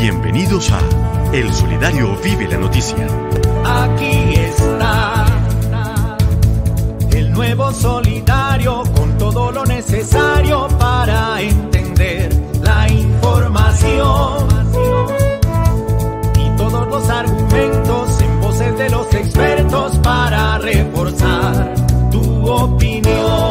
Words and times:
Bienvenidos 0.00 0.72
a 0.72 0.80
El 1.30 1.52
Solidario 1.52 2.16
Vive 2.24 2.48
la 2.48 2.56
Noticia. 2.56 3.06
Aquí 3.66 4.32
está 4.34 5.26
el 7.12 7.30
nuevo 7.30 7.70
solidario 7.70 8.82
con 8.96 9.18
todo 9.18 9.52
lo 9.52 9.66
necesario 9.66 10.68
para 10.78 11.42
entender 11.42 12.34
la 12.62 12.90
información 12.90 14.48
y 16.34 16.56
todos 16.56 16.88
los 16.88 17.10
argumentos 17.10 18.22
en 18.22 18.40
voces 18.40 18.78
de 18.78 18.88
los 18.88 19.12
expertos 19.12 19.98
para 19.98 20.56
reforzar 20.56 21.74
tu 22.10 22.50
opinión. 22.50 23.49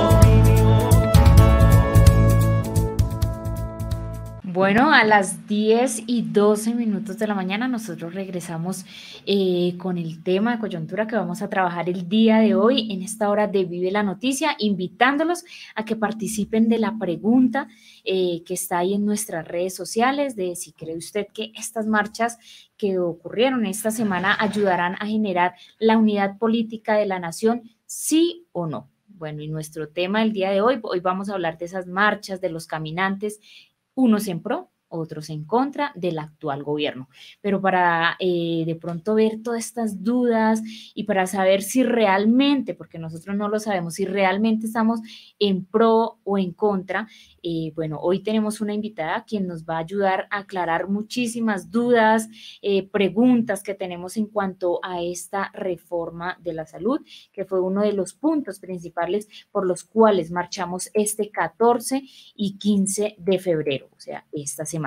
Bueno, 4.60 4.91
a 4.91 5.05
las 5.05 5.48
10 5.48 6.04
y 6.05 6.22
12 6.22 6.73
minutos 6.73 7.18
de 7.18 7.27
la 7.27 7.34
mañana 7.34 7.70
nosotros 7.70 8.13
regresamos 8.13 8.84
eh, 9.26 9.77
con 9.77 9.98
el 9.98 10.22
tema 10.22 10.52
de 10.52 10.59
coyuntura 10.59 11.08
que 11.08 11.16
vamos 11.16 11.41
a 11.41 11.49
trabajar 11.49 11.88
el 11.88 12.09
día 12.09 12.40
de 12.40 12.55
hoy 12.55 12.91
en 12.91 13.02
esta 13.02 13.30
hora 13.30 13.48
de 13.48 13.63
Vive 13.63 13.90
la 13.90 14.04
Noticia, 14.04 14.58
invitándolos 14.59 15.45
a 15.76 15.85
que 15.85 15.95
participen 15.95 16.68
de 16.68 16.77
la 16.77 16.98
pregunta 16.99 17.70
eh, 18.04 18.44
que 18.45 18.55
está 18.55 18.80
ahí 18.80 18.95
en 18.95 19.05
nuestras 19.05 19.48
redes 19.48 19.73
sociales 19.73 20.35
de 20.35 20.58
si 20.58 20.73
cree 20.73 20.98
usted 20.98 21.27
que 21.34 21.54
estas 21.55 21.88
marchas 21.88 22.38
que 22.76 22.99
ocurrieron 22.99 23.66
esta 23.66 23.91
semana 23.91 24.35
ayudarán 24.38 24.96
a 24.99 25.05
generar 25.05 25.54
la 25.80 25.98
unidad 25.98 26.38
política 26.38 26.96
de 26.96 27.05
la 27.05 27.20
nación, 27.20 27.62
sí 27.85 28.46
o 28.52 28.68
no. 28.68 28.90
Bueno, 29.07 29.41
y 29.41 29.49
nuestro 29.49 29.90
tema 29.90 30.21
del 30.21 30.32
día 30.32 30.49
de 30.49 30.62
hoy, 30.62 30.80
hoy 30.82 31.02
vamos 31.02 31.30
a 31.30 31.34
hablar 31.34 31.57
de 31.57 31.66
esas 31.66 31.88
marchas, 31.88 32.40
de 32.40 32.49
los 32.49 32.68
caminantes 32.68 33.41
unos 33.99 34.27
en 34.27 34.41
pro, 34.41 34.69
otros 34.89 35.29
en 35.29 35.45
contra 35.45 35.91
del 35.95 36.20
actual 36.20 36.63
gobierno. 36.63 37.09
Pero 37.41 37.62
para 37.62 38.18
eh, 38.20 38.63
de 38.65 38.76
pronto 38.76 39.15
ver 39.15 39.41
todas 39.43 39.65
estas 39.65 40.04
dudas 40.04 40.62
y 40.93 41.04
para 41.04 41.27
saber 41.27 41.62
si 41.62 41.84
realmente, 41.84 42.73
porque 42.73 42.99
nosotros 42.99 43.35
no 43.35 43.48
lo 43.48 43.59
sabemos, 43.59 43.96
si 43.96 44.05
realmente 44.05 44.68
estamos 44.68 44.99
en 45.40 45.65
pro 45.65 46.20
o 46.23 46.37
en 46.37 46.54
contra, 46.54 47.07
eh, 47.43 47.71
bueno, 47.76 47.99
hoy 48.01 48.21
tenemos 48.21 48.62
una 48.62 48.73
invitada 48.73 49.23
quien 49.26 49.48
nos 49.48 49.63
va 49.63 49.76
a 49.76 49.79
ayudar 49.79 50.27
a 50.31 50.40
aclarar 50.40 50.90
muchísimas 50.90 51.71
dudas, 51.71 52.27
eh, 52.62 52.87
preguntas 52.90 53.63
que 53.63 53.74
tenemos 53.74 54.18
en 54.18 54.26
cuanto 54.26 54.79
a 54.84 55.01
esta 55.01 55.51
reforma 55.53 56.37
de 56.41 56.53
la 56.53 56.65
salud, 56.65 56.99
que 57.31 57.46
fue 57.46 57.62
uno 57.62 57.81
de 57.81 57.93
los 57.93 58.13
puntos 58.13 58.59
principales 58.59 59.27
por 59.51 59.65
los 59.65 59.84
cuales 59.84 60.31
marchamos 60.31 60.90
este 60.93 61.29
14 61.29 62.03
y 62.35 62.57
15 62.57 63.15
de 63.18 63.40
febrero, 63.40 63.90
o 63.96 63.99
sea, 63.99 64.25
esta 64.31 64.66
semana. 64.66 64.78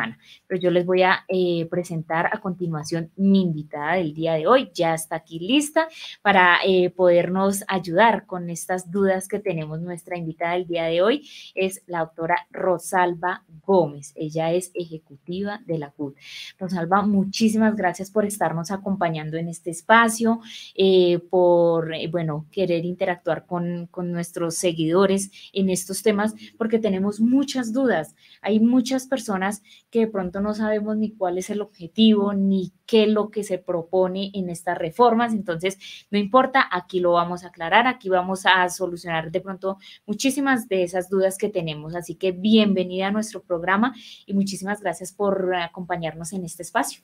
Pero 0.46 0.60
yo 0.60 0.70
les 0.70 0.86
voy 0.86 1.02
a 1.02 1.24
eh, 1.28 1.66
presentar 1.70 2.26
a 2.32 2.40
continuación 2.40 3.10
mi 3.16 3.42
invitada 3.42 3.94
del 3.94 4.14
día 4.14 4.34
de 4.34 4.46
hoy. 4.46 4.70
Ya 4.74 4.94
está 4.94 5.16
aquí 5.16 5.38
lista 5.38 5.88
para 6.22 6.58
podernos 6.96 7.64
ayudar 7.68 8.26
con 8.26 8.50
estas 8.50 8.90
dudas 8.90 9.28
que 9.28 9.38
tenemos. 9.38 9.80
Nuestra 9.80 10.16
invitada 10.16 10.54
del 10.54 10.66
día 10.66 10.84
de 10.84 11.02
hoy 11.02 11.28
es 11.54 11.82
la 11.86 12.00
doctora 12.00 12.46
Rosalba 12.50 13.44
Gómez. 13.64 14.12
Ella 14.16 14.52
es 14.52 14.70
ejecutiva 14.74 15.60
de 15.66 15.78
la 15.78 15.90
CUT. 15.90 16.16
Rosalba, 16.58 17.02
muchísimas 17.02 17.76
gracias 17.76 18.10
por 18.10 18.24
estarnos 18.24 18.70
acompañando 18.70 19.36
en 19.36 19.48
este 19.48 19.70
espacio, 19.70 20.40
eh, 20.74 21.18
por, 21.30 21.94
eh, 21.94 22.08
bueno, 22.08 22.46
querer 22.50 22.84
interactuar 22.84 23.46
con, 23.46 23.86
con 23.90 24.12
nuestros 24.12 24.54
seguidores 24.56 25.30
en 25.52 25.70
estos 25.70 26.02
temas, 26.02 26.34
porque 26.58 26.78
tenemos 26.78 27.20
muchas 27.20 27.72
dudas. 27.72 28.14
Hay 28.40 28.60
muchas 28.60 29.06
personas 29.06 29.62
que 29.92 30.00
de 30.00 30.06
pronto 30.06 30.40
no 30.40 30.54
sabemos 30.54 30.96
ni 30.96 31.10
cuál 31.10 31.36
es 31.36 31.50
el 31.50 31.60
objetivo, 31.60 32.32
ni 32.32 32.72
qué 32.86 33.02
es 33.02 33.10
lo 33.10 33.30
que 33.30 33.44
se 33.44 33.58
propone 33.58 34.30
en 34.32 34.48
estas 34.48 34.78
reformas. 34.78 35.34
Entonces, 35.34 35.78
no 36.10 36.18
importa, 36.18 36.66
aquí 36.72 36.98
lo 36.98 37.12
vamos 37.12 37.44
a 37.44 37.48
aclarar, 37.48 37.86
aquí 37.86 38.08
vamos 38.08 38.46
a 38.46 38.66
solucionar 38.70 39.30
de 39.30 39.42
pronto 39.42 39.76
muchísimas 40.06 40.66
de 40.66 40.82
esas 40.82 41.10
dudas 41.10 41.36
que 41.36 41.50
tenemos. 41.50 41.94
Así 41.94 42.14
que 42.14 42.32
bienvenida 42.32 43.08
a 43.08 43.10
nuestro 43.10 43.42
programa 43.42 43.94
y 44.24 44.32
muchísimas 44.32 44.80
gracias 44.80 45.12
por 45.12 45.54
acompañarnos 45.54 46.32
en 46.32 46.46
este 46.46 46.62
espacio. 46.62 47.02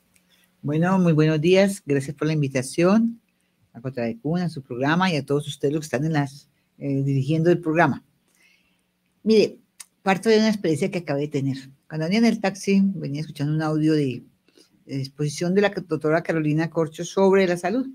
Bueno, 0.63 0.99
muy 0.99 1.13
buenos 1.13 1.43
días. 1.43 1.83
Gracias 1.85 2.17
por 2.17 2.27
la 2.27 2.33
invitación 2.33 3.21
a 3.75 3.83
Contra 3.83 4.05
de 4.05 4.19
Cuna, 4.19 4.47
a 4.47 4.49
su 4.49 4.63
programa 4.63 5.13
y 5.13 5.17
a 5.17 5.27
todos 5.27 5.47
ustedes 5.47 5.75
los 5.75 5.83
que 5.83 5.95
están 5.95 6.07
en 6.07 6.15
las, 6.15 6.49
eh, 6.79 7.03
dirigiendo 7.03 7.51
el 7.51 7.61
programa. 7.61 8.03
Mire, 9.23 9.59
parto 10.03 10.31
de 10.31 10.39
una 10.39 10.49
experiencia 10.49 10.91
que 10.91 11.01
acabé 11.01 11.21
de 11.21 11.29
tener. 11.29 11.78
Cuando 11.89 12.05
venía 12.05 12.19
en 12.19 12.27
el 12.27 12.41
taxi, 12.41 12.83
venía 12.85 13.23
escuchando 13.23 13.55
un 13.55 13.63
audio 13.63 13.95
de, 13.95 14.23
de 14.85 15.01
exposición 15.01 15.55
de 15.55 15.63
la 15.63 15.71
doctora 15.71 16.23
Carolina 16.23 16.69
Corcho 16.69 17.05
sobre 17.05 17.47
la 17.47 17.57
salud. 17.57 17.87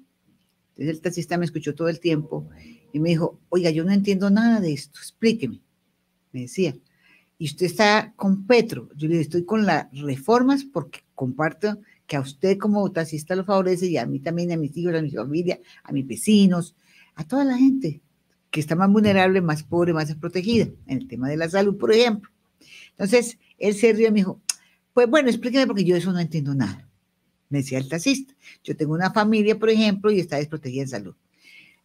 Entonces 0.71 0.95
el 0.95 1.01
taxista 1.01 1.37
me 1.37 1.45
escuchó 1.45 1.75
todo 1.75 1.89
el 1.89 1.99
tiempo 1.99 2.49
y 2.91 2.99
me 2.99 3.09
dijo, 3.09 3.39
oiga, 3.49 3.69
yo 3.69 3.83
no 3.83 3.91
entiendo 3.91 4.31
nada 4.31 4.59
de 4.59 4.73
esto, 4.73 4.99
explíqueme. 4.99 5.61
Me 6.31 6.41
decía, 6.41 6.75
y 7.37 7.45
usted 7.45 7.67
está 7.67 8.13
con 8.15 8.47
Petro. 8.47 8.89
Yo 8.95 9.07
le 9.07 9.19
estoy 9.19 9.45
con 9.45 9.65
las 9.65 9.87
reformas 9.91 10.63
porque 10.63 11.01
comparto 11.13 11.79
que 12.07 12.15
a 12.15 12.21
usted 12.21 12.57
como 12.57 12.91
taxista 12.91 13.35
lo 13.35 13.45
favorece 13.45 13.85
y 13.87 13.97
a 13.97 14.07
mí 14.07 14.19
también, 14.19 14.51
a 14.51 14.57
mis 14.57 14.75
hijos, 14.75 14.95
a 14.95 15.01
mi 15.03 15.11
familia, 15.11 15.59
a 15.83 15.91
mis 15.91 16.07
vecinos, 16.07 16.75
a 17.13 17.27
toda 17.27 17.45
la 17.45 17.57
gente 17.57 18.01
que 18.49 18.59
está 18.59 18.75
más 18.75 18.91
vulnerable, 18.91 19.41
más 19.41 19.61
pobre, 19.61 19.93
más 19.93 20.07
desprotegida, 20.07 20.65
en 20.87 20.97
el 20.97 21.07
tema 21.07 21.29
de 21.29 21.37
la 21.37 21.47
salud, 21.47 21.77
por 21.77 21.93
ejemplo. 21.93 22.32
Entonces, 22.91 23.37
él 23.57 23.73
se 23.75 23.93
rió 23.93 24.07
y 24.07 24.11
me 24.11 24.19
dijo, 24.19 24.41
pues 24.93 25.07
bueno, 25.09 25.29
explíqueme 25.29 25.67
porque 25.67 25.83
yo 25.83 25.95
eso 25.95 26.11
no 26.11 26.19
entiendo 26.19 26.53
nada. 26.53 26.87
Me 27.49 27.59
decía 27.59 27.77
el 27.77 27.87
taxista. 27.87 28.33
Yo 28.63 28.75
tengo 28.75 28.93
una 28.93 29.11
familia, 29.11 29.57
por 29.57 29.69
ejemplo, 29.69 30.11
y 30.11 30.19
está 30.19 30.37
desprotegida 30.37 30.83
en 30.83 30.87
salud. 30.87 31.15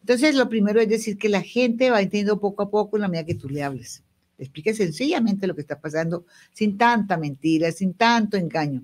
Entonces, 0.00 0.34
lo 0.34 0.48
primero 0.48 0.80
es 0.80 0.88
decir 0.88 1.18
que 1.18 1.28
la 1.28 1.42
gente 1.42 1.90
va 1.90 2.00
entendiendo 2.00 2.40
poco 2.40 2.62
a 2.62 2.70
poco 2.70 2.96
en 2.96 3.02
la 3.02 3.08
medida 3.08 3.26
que 3.26 3.34
tú 3.34 3.48
le 3.48 3.62
hables. 3.62 4.02
Le 4.38 4.44
explique 4.44 4.72
sencillamente 4.72 5.46
lo 5.46 5.54
que 5.54 5.60
está 5.60 5.80
pasando, 5.80 6.24
sin 6.52 6.78
tanta 6.78 7.16
mentira, 7.16 7.72
sin 7.72 7.94
tanto 7.94 8.36
engaño. 8.36 8.82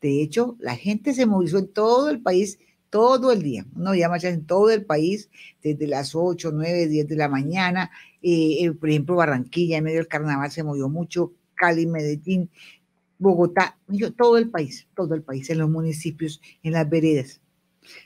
De 0.00 0.22
hecho, 0.22 0.56
la 0.58 0.76
gente 0.76 1.14
se 1.14 1.26
movilizó 1.26 1.58
en 1.58 1.68
todo 1.68 2.08
el 2.10 2.20
país 2.20 2.58
todo 2.90 3.32
el 3.32 3.42
día. 3.42 3.66
No 3.74 3.90
había 3.90 4.08
marchas 4.08 4.34
en 4.34 4.46
todo 4.46 4.70
el 4.70 4.84
país, 4.84 5.28
desde 5.62 5.86
las 5.86 6.14
8, 6.14 6.50
9, 6.52 6.86
10 6.86 7.08
de 7.08 7.16
la 7.16 7.28
mañana. 7.28 7.90
Eh, 8.28 8.72
por 8.72 8.88
ejemplo, 8.88 9.14
Barranquilla, 9.14 9.76
en 9.76 9.84
medio 9.84 9.98
del 9.98 10.08
carnaval, 10.08 10.50
se 10.50 10.64
movió 10.64 10.88
mucho. 10.88 11.32
Cali, 11.54 11.86
Medellín, 11.86 12.50
Bogotá, 13.20 13.78
todo 14.16 14.36
el 14.36 14.50
país, 14.50 14.88
todo 14.96 15.14
el 15.14 15.22
país, 15.22 15.48
en 15.48 15.58
los 15.58 15.70
municipios, 15.70 16.40
en 16.64 16.72
las 16.72 16.90
veredas. 16.90 17.40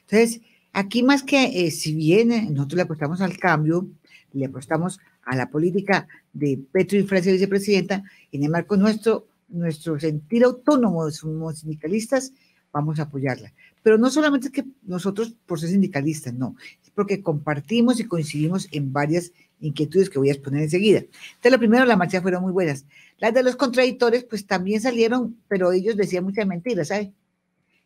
Entonces, 0.02 0.42
aquí 0.74 1.02
más 1.02 1.22
que, 1.22 1.66
eh, 1.66 1.70
si 1.70 1.94
bien 1.94 2.28
nosotros 2.52 2.76
le 2.76 2.82
apostamos 2.82 3.22
al 3.22 3.38
cambio, 3.38 3.88
le 4.34 4.44
apostamos 4.44 5.00
a 5.24 5.34
la 5.36 5.48
política 5.48 6.06
de 6.34 6.60
Petro 6.70 6.98
y 6.98 7.04
Francia 7.04 7.32
vicepresidenta, 7.32 8.04
en 8.30 8.44
el 8.44 8.50
marco 8.50 8.76
nuestro, 8.76 9.26
nuestro 9.48 9.98
sentir 9.98 10.44
autónomo 10.44 11.10
somos 11.10 11.60
sindicalistas, 11.60 12.34
vamos 12.72 12.98
a 12.98 13.04
apoyarla. 13.04 13.52
Pero 13.82 13.98
no 13.98 14.10
solamente 14.10 14.48
es 14.48 14.52
que 14.52 14.64
nosotros 14.82 15.34
por 15.46 15.58
ser 15.58 15.70
sindicalistas, 15.70 16.34
no, 16.34 16.56
es 16.82 16.90
porque 16.90 17.22
compartimos 17.22 18.00
y 18.00 18.04
coincidimos 18.04 18.68
en 18.72 18.92
varias 18.92 19.32
inquietudes 19.60 20.10
que 20.10 20.18
voy 20.18 20.28
a 20.28 20.32
exponer 20.32 20.62
enseguida. 20.62 20.98
Entonces, 21.00 21.52
lo 21.52 21.58
primero, 21.58 21.84
las 21.84 21.98
marchas 21.98 22.22
fueron 22.22 22.42
muy 22.42 22.52
buenas. 22.52 22.84
Las 23.18 23.34
de 23.34 23.42
los 23.42 23.56
contradictores, 23.56 24.24
pues 24.24 24.46
también 24.46 24.80
salieron, 24.80 25.36
pero 25.48 25.72
ellos 25.72 25.96
decían 25.96 26.24
muchas 26.24 26.46
mentiras, 26.46 26.88
¿sabes? 26.88 27.10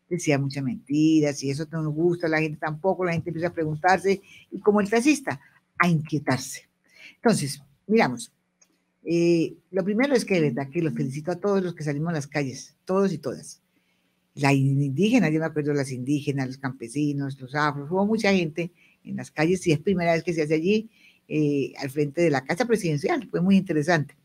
Decían 0.08 0.42
muchas 0.42 0.62
mentiras 0.62 1.42
y 1.42 1.50
eso 1.50 1.66
no 1.72 1.82
nos 1.82 1.94
gusta, 1.94 2.28
la 2.28 2.40
gente 2.40 2.58
tampoco, 2.58 3.04
la 3.04 3.12
gente 3.12 3.30
empieza 3.30 3.48
a 3.48 3.54
preguntarse 3.54 4.20
y 4.50 4.60
como 4.60 4.80
el 4.80 4.90
taxista, 4.90 5.40
a 5.78 5.88
inquietarse. 5.88 6.68
Entonces, 7.16 7.62
miramos. 7.86 8.32
Eh, 9.02 9.56
lo 9.70 9.84
primero 9.84 10.14
es 10.14 10.24
que 10.24 10.34
de 10.34 10.50
verdad 10.50 10.70
que 10.70 10.80
los 10.80 10.94
felicito 10.94 11.30
a 11.30 11.36
todos 11.36 11.62
los 11.62 11.74
que 11.74 11.84
salimos 11.84 12.10
a 12.10 12.14
las 12.14 12.26
calles, 12.26 12.76
todos 12.84 13.12
y 13.12 13.18
todas. 13.18 13.63
La 14.34 14.52
indígena, 14.52 15.30
yo 15.30 15.38
me 15.38 15.46
acuerdo 15.46 15.72
las 15.72 15.92
indígenas, 15.92 16.48
los 16.48 16.58
campesinos, 16.58 17.40
los 17.40 17.54
afros, 17.54 17.90
hubo 17.90 18.04
mucha 18.06 18.32
gente 18.32 18.72
en 19.04 19.16
las 19.16 19.30
calles 19.30 19.66
y 19.66 19.72
es 19.72 19.78
primera 19.78 20.12
vez 20.12 20.24
que 20.24 20.32
se 20.32 20.42
hace 20.42 20.54
allí 20.54 20.90
eh, 21.28 21.72
al 21.78 21.90
frente 21.90 22.20
de 22.20 22.30
la 22.30 22.44
casa 22.44 22.66
presidencial, 22.66 23.28
fue 23.30 23.40
muy 23.40 23.56
interesante. 23.56 24.16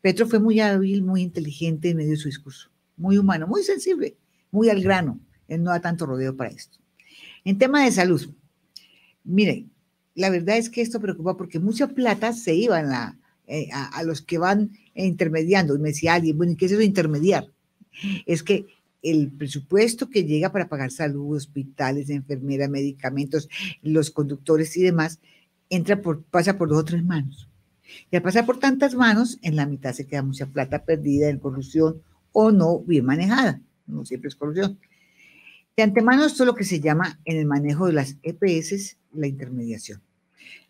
Petro 0.00 0.26
fue 0.26 0.38
muy 0.38 0.60
hábil, 0.60 1.02
muy 1.02 1.22
inteligente 1.22 1.90
en 1.90 1.96
medio 1.96 2.10
de 2.10 2.16
su 2.16 2.28
discurso, 2.28 2.70
muy 2.96 3.18
humano, 3.18 3.46
muy 3.46 3.62
sensible, 3.62 4.16
muy 4.52 4.70
al 4.70 4.80
grano, 4.80 5.18
él 5.48 5.62
no 5.62 5.70
da 5.70 5.80
tanto 5.80 6.06
rodeo 6.06 6.36
para 6.36 6.50
esto. 6.50 6.78
En 7.44 7.58
tema 7.58 7.84
de 7.84 7.92
salud, 7.92 8.32
miren, 9.24 9.70
la 10.14 10.30
verdad 10.30 10.56
es 10.56 10.70
que 10.70 10.82
esto 10.82 11.00
preocupa 11.00 11.36
porque 11.36 11.58
mucha 11.58 11.88
plata 11.88 12.32
se 12.32 12.54
iba 12.54 12.82
la, 12.82 13.18
eh, 13.46 13.68
a, 13.72 14.02
los 14.02 14.22
que 14.22 14.38
van 14.38 14.72
intermediando. 14.94 15.76
Y 15.76 15.78
me 15.78 15.90
decía 15.90 16.14
alguien, 16.14 16.36
bueno, 16.36 16.52
¿y 16.52 16.56
qué 16.56 16.66
es 16.66 16.72
eso 16.72 16.80
intermediar? 16.80 17.46
Es 18.26 18.42
que 18.42 18.66
el 19.10 19.30
presupuesto 19.30 20.10
que 20.10 20.24
llega 20.24 20.52
para 20.52 20.68
pagar 20.68 20.90
salud, 20.90 21.36
hospitales, 21.36 22.10
enfermeras, 22.10 22.68
medicamentos, 22.68 23.48
los 23.82 24.10
conductores 24.10 24.76
y 24.76 24.82
demás, 24.82 25.20
entra 25.70 26.00
por, 26.02 26.22
pasa 26.24 26.58
por 26.58 26.68
dos 26.68 26.78
o 26.78 26.84
tres 26.84 27.04
manos. 27.04 27.48
Y 28.10 28.16
al 28.16 28.22
pasar 28.22 28.46
por 28.46 28.58
tantas 28.58 28.94
manos, 28.94 29.38
en 29.42 29.56
la 29.56 29.66
mitad 29.66 29.92
se 29.92 30.06
queda 30.06 30.22
mucha 30.22 30.46
plata 30.46 30.84
perdida 30.84 31.28
en 31.28 31.38
corrupción 31.38 32.02
o 32.32 32.50
no 32.50 32.80
bien 32.80 33.04
manejada. 33.04 33.60
no 33.86 34.04
siempre 34.04 34.28
es 34.28 34.34
corrupción. 34.34 34.78
De 35.76 35.82
antemano, 35.82 36.24
esto 36.24 36.42
es 36.42 36.46
lo 36.46 36.54
que 36.54 36.64
se 36.64 36.80
llama 36.80 37.20
en 37.24 37.36
el 37.36 37.46
manejo 37.46 37.86
de 37.86 37.92
las 37.92 38.16
EPS 38.22 38.96
la 39.12 39.26
intermediación. 39.26 40.00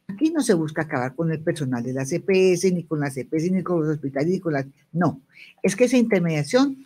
Aquí 0.09 0.31
no 0.31 0.41
se 0.41 0.55
busca 0.55 0.83
acabar 0.83 1.15
con 1.15 1.33
el 1.33 1.41
personal 1.41 1.83
de 1.83 1.93
las 1.93 2.13
EPS, 2.13 2.73
ni 2.73 2.85
con 2.85 3.01
las 3.01 3.17
EPS, 3.17 3.51
ni 3.51 3.63
con 3.63 3.81
los 3.81 3.97
hospitales, 3.97 4.31
ni 4.31 4.41
con 4.41 4.53
las... 4.53 4.67
No, 4.93 5.21
es 5.63 5.75
que 5.75 5.85
esa 5.85 5.97
intermediación 5.97 6.86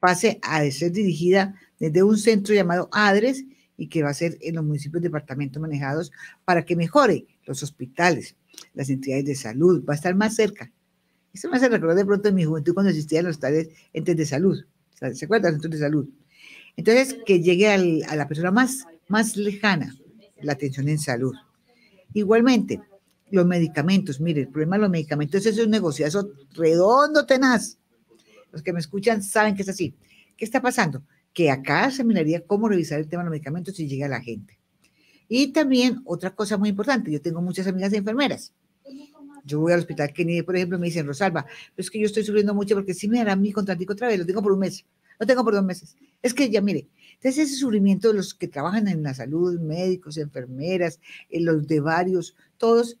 pase 0.00 0.38
a 0.42 0.68
ser 0.70 0.92
dirigida 0.92 1.54
desde 1.78 2.02
un 2.02 2.18
centro 2.18 2.54
llamado 2.54 2.88
ADRES 2.92 3.44
y 3.76 3.88
que 3.88 4.02
va 4.02 4.10
a 4.10 4.14
ser 4.14 4.36
en 4.40 4.56
los 4.56 4.64
municipios 4.64 5.02
departamentos 5.02 5.60
manejados 5.60 6.12
para 6.44 6.64
que 6.64 6.76
mejore 6.76 7.26
los 7.46 7.62
hospitales, 7.62 8.36
las 8.74 8.90
entidades 8.90 9.24
de 9.24 9.34
salud, 9.34 9.84
va 9.88 9.94
a 9.94 9.96
estar 9.96 10.14
más 10.14 10.34
cerca. 10.34 10.70
Esto 11.32 11.48
me 11.48 11.56
hace 11.56 11.68
recordar 11.68 11.96
de 11.96 12.04
pronto 12.04 12.28
en 12.28 12.34
mi 12.34 12.44
juventud 12.44 12.74
cuando 12.74 12.90
existían 12.90 13.26
los 13.26 13.38
tales 13.38 13.68
entes 13.92 14.16
de 14.16 14.26
salud. 14.26 14.64
¿Se 15.12 15.24
acuerdan? 15.24 15.52
Centros 15.52 15.72
de 15.72 15.78
salud. 15.78 16.08
Entonces, 16.76 17.16
que 17.24 17.40
llegue 17.40 17.68
a 17.68 18.16
la 18.16 18.28
persona 18.28 18.50
más, 18.50 18.84
más 19.08 19.36
lejana 19.36 19.96
la 20.42 20.52
atención 20.52 20.88
en 20.88 20.98
salud. 20.98 21.34
Igualmente, 22.14 22.80
los 23.30 23.46
medicamentos. 23.46 24.20
Mire, 24.20 24.42
el 24.42 24.48
problema 24.48 24.76
de 24.76 24.82
los 24.82 24.90
medicamentos 24.90 25.44
es 25.46 25.58
un 25.58 25.70
negociazo 25.70 26.30
redondo, 26.54 27.26
tenaz. 27.26 27.77
Los 28.52 28.62
que 28.62 28.72
me 28.72 28.80
escuchan 28.80 29.22
saben 29.22 29.54
que 29.54 29.62
es 29.62 29.68
así. 29.68 29.94
¿Qué 30.36 30.44
está 30.44 30.60
pasando? 30.60 31.02
Que 31.32 31.50
acá 31.50 31.90
se 31.90 32.04
miraría 32.04 32.44
cómo 32.44 32.68
revisar 32.68 32.98
el 32.98 33.08
tema 33.08 33.22
de 33.22 33.26
los 33.26 33.32
medicamentos 33.32 33.76
si 33.76 33.88
llega 33.88 34.06
a 34.06 34.10
la 34.10 34.20
gente. 34.20 34.58
Y 35.28 35.48
también 35.48 36.00
otra 36.04 36.34
cosa 36.34 36.56
muy 36.56 36.70
importante, 36.70 37.10
yo 37.10 37.20
tengo 37.20 37.42
muchas 37.42 37.66
amigas 37.66 37.92
enfermeras. 37.92 38.52
Yo 39.44 39.60
voy 39.60 39.72
al 39.72 39.80
hospital 39.80 40.12
Kennedy, 40.12 40.42
por 40.42 40.56
ejemplo, 40.56 40.78
me 40.78 40.86
dicen, 40.86 41.06
Rosalba, 41.06 41.44
pero 41.44 41.84
es 41.84 41.90
que 41.90 41.98
yo 41.98 42.06
estoy 42.06 42.24
sufriendo 42.24 42.54
mucho 42.54 42.74
porque 42.74 42.94
si 42.94 43.08
me 43.08 43.20
harán 43.20 43.40
mi 43.40 43.52
contratico 43.52 43.92
otra 43.92 44.08
vez, 44.08 44.18
lo 44.18 44.26
tengo 44.26 44.42
por 44.42 44.52
un 44.52 44.58
mes, 44.58 44.84
lo 45.18 45.26
tengo 45.26 45.44
por 45.44 45.54
dos 45.54 45.64
meses. 45.64 45.96
Es 46.22 46.34
que 46.34 46.50
ya, 46.50 46.60
mire, 46.60 46.88
entonces 47.14 47.46
ese 47.46 47.56
sufrimiento 47.56 48.08
de 48.08 48.14
los 48.14 48.34
que 48.34 48.48
trabajan 48.48 48.88
en 48.88 49.02
la 49.02 49.14
salud, 49.14 49.58
médicos, 49.58 50.16
enfermeras, 50.16 51.00
en 51.30 51.44
los 51.44 51.66
de 51.66 51.80
varios, 51.80 52.36
todos 52.56 52.98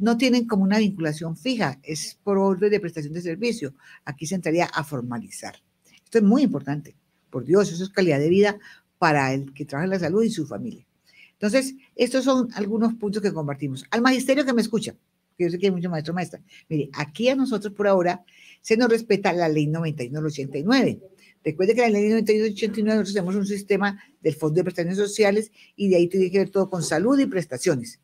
no 0.00 0.16
tienen 0.16 0.46
como 0.46 0.64
una 0.64 0.78
vinculación 0.78 1.36
fija, 1.36 1.78
es 1.82 2.18
por 2.24 2.38
orden 2.38 2.70
de 2.70 2.80
prestación 2.80 3.12
de 3.12 3.20
servicio. 3.20 3.74
Aquí 4.04 4.26
se 4.26 4.34
entraría 4.34 4.64
a 4.64 4.82
formalizar. 4.82 5.56
Esto 6.02 6.18
es 6.18 6.24
muy 6.24 6.42
importante, 6.42 6.96
por 7.28 7.44
Dios, 7.44 7.70
eso 7.70 7.84
es 7.84 7.90
calidad 7.90 8.18
de 8.18 8.30
vida 8.30 8.58
para 8.98 9.32
el 9.32 9.52
que 9.52 9.64
trabaja 9.66 9.84
en 9.84 9.90
la 9.90 9.98
salud 9.98 10.22
y 10.24 10.30
su 10.30 10.46
familia. 10.46 10.86
Entonces, 11.32 11.74
estos 11.94 12.24
son 12.24 12.48
algunos 12.54 12.94
puntos 12.94 13.22
que 13.22 13.32
compartimos. 13.32 13.84
Al 13.90 14.00
magisterio 14.00 14.44
que 14.44 14.52
me 14.52 14.62
escucha, 14.62 14.94
que 15.36 15.44
yo 15.44 15.50
sé 15.50 15.58
que 15.58 15.66
hay 15.66 15.72
muchos 15.72 15.90
maestros 15.90 16.14
maestras, 16.14 16.42
mire, 16.68 16.90
aquí 16.94 17.28
a 17.28 17.36
nosotros 17.36 17.72
por 17.74 17.86
ahora 17.86 18.24
se 18.62 18.76
nos 18.76 18.88
respeta 18.88 19.32
la 19.32 19.48
ley 19.48 19.66
9189. 19.66 21.00
Recuerde 21.44 21.74
que 21.74 21.80
la 21.82 21.90
ley 21.90 22.08
9189 22.08 22.96
nosotros 22.96 23.14
tenemos 23.14 23.34
un 23.34 23.46
sistema 23.46 24.02
del 24.20 24.34
Fondo 24.34 24.56
de 24.56 24.64
Prestaciones 24.64 24.98
Sociales 24.98 25.52
y 25.76 25.88
de 25.88 25.96
ahí 25.96 26.08
tiene 26.08 26.30
que 26.30 26.38
ver 26.38 26.50
todo 26.50 26.68
con 26.68 26.82
salud 26.82 27.18
y 27.18 27.26
prestaciones. 27.26 28.00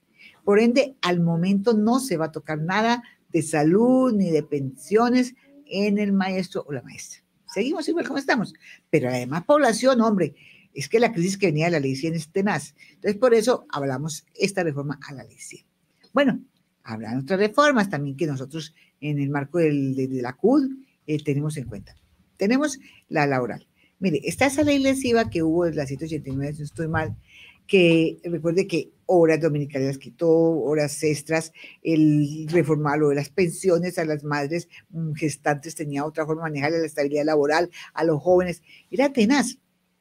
Por 0.47 0.61
ende, 0.61 0.95
al 1.03 1.19
momento 1.19 1.75
no 1.75 1.99
se 1.99 2.17
va 2.17 2.27
a 2.27 2.31
tocar 2.31 2.61
nada 2.61 3.03
de 3.31 3.43
salud 3.43 4.13
ni 4.13 4.31
de 4.31 4.45
pensiones 4.45 5.35
en 5.67 5.99
el 5.99 6.13
maestro 6.13 6.65
o 6.69 6.73
la 6.73 6.83
maestra. 6.83 7.25
Seguimos 7.53 7.89
igual 7.89 8.07
como 8.07 8.21
estamos, 8.21 8.55
pero 8.89 9.09
además 9.09 9.43
población, 9.45 10.01
hombre, 10.01 10.37
es 10.73 10.89
que 10.89 11.01
la 11.01 11.13
crisis 11.13 11.37
que 11.37 11.47
venía 11.47 11.65
de 11.65 11.73
la 11.73 11.81
ley 11.81 11.97
100 11.97 12.15
es 12.15 12.29
tenaz. 12.29 12.77
Entonces, 12.91 13.17
por 13.17 13.35
eso 13.35 13.67
hablamos 13.71 14.25
esta 14.37 14.63
reforma 14.63 15.01
a 15.09 15.15
la 15.15 15.25
ley 15.25 15.37
100. 15.37 15.65
Bueno, 16.13 16.41
habrán 16.85 17.19
otras 17.19 17.41
reformas 17.41 17.91
también 17.91 18.17
que 18.17 18.29
nosotros 18.29 18.73
en 19.01 19.19
el 19.19 19.31
marco 19.31 19.59
del, 19.59 19.97
de, 19.97 20.23
la 20.23 20.35
CUD 20.35 20.71
eh, 21.09 21.21
tenemos 21.25 21.57
en 21.57 21.65
cuenta. 21.65 21.97
Tenemos 22.37 22.79
la 23.09 23.27
laboral. 23.27 23.67
Mire, 23.99 24.21
está 24.23 24.47
esa 24.47 24.63
ley 24.63 24.79
lesiva 24.79 25.29
que 25.29 25.43
hubo 25.43 25.67
en 25.67 25.75
la 25.75 25.87
189, 25.87 26.53
si 26.53 26.59
no 26.61 26.65
estoy 26.67 26.87
mal, 26.87 27.17
que 27.67 28.19
recuerde 28.25 28.67
que 28.67 28.93
horas 29.07 29.41
dominicales 29.41 29.89
las 29.89 29.99
quitó, 29.99 30.31
horas 30.31 31.03
extras, 31.03 31.53
el 31.83 32.47
reformar 32.49 32.99
lo 32.99 33.09
de 33.09 33.17
las 33.17 33.29
pensiones 33.31 33.99
a 33.99 34.05
las 34.05 34.25
madres 34.25 34.69
mm, 34.91 35.13
gestantes 35.13 35.75
tenía 35.75 36.05
otra 36.05 36.27
forma 36.27 36.43
de 36.43 36.51
manejar 36.51 36.73
la 36.73 36.87
estabilidad 36.87 37.25
laboral, 37.25 37.71
a 37.95 38.05
los 38.05 38.23
jóvenes, 38.23 38.63
era 38.91 39.13
tenaz 39.13 39.59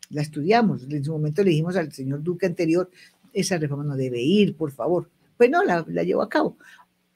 la 0.09 0.21
estudiamos. 0.21 0.83
En 0.89 1.03
su 1.03 1.11
momento 1.11 1.43
le 1.43 1.51
dijimos 1.51 1.75
al 1.75 1.91
señor 1.91 2.23
Duque 2.23 2.45
anterior, 2.45 2.89
esa 3.33 3.57
reforma 3.57 3.83
no 3.83 3.95
debe 3.95 4.21
ir, 4.21 4.55
por 4.55 4.71
favor. 4.71 5.09
Pues 5.37 5.49
no, 5.49 5.63
la, 5.63 5.85
la 5.87 6.03
llevó 6.03 6.21
a 6.21 6.29
cabo. 6.29 6.57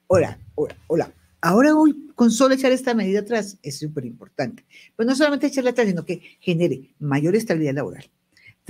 Hola, 0.06 0.38
hola, 0.54 0.76
hola. 0.88 1.12
Ahora 1.40 1.74
hoy, 1.74 2.10
con 2.14 2.30
solo 2.30 2.54
echar 2.54 2.72
esta 2.72 2.92
medida 2.92 3.20
atrás, 3.20 3.58
es 3.62 3.78
súper 3.78 4.04
importante. 4.04 4.66
Pues 4.94 5.08
no 5.08 5.16
solamente 5.16 5.46
echarla 5.46 5.70
atrás, 5.70 5.88
sino 5.88 6.04
que 6.04 6.20
genere 6.40 6.94
mayor 6.98 7.34
estabilidad 7.34 7.74
laboral. 7.74 8.10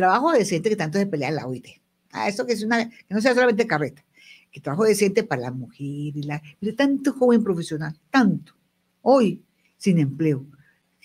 Trabajo 0.01 0.33
decente 0.33 0.71
que 0.71 0.77
tanto 0.77 0.99
se 0.99 1.05
pelea 1.05 1.31
la 1.31 1.47
OIT. 1.47 1.67
Ah, 2.11 2.27
esto 2.27 2.47
que 2.47 2.55
es 2.55 2.63
una, 2.63 2.89
que 2.89 3.15
no 3.15 3.21
sea 3.21 3.35
solamente 3.35 3.67
carreta. 3.67 4.03
Que 4.51 4.59
trabajo 4.59 4.85
decente 4.85 5.25
para 5.25 5.43
la 5.43 5.51
mujer 5.51 5.79
y 5.79 6.23
la, 6.23 6.43
de 6.59 6.73
tanto 6.73 7.13
joven 7.13 7.45
profesional, 7.45 7.95
tanto. 8.11 8.55
Hoy, 9.03 9.43
sin 9.77 9.99
empleo. 9.99 10.47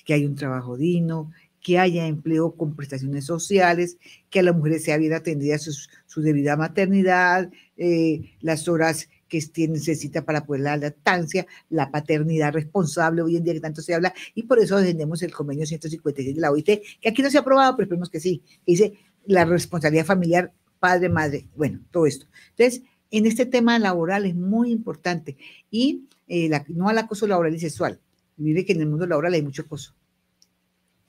Que 0.05 0.13
hay 0.13 0.25
un 0.25 0.35
trabajo 0.35 0.77
digno, 0.77 1.33
que 1.59 1.77
haya 1.77 2.07
empleo 2.07 2.55
con 2.55 2.73
prestaciones 2.73 3.25
sociales, 3.25 3.97
que 4.29 4.39
a 4.39 4.43
las 4.43 4.55
mujeres 4.55 4.85
sea 4.85 4.95
bien 4.95 5.11
atendida 5.11 5.57
su, 5.57 5.73
su 6.05 6.21
debida 6.21 6.55
maternidad, 6.55 7.51
eh, 7.75 8.33
las 8.39 8.69
horas 8.69 9.09
que 9.27 9.41
necesita 9.67 10.23
para 10.23 10.45
poder 10.45 10.61
la 10.61 10.77
lactancia, 10.77 11.45
la 11.69 11.91
paternidad 11.91 12.53
responsable, 12.53 13.21
hoy 13.21 13.37
en 13.37 13.43
día 13.43 13.53
que 13.53 13.59
tanto 13.59 13.81
se 13.81 13.93
habla, 13.93 14.13
y 14.33 14.43
por 14.43 14.59
eso 14.59 14.77
defendemos 14.77 15.21
el 15.23 15.33
convenio 15.33 15.65
156 15.65 16.35
de 16.35 16.41
la 16.41 16.51
OIT, 16.51 16.81
que 17.01 17.09
aquí 17.09 17.21
no 17.21 17.29
se 17.29 17.37
ha 17.37 17.41
aprobado, 17.41 17.75
pero 17.75 17.85
esperemos 17.85 18.09
que 18.09 18.19
sí, 18.19 18.41
que 18.65 18.71
dice 18.71 18.93
la 19.25 19.45
responsabilidad 19.45 20.05
familiar 20.05 20.51
padre-madre, 20.79 21.47
bueno, 21.55 21.79
todo 21.91 22.05
esto. 22.05 22.27
Entonces, 22.51 22.83
en 23.11 23.25
este 23.25 23.45
tema 23.45 23.79
laboral 23.79 24.25
es 24.25 24.35
muy 24.35 24.71
importante, 24.71 25.37
y 25.71 26.05
eh, 26.27 26.49
la, 26.49 26.63
no 26.67 26.89
al 26.89 26.97
acoso 26.97 27.27
laboral 27.27 27.55
y 27.55 27.59
sexual. 27.59 27.99
Mire 28.37 28.65
que 28.65 28.73
en 28.73 28.81
el 28.81 28.87
mundo 28.87 29.07
laboral 29.07 29.33
hay 29.33 29.41
mucho 29.41 29.61
acoso 29.61 29.95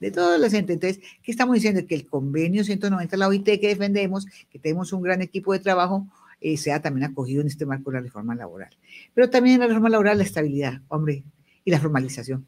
de 0.01 0.11
todas 0.11 0.41
las 0.41 0.53
entes. 0.53 0.75
Entonces, 0.75 1.03
¿qué 1.23 1.31
estamos 1.31 1.55
diciendo? 1.55 1.87
Que 1.87 1.95
el 1.95 2.07
convenio 2.07 2.65
190 2.65 3.11
de 3.11 3.17
la 3.19 3.29
OIT 3.29 3.45
que 3.45 3.69
defendemos, 3.69 4.27
que 4.51 4.59
tenemos 4.59 4.93
un 4.93 5.03
gran 5.03 5.23
equipo 5.23 5.53
de 5.53 5.59
trabajo, 5.59 6.07
eh, 6.41 6.57
sea 6.57 6.81
también 6.81 7.11
acogido 7.11 7.41
en 7.41 7.49
este 7.49 7.67
marco 7.67 7.91
de 7.91 7.99
la 7.99 8.03
reforma 8.03 8.35
laboral. 8.35 8.71
Pero 9.15 9.31
también 9.31 9.55
en 9.55 9.61
la 9.61 9.67
reforma 9.69 9.89
laboral 9.89 10.19
la 10.19 10.25
estabilidad, 10.25 10.81
hombre, 10.89 11.25
y 11.65 11.71
la 11.71 11.81
formalización. 11.81 12.47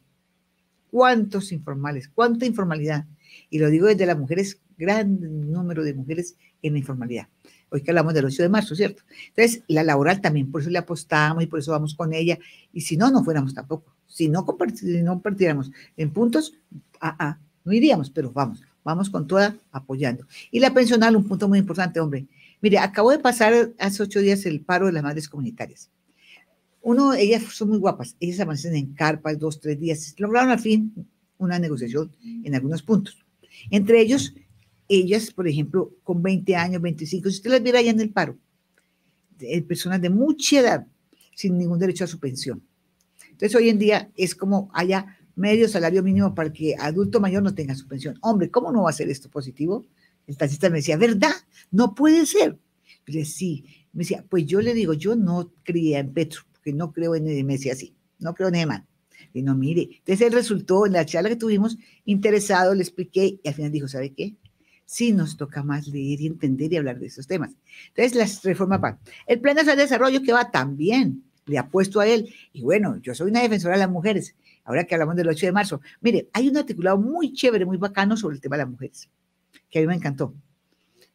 ¿Cuántos 0.91 1.51
informales? 1.51 2.07
¿Cuánta 2.07 2.45
informalidad? 2.45 3.05
Y 3.49 3.59
lo 3.59 3.69
digo 3.69 3.87
desde 3.87 4.05
las 4.05 4.17
mujeres, 4.17 4.59
gran 4.77 5.51
número 5.51 5.83
de 5.83 5.93
mujeres 5.93 6.35
en 6.61 6.73
la 6.73 6.79
informalidad. 6.79 7.27
Hoy 7.69 7.81
que 7.81 7.91
hablamos 7.91 8.13
del 8.15 8.25
8 8.25 8.43
de 8.43 8.49
marzo, 8.49 8.75
¿cierto? 8.75 9.03
Entonces, 9.27 9.63
la 9.67 9.83
laboral 9.83 10.21
también, 10.21 10.51
por 10.51 10.61
eso 10.61 10.71
le 10.71 10.79
apostamos 10.79 11.43
y 11.43 11.47
por 11.47 11.59
eso 11.59 11.71
vamos 11.71 11.93
con 11.93 12.13
ella. 12.13 12.39
Y 12.73 12.81
si 12.81 12.97
no, 12.97 13.11
no 13.11 13.23
fuéramos 13.23 13.53
tampoco. 13.53 13.93
Si 14.07 14.27
no, 14.27 14.45
si 14.73 14.95
en 15.97 16.11
puntos, 16.11 16.53
ah, 16.99 17.15
ah, 17.19 17.37
no 17.63 17.73
iríamos, 17.73 18.09
pero 18.09 18.31
vamos, 18.31 18.63
vamos 18.83 19.09
con 19.11 19.27
toda 19.27 19.55
apoyando. 19.71 20.25
Y 20.49 20.59
la 20.59 20.73
pensional, 20.73 21.15
un 21.15 21.27
punto 21.27 21.47
muy 21.47 21.59
importante, 21.59 21.99
hombre. 21.99 22.25
Mire, 22.61 22.79
acabo 22.79 23.11
de 23.11 23.19
pasar 23.19 23.73
hace 23.79 24.03
ocho 24.03 24.19
días 24.19 24.45
el 24.45 24.61
paro 24.61 24.87
de 24.87 24.91
las 24.91 25.03
madres 25.03 25.29
comunitarias. 25.29 25.89
Uno, 26.81 27.13
ellas 27.13 27.43
son 27.51 27.69
muy 27.69 27.77
guapas, 27.77 28.15
ellas 28.19 28.39
amanecen 28.39 28.75
en 28.75 28.93
carpas 28.93 29.37
dos, 29.37 29.59
tres 29.59 29.79
días. 29.79 30.15
Lograron 30.17 30.49
al 30.49 30.59
fin 30.59 30.93
una 31.37 31.59
negociación 31.59 32.15
en 32.43 32.55
algunos 32.55 32.81
puntos. 32.81 33.17
Entre 33.69 34.01
ellos, 34.01 34.33
ellas, 34.87 35.31
por 35.31 35.47
ejemplo, 35.47 35.93
con 36.03 36.21
20 36.21 36.55
años, 36.55 36.81
25, 36.81 37.29
si 37.29 37.35
usted 37.37 37.51
las 37.51 37.63
viera 37.63 37.79
allá 37.79 37.91
en 37.91 37.99
el 37.99 38.11
paro, 38.11 38.37
personas 39.67 40.01
de 40.01 40.09
mucha 40.09 40.59
edad, 40.59 40.87
sin 41.35 41.57
ningún 41.57 41.79
derecho 41.79 42.03
a 42.03 42.07
su 42.07 42.19
pensión. 42.19 42.61
Entonces, 43.29 43.55
hoy 43.55 43.69
en 43.69 43.79
día 43.79 44.11
es 44.15 44.35
como 44.35 44.69
haya 44.73 45.17
medio 45.35 45.69
salario 45.69 46.03
mínimo 46.03 46.35
para 46.35 46.51
que 46.51 46.75
adulto 46.77 47.21
mayor 47.21 47.43
no 47.43 47.55
tenga 47.55 47.73
su 47.75 47.87
pensión. 47.87 48.17
Hombre, 48.21 48.51
¿cómo 48.51 48.71
no 48.73 48.83
va 48.83 48.89
a 48.89 48.93
ser 48.93 49.09
esto 49.09 49.29
positivo? 49.29 49.85
El 50.29 50.37
taxista 50.37 50.69
me 50.69 50.77
decía, 50.77 50.95
¿verdad? 50.95 51.33
No 51.71 51.95
puede 51.95 52.27
ser. 52.27 52.59
Le 53.07 53.19
decía, 53.19 53.25
sí. 53.25 53.65
Me 53.93 54.03
decía, 54.03 54.23
pues 54.29 54.45
yo 54.45 54.61
le 54.61 54.75
digo, 54.75 54.93
yo 54.93 55.15
no 55.15 55.51
creía 55.63 55.97
en 55.97 56.13
Petro, 56.13 56.41
porque 56.51 56.71
no 56.71 56.91
creo 56.93 57.15
en 57.15 57.27
él. 57.27 57.43
Me 57.43 57.53
decía 57.53 57.73
así, 57.73 57.95
no 58.19 58.35
creo 58.35 58.49
en 58.49 58.55
Eman. 58.55 58.87
Y 59.33 59.41
no, 59.41 59.55
mire, 59.55 59.89
entonces 59.91 60.27
él 60.27 60.33
resultó 60.33 60.85
en 60.85 60.93
la 60.93 61.03
charla 61.03 61.29
que 61.29 61.35
tuvimos 61.35 61.79
interesado, 62.05 62.75
le 62.75 62.83
expliqué 62.83 63.39
y 63.43 63.47
al 63.47 63.55
final 63.55 63.71
dijo, 63.71 63.87
¿sabe 63.87 64.13
qué? 64.13 64.35
Sí 64.85 65.13
nos 65.13 65.35
toca 65.35 65.63
más 65.63 65.87
leer 65.87 66.21
y 66.21 66.27
entender 66.27 66.71
y 66.73 66.77
hablar 66.77 66.99
de 66.99 67.07
esos 67.07 67.25
temas. 67.25 67.55
Entonces, 67.87 68.15
las 68.15 68.43
reformas 68.43 68.81
van. 68.81 68.99
El 69.25 69.41
plan 69.41 69.55
de 69.55 69.75
desarrollo 69.75 70.21
que 70.21 70.31
va 70.31 70.51
también, 70.51 71.23
le 71.47 71.57
apuesto 71.57 71.99
a 71.99 72.07
él. 72.07 72.31
Y 72.53 72.61
bueno, 72.61 72.97
yo 72.97 73.15
soy 73.15 73.31
una 73.31 73.41
defensora 73.41 73.73
de 73.73 73.79
las 73.79 73.89
mujeres, 73.89 74.35
ahora 74.63 74.83
que 74.83 74.93
hablamos 74.93 75.15
del 75.15 75.27
8 75.27 75.47
de 75.47 75.51
marzo. 75.51 75.81
Mire, 76.01 76.29
hay 76.33 76.49
un 76.49 76.57
articulado 76.57 76.99
muy 76.99 77.33
chévere, 77.33 77.65
muy 77.65 77.77
bacano 77.77 78.15
sobre 78.15 78.35
el 78.35 78.41
tema 78.41 78.57
de 78.57 78.63
las 78.63 78.71
mujeres, 78.71 79.09
que 79.69 79.79
a 79.79 79.81
mí 79.81 79.87
me 79.87 79.95
encantó. 79.95 80.33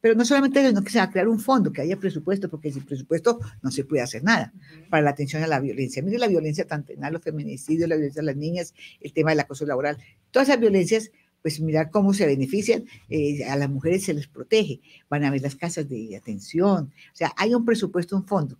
Pero 0.01 0.15
no 0.15 0.25
solamente 0.27 0.61
eso, 0.61 0.85
que 0.85 0.91
se 0.91 0.99
va 0.99 1.05
a 1.05 1.11
crear 1.11 1.29
un 1.29 1.41
fondo, 1.41 1.73
que 1.73 1.81
haya 1.81 1.97
presupuesto, 1.97 2.51
porque 2.51 2.71
sin 2.71 2.85
presupuesto 2.85 3.41
no 3.63 3.71
se 3.71 3.85
puede 3.85 4.03
hacer 4.03 4.23
nada 4.23 4.53
para 4.91 5.03
la 5.03 5.11
atención 5.11 5.43
a 5.43 5.47
la 5.47 5.61
violencia. 5.61 6.03
Mire 6.03 6.19
la 6.19 6.29
violencia 6.29 6.67
tan 6.67 6.83
penal, 6.83 7.15
los 7.15 7.23
feminicidios, 7.23 7.89
la 7.89 7.97
violencia 7.97 8.21
de 8.21 8.27
las 8.27 8.37
niñas, 8.37 8.75
el 9.01 9.15
tema 9.15 9.31
del 9.31 9.41
acoso 9.41 9.65
laboral, 9.65 9.97
todas 10.31 10.49
esas 10.49 10.61
violencias 10.61 11.11
pues 11.45 11.61
mirar 11.61 11.91
cómo 11.91 12.15
se 12.15 12.27
benefician, 12.27 12.85
eh, 13.11 13.45
a 13.45 13.57
las 13.57 13.69
mujeres 13.69 14.05
se 14.05 14.15
les 14.15 14.27
protege, 14.29 14.81
van 15.11 15.25
a 15.25 15.31
ver 15.31 15.43
las 15.43 15.57
casas 15.57 15.87
de 15.87 16.17
atención, 16.17 16.93
o 17.13 17.17
sea, 17.17 17.33
hay 17.37 17.55
un 17.55 17.67
presupuesto, 17.67 18.17
un 18.17 18.27
fondo. 18.27 18.59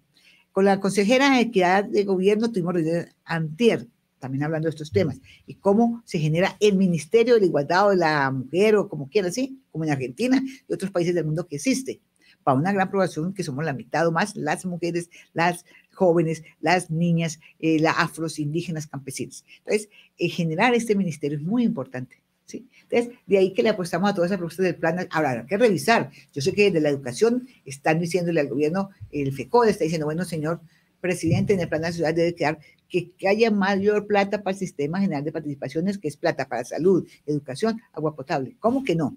Con 0.53 0.67
la 0.67 0.81
consejera 0.81 1.31
de 1.31 1.41
Equidad 1.41 1.85
de 1.85 2.05
Gobierno 2.05 2.53
tuvimos 2.53 2.75
reunión 2.75 3.07
antier, 3.25 3.89
también 4.25 4.43
hablando 4.43 4.65
de 4.65 4.71
estos 4.71 4.91
temas, 4.91 5.21
y 5.47 5.57
cómo 5.57 6.03
se 6.07 6.19
genera 6.19 6.57
el 6.59 6.79
Ministerio 6.79 7.35
de 7.35 7.41
la 7.41 7.47
Igualdad 7.47 7.91
de 7.91 7.97
la 7.97 8.31
Mujer, 8.31 8.75
o 8.77 8.89
como 8.89 9.11
quieran, 9.11 9.31
¿sí? 9.31 9.61
Como 9.71 9.85
en 9.85 9.91
Argentina 9.91 10.43
y 10.67 10.73
otros 10.73 10.91
países 10.91 11.15
del 11.15 11.27
mundo 11.27 11.47
que 11.47 11.57
existe, 11.57 12.01
para 12.43 12.57
una 12.57 12.73
gran 12.73 12.91
población 12.91 13.35
que 13.35 13.43
somos 13.43 13.67
la 13.67 13.75
mitad 13.75 14.09
o 14.09 14.13
más, 14.13 14.35
las 14.35 14.65
mujeres, 14.65 15.11
las 15.35 15.67
jóvenes, 15.93 16.43
las 16.63 16.91
niñas, 16.91 17.39
eh, 17.59 17.79
las 17.81 17.97
afros, 17.99 18.39
indígenas, 18.39 18.87
campesinas. 18.87 19.45
Entonces, 19.59 19.91
eh, 20.17 20.31
generar 20.31 20.75
este 20.75 20.95
ministerio 20.95 21.37
es 21.37 21.45
muy 21.45 21.63
importante. 21.65 22.23
¿sí? 22.47 22.67
Entonces, 22.85 23.19
de 23.27 23.37
ahí 23.37 23.53
que 23.53 23.63
le 23.63 23.69
apostamos 23.69 24.09
a 24.09 24.15
todas 24.15 24.31
esas 24.31 24.39
propuestas 24.39 24.65
del 24.65 24.77
plan. 24.77 25.07
Ahora, 25.11 25.33
hay 25.33 25.47
que 25.47 25.59
revisar. 25.59 26.11
Yo 26.33 26.41
sé 26.41 26.55
que 26.55 26.71
de 26.71 26.81
la 26.81 26.89
educación 26.89 27.47
están 27.67 28.01
diciéndole 28.01 28.41
al 28.41 28.49
gobierno, 28.49 28.89
el 29.11 29.35
FECODE 29.35 29.71
está 29.71 29.85
diciendo, 29.85 30.07
bueno, 30.07 30.25
señor 30.25 30.63
presidente, 31.05 31.53
en 31.53 31.61
el 31.61 31.69
plan 31.69 31.93
ciudad 31.93 32.15
debe 32.15 32.35
quedar 32.35 32.59
que, 32.89 33.11
que, 33.11 33.29
haya 33.29 33.51
mayor 33.51 34.07
plata 34.07 34.43
para 34.43 34.55
el 34.55 34.59
sistema 34.59 35.01
general 35.01 35.23
de 35.23 35.33
participaciones, 35.33 35.99
que 35.99 36.09
es 36.09 36.17
plata 36.17 36.49
para 36.49 36.65
salud, 36.65 37.07
educación, 37.27 37.79
agua 37.93 38.17
potable. 38.17 38.57
¿Cómo 38.59 38.83
que 38.85 38.95
no? 38.95 39.15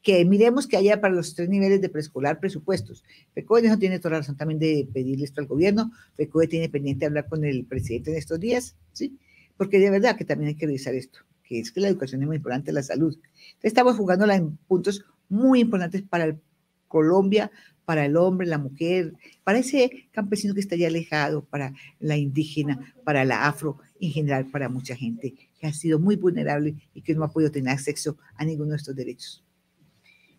que 0.00 0.24
miremos 0.26 0.68
que 0.68 0.76
haya 0.76 1.00
para 1.00 1.12
los 1.12 1.34
tres 1.34 1.48
niveles 1.48 1.80
de 1.80 1.88
preescolar 1.88 2.38
presupuestos. 2.38 3.02
FECODE 3.32 3.68
no 3.68 3.78
tiene 3.78 3.98
toda 3.98 4.10
la 4.12 4.18
razón 4.18 4.36
también 4.36 4.60
de 4.60 4.86
pedirle 4.92 5.24
esto 5.24 5.40
al 5.40 5.48
gobierno. 5.48 5.90
FECODE 6.14 6.46
tiene 6.46 6.68
pendiente 6.68 7.06
hablar 7.06 7.26
con 7.26 7.42
el 7.42 7.64
presidente 7.64 8.12
en 8.12 8.18
estos 8.18 8.38
días, 8.38 8.76
¿sí? 8.92 9.18
Porque 9.56 9.80
de 9.80 9.90
verdad 9.90 10.14
que 10.16 10.26
también 10.26 10.50
hay 10.50 10.56
que 10.56 10.66
revisar 10.66 10.94
esto, 10.94 11.20
que 11.42 11.58
es 11.58 11.72
que 11.72 11.80
la 11.80 11.88
educación 11.88 12.20
es 12.20 12.28
muy 12.28 12.36
importante, 12.36 12.70
la 12.70 12.82
salud. 12.82 13.14
Entonces 13.14 13.64
estamos 13.64 13.96
jugándola 13.96 14.36
en 14.36 14.56
puntos 14.68 15.04
muy 15.30 15.60
importantes 15.60 16.02
para 16.02 16.24
el 16.26 16.38
Colombia, 16.86 17.50
para 17.84 18.04
el 18.04 18.16
hombre, 18.16 18.46
la 18.46 18.58
mujer, 18.58 19.14
para 19.42 19.58
ese 19.58 20.08
campesino 20.10 20.54
que 20.54 20.60
está 20.60 20.76
ya 20.76 20.88
alejado, 20.88 21.44
para 21.44 21.72
la 22.00 22.16
indígena, 22.16 22.94
para 23.04 23.24
la 23.24 23.46
afro, 23.46 23.78
en 24.00 24.10
general 24.10 24.46
para 24.46 24.68
mucha 24.68 24.96
gente 24.96 25.34
que 25.58 25.66
ha 25.66 25.72
sido 25.72 25.98
muy 25.98 26.16
vulnerable 26.16 26.74
y 26.94 27.02
que 27.02 27.14
no 27.14 27.24
ha 27.24 27.32
podido 27.32 27.50
tener 27.50 27.72
acceso 27.72 28.18
a 28.36 28.44
ninguno 28.44 28.70
de 28.70 28.76
estos 28.76 28.96
derechos. 28.96 29.44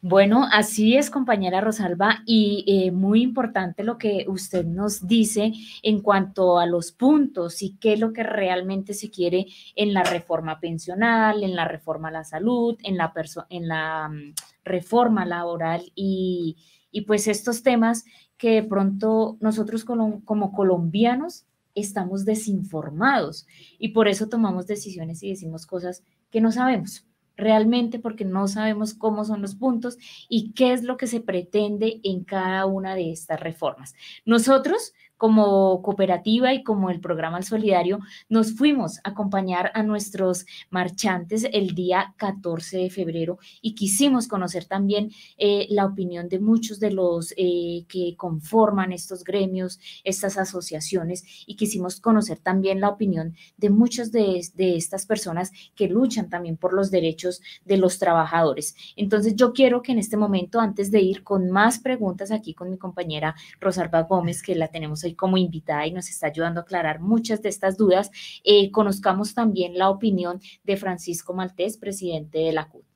Bueno, 0.08 0.48
así 0.52 0.96
es, 0.96 1.10
compañera 1.10 1.62
Rosalba, 1.62 2.22
y 2.28 2.64
eh, 2.68 2.92
muy 2.92 3.24
importante 3.24 3.84
lo 3.84 3.98
que 3.98 4.25
usted 4.28 4.64
nos 4.64 5.08
dice 5.08 5.52
en 5.82 6.02
cuanto 6.02 6.60
a 6.60 6.68
los 6.68 6.92
puntos 6.92 7.64
y 7.64 7.75
qué 7.78 7.94
es 7.94 8.00
lo 8.00 8.14
que 8.14 8.22
realmente 8.22 8.94
se 8.94 9.10
quiere 9.10 9.48
en 9.75 9.96
la 9.96 10.04
reforma 10.04 10.60
pensional, 10.60 11.44
en 11.44 11.56
la 11.56 11.68
reforma 11.68 12.10
a 12.10 12.12
la 12.12 12.24
salud, 12.24 12.78
en 12.84 12.98
la, 12.98 14.12
um, 14.12 14.34
reforma 14.64 15.25
laboral 15.25 15.92
y, 15.96 16.56
y, 16.96 17.02
pues 17.02 17.28
estos 17.28 17.62
temas 17.62 18.06
que 18.38 18.52
de 18.52 18.64
pronto 18.64 19.38
nosotros 19.42 19.84
como, 19.84 20.52
colombianos 20.54 21.46
estamos 21.74 22.24
desinformados 22.24 23.46
y 23.78 23.90
por 23.90 24.08
eso 24.08 24.30
tomamos 24.30 24.66
decisiones 24.66 25.22
y 25.22 25.30
decimos 25.30 25.66
cosas 25.66 26.04
que 26.32 26.40
no 26.40 26.54
sabemos 26.54 27.06
realmente 27.36 28.00
porque 28.00 28.24
no 28.24 28.48
sabemos 28.48 28.94
cómo 28.94 29.25
son 29.25 29.42
los 29.42 29.56
puntos 29.56 29.98
y 30.30 30.54
qué 30.54 30.72
es 30.72 30.84
lo 30.84 30.96
que 30.96 31.08
se 31.08 31.20
pretende 31.20 32.00
en 32.04 32.24
cada 32.24 32.66
una 32.66 32.96
de 32.96 33.12
estas 33.12 33.42
reformas. 33.42 33.94
Nosotros 34.24 34.94
como 35.18 35.82
cooperativa 35.82 36.54
y 36.54 36.64
como 36.64 36.90
el 36.90 37.00
programa 37.00 37.38
El 37.38 37.44
Solidario, 37.44 38.00
nos 38.30 38.56
fuimos 38.56 39.00
a 39.04 39.12
acompañar 39.12 39.72
a 39.74 39.84
nuestros 39.84 40.46
marchantes 40.70 41.48
el 41.52 41.74
día 41.74 42.14
14 42.18 42.78
de 42.78 42.90
febrero 42.90 43.40
y 43.62 43.76
quisimos 43.76 44.28
conocer 44.28 44.66
también 44.66 45.12
eh, 45.38 45.68
la 45.70 45.86
opinión 45.86 46.28
de 46.30 46.40
muchos 46.40 46.80
de 46.80 46.92
los 46.92 47.34
eh, 47.38 47.86
que 47.88 48.16
conforman 48.18 48.92
estos 48.92 49.24
gremios, 49.24 49.80
estas 50.04 50.38
asociaciones, 50.38 51.24
y 51.46 51.56
quisimos 51.56 52.00
conocer 52.02 52.40
también 52.40 52.82
la 52.82 52.90
opinión 52.90 53.36
de 53.58 53.70
muchas 53.70 54.12
de, 54.12 54.42
de 54.56 54.76
estas 54.76 55.06
personas 55.06 55.52
que 55.76 55.88
luchan 55.88 56.30
también 56.30 56.58
por 56.58 56.74
los 56.74 56.92
derechos 56.92 57.42
de 57.64 57.78
los 57.78 58.00
trabajadores. 58.00 58.76
Entonces 58.96 59.36
yo 59.36 59.54
quiero 59.54 59.82
que 59.82 59.92
en 59.92 60.00
este 60.00 60.18
momento, 60.18 60.60
antes 60.60 60.92
de 60.92 61.02
ir 61.02 61.24
con 61.24 61.50
más 61.50 61.80
preguntas 61.80 62.32
aquí 62.32 62.54
con 62.54 62.70
mi 62.70 62.78
compañera 62.78 63.36
Rosalba 63.60 64.04
Gómez, 64.04 64.42
que 64.42 64.56
la 64.56 64.68
tenemos 64.68 65.04
como 65.14 65.38
invitada 65.38 65.86
y 65.86 65.92
nos 65.92 66.10
está 66.10 66.28
ayudando 66.28 66.62
a 66.62 66.64
aclarar 66.64 67.00
muchas 67.00 67.42
de 67.42 67.50
estas 67.50 67.78
dudas, 67.78 68.10
eh, 68.44 68.72
conozcamos 68.72 69.34
también 69.34 69.78
la 69.78 69.90
opinión 69.90 70.40
de 70.64 70.78
Francisco 70.78 71.34
Maltés, 71.34 71.78
presidente 71.78 72.40
de 72.40 72.54
la 72.54 72.70
CUT. 72.70 72.95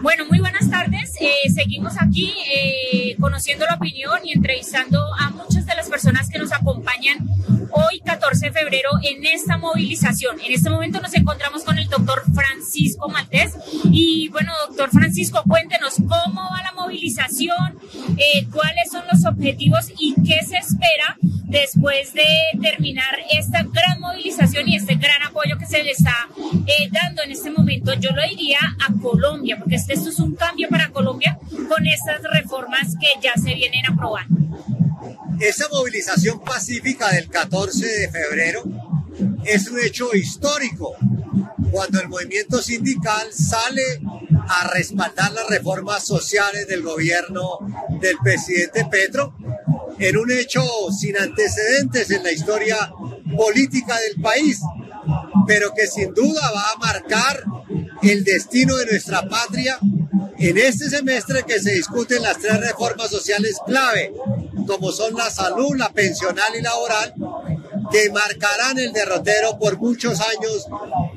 Bueno, 0.00 0.24
muy 0.26 0.38
buenas 0.38 0.70
tardes. 0.70 1.14
Eh, 1.20 1.50
seguimos 1.52 1.94
aquí 2.00 2.32
eh, 2.54 3.16
conociendo 3.18 3.66
la 3.66 3.74
opinión 3.74 4.20
y 4.24 4.32
entrevistando 4.32 5.02
a 5.18 5.30
muchas 5.30 5.66
de 5.66 5.74
las 5.74 5.88
personas 5.88 6.28
que 6.28 6.38
nos 6.38 6.52
acompañan 6.52 7.26
hoy, 7.70 8.00
14 8.04 8.46
de 8.46 8.52
febrero, 8.52 8.90
en 9.02 9.26
esta 9.26 9.58
movilización. 9.58 10.38
En 10.40 10.52
este 10.52 10.70
momento 10.70 11.00
nos 11.00 11.14
encontramos 11.14 11.64
con 11.64 11.78
el 11.78 11.88
doctor 11.88 12.22
Francisco 12.32 13.08
Maltés. 13.08 13.54
Y 13.90 14.28
bueno, 14.28 14.52
doctor 14.68 14.90
Francisco, 14.90 15.42
cuéntenos 15.46 15.94
cómo 15.96 16.42
va 16.42 16.62
la 16.62 16.72
movilización, 16.76 17.78
eh, 18.16 18.46
cuáles 18.52 18.90
son 18.92 19.02
los 19.12 19.24
objetivos 19.24 19.90
y 19.98 20.14
qué 20.14 20.44
se 20.46 20.58
espera 20.58 21.16
después 21.48 22.12
de 22.12 22.26
terminar 22.60 23.18
esta 23.36 23.62
gran 23.62 24.00
movilización 24.00 24.68
y 24.68 24.76
este 24.76 24.94
gran 24.96 25.22
apoyo 25.22 25.56
que 25.58 25.66
se 25.66 25.82
le 25.82 25.90
está 25.90 26.28
eh, 26.66 26.88
dando 26.90 27.22
en 27.22 27.32
este 27.32 27.50
momento. 27.50 27.94
Yo 27.94 28.10
lo 28.10 28.22
diría 28.28 28.58
a 28.86 28.92
Colombia, 29.00 29.56
porque 29.58 29.76
este, 29.88 29.94
esto 29.94 30.10
es 30.10 30.18
un 30.18 30.34
cambio 30.34 30.68
para 30.68 30.90
Colombia 30.90 31.38
con 31.50 31.86
estas 31.86 32.22
reformas 32.22 32.94
que 33.00 33.20
ya 33.22 33.34
se 33.34 33.54
vienen 33.54 33.86
aprobando. 33.86 34.36
Esa 35.40 35.68
movilización 35.70 36.40
pacífica 36.40 37.10
del 37.12 37.28
14 37.28 37.86
de 37.86 38.10
febrero 38.10 38.62
es 39.44 39.68
un 39.68 39.78
hecho 39.80 40.14
histórico 40.14 40.94
cuando 41.70 42.00
el 42.00 42.08
movimiento 42.08 42.60
sindical 42.60 43.32
sale 43.32 43.82
a 44.48 44.68
respaldar 44.68 45.32
las 45.32 45.48
reformas 45.48 46.04
sociales 46.04 46.66
del 46.66 46.82
gobierno 46.82 47.58
del 48.00 48.16
presidente 48.22 48.86
Petro 48.86 49.34
en 49.98 50.16
un 50.16 50.30
hecho 50.30 50.62
sin 50.96 51.16
antecedentes 51.16 52.10
en 52.10 52.22
la 52.22 52.32
historia 52.32 52.76
política 53.36 53.96
del 54.00 54.22
país, 54.22 54.60
pero 55.46 55.72
que 55.74 55.86
sin 55.86 56.14
duda 56.14 56.40
va 56.52 56.70
a 56.72 56.78
marcar 56.78 57.44
el 58.02 58.24
destino 58.24 58.76
de 58.76 58.86
nuestra 58.86 59.28
patria 59.28 59.78
en 60.38 60.56
este 60.56 60.88
semestre 60.88 61.42
que 61.44 61.60
se 61.60 61.72
discuten 61.72 62.22
las 62.22 62.38
tres 62.38 62.60
reformas 62.60 63.10
sociales 63.10 63.56
clave, 63.66 64.12
como 64.66 64.92
son 64.92 65.14
la 65.14 65.30
salud, 65.30 65.76
la 65.76 65.90
pensional 65.90 66.54
y 66.56 66.62
laboral, 66.62 67.14
que 67.90 68.10
marcarán 68.10 68.78
el 68.78 68.92
derrotero 68.92 69.58
por 69.58 69.78
muchos 69.78 70.20
años 70.20 70.66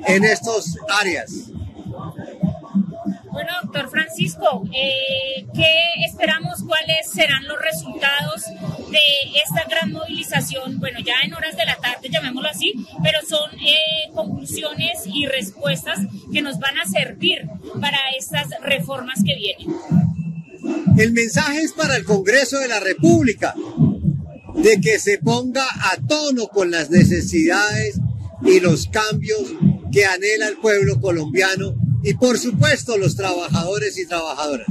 en 0.06 0.24
estas 0.24 0.76
áreas. 0.88 1.30
Bueno, 3.32 3.50
doctor 3.62 3.88
Francisco, 3.88 4.62
eh, 4.74 5.46
¿qué 5.54 5.74
esperamos? 6.06 6.62
¿Cuáles 6.66 7.10
serán 7.10 7.48
los 7.48 7.58
resultados 7.60 8.42
de 8.90 8.98
esta 9.42 9.66
gran 9.70 9.90
movilización? 9.90 10.78
Bueno, 10.78 10.98
ya 11.00 11.14
en 11.24 11.32
horas 11.32 11.56
de 11.56 11.64
la 11.64 11.76
tarde, 11.76 12.10
llamémoslo 12.10 12.50
así, 12.50 12.74
pero 13.02 13.20
son 13.26 13.50
eh, 13.58 14.10
conclusiones 14.14 15.04
y 15.06 15.24
respuestas 15.26 16.00
que 16.30 16.42
nos 16.42 16.58
van 16.58 16.78
a 16.78 16.84
servir 16.84 17.48
para 17.80 17.98
estas 18.18 18.48
reformas 18.60 19.20
que 19.24 19.34
vienen. 19.34 19.74
El 20.98 21.12
mensaje 21.12 21.62
es 21.62 21.72
para 21.72 21.96
el 21.96 22.04
Congreso 22.04 22.58
de 22.58 22.68
la 22.68 22.80
República, 22.80 23.54
de 24.56 24.78
que 24.82 24.98
se 24.98 25.16
ponga 25.16 25.64
a 25.64 25.96
tono 26.06 26.48
con 26.48 26.70
las 26.70 26.90
necesidades 26.90 27.98
y 28.44 28.60
los 28.60 28.88
cambios 28.88 29.42
que 29.90 30.04
anhela 30.04 30.48
el 30.48 30.58
pueblo 30.58 31.00
colombiano 31.00 31.81
y 32.02 32.14
por 32.14 32.38
supuesto 32.38 32.96
los 32.98 33.16
trabajadores 33.16 33.98
y 33.98 34.06
trabajadoras. 34.06 34.66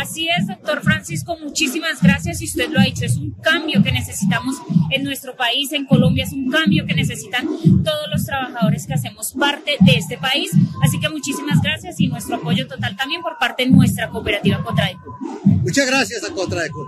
Así 0.00 0.28
es, 0.28 0.46
doctor 0.46 0.82
Francisco, 0.82 1.36
muchísimas 1.38 2.00
gracias 2.02 2.40
y 2.40 2.44
usted 2.44 2.70
lo 2.70 2.80
ha 2.80 2.84
dicho, 2.84 3.04
es 3.04 3.16
un 3.16 3.32
cambio 3.42 3.82
que 3.82 3.92
necesitamos 3.92 4.56
en 4.90 5.04
nuestro 5.04 5.36
país, 5.36 5.72
en 5.72 5.86
Colombia, 5.86 6.24
es 6.24 6.32
un 6.32 6.50
cambio 6.50 6.86
que 6.86 6.94
necesitan 6.94 7.46
todos 7.84 8.06
los 8.12 8.24
trabajadores 8.24 8.86
que 8.86 8.94
hacemos 8.94 9.32
parte 9.32 9.72
de 9.80 9.96
este 9.96 10.18
país, 10.18 10.50
así 10.82 11.00
que 11.00 11.08
muchísimas 11.08 11.60
gracias 11.62 12.00
y 12.00 12.08
nuestro 12.08 12.36
apoyo 12.36 12.66
total 12.66 12.96
también 12.96 13.22
por 13.22 13.38
parte 13.38 13.64
de 13.64 13.70
nuestra 13.70 14.08
cooperativa 14.08 14.62
Contradecur. 14.62 15.14
Muchas 15.44 15.86
gracias 15.86 16.24
a 16.24 16.32
Contradecur. 16.32 16.86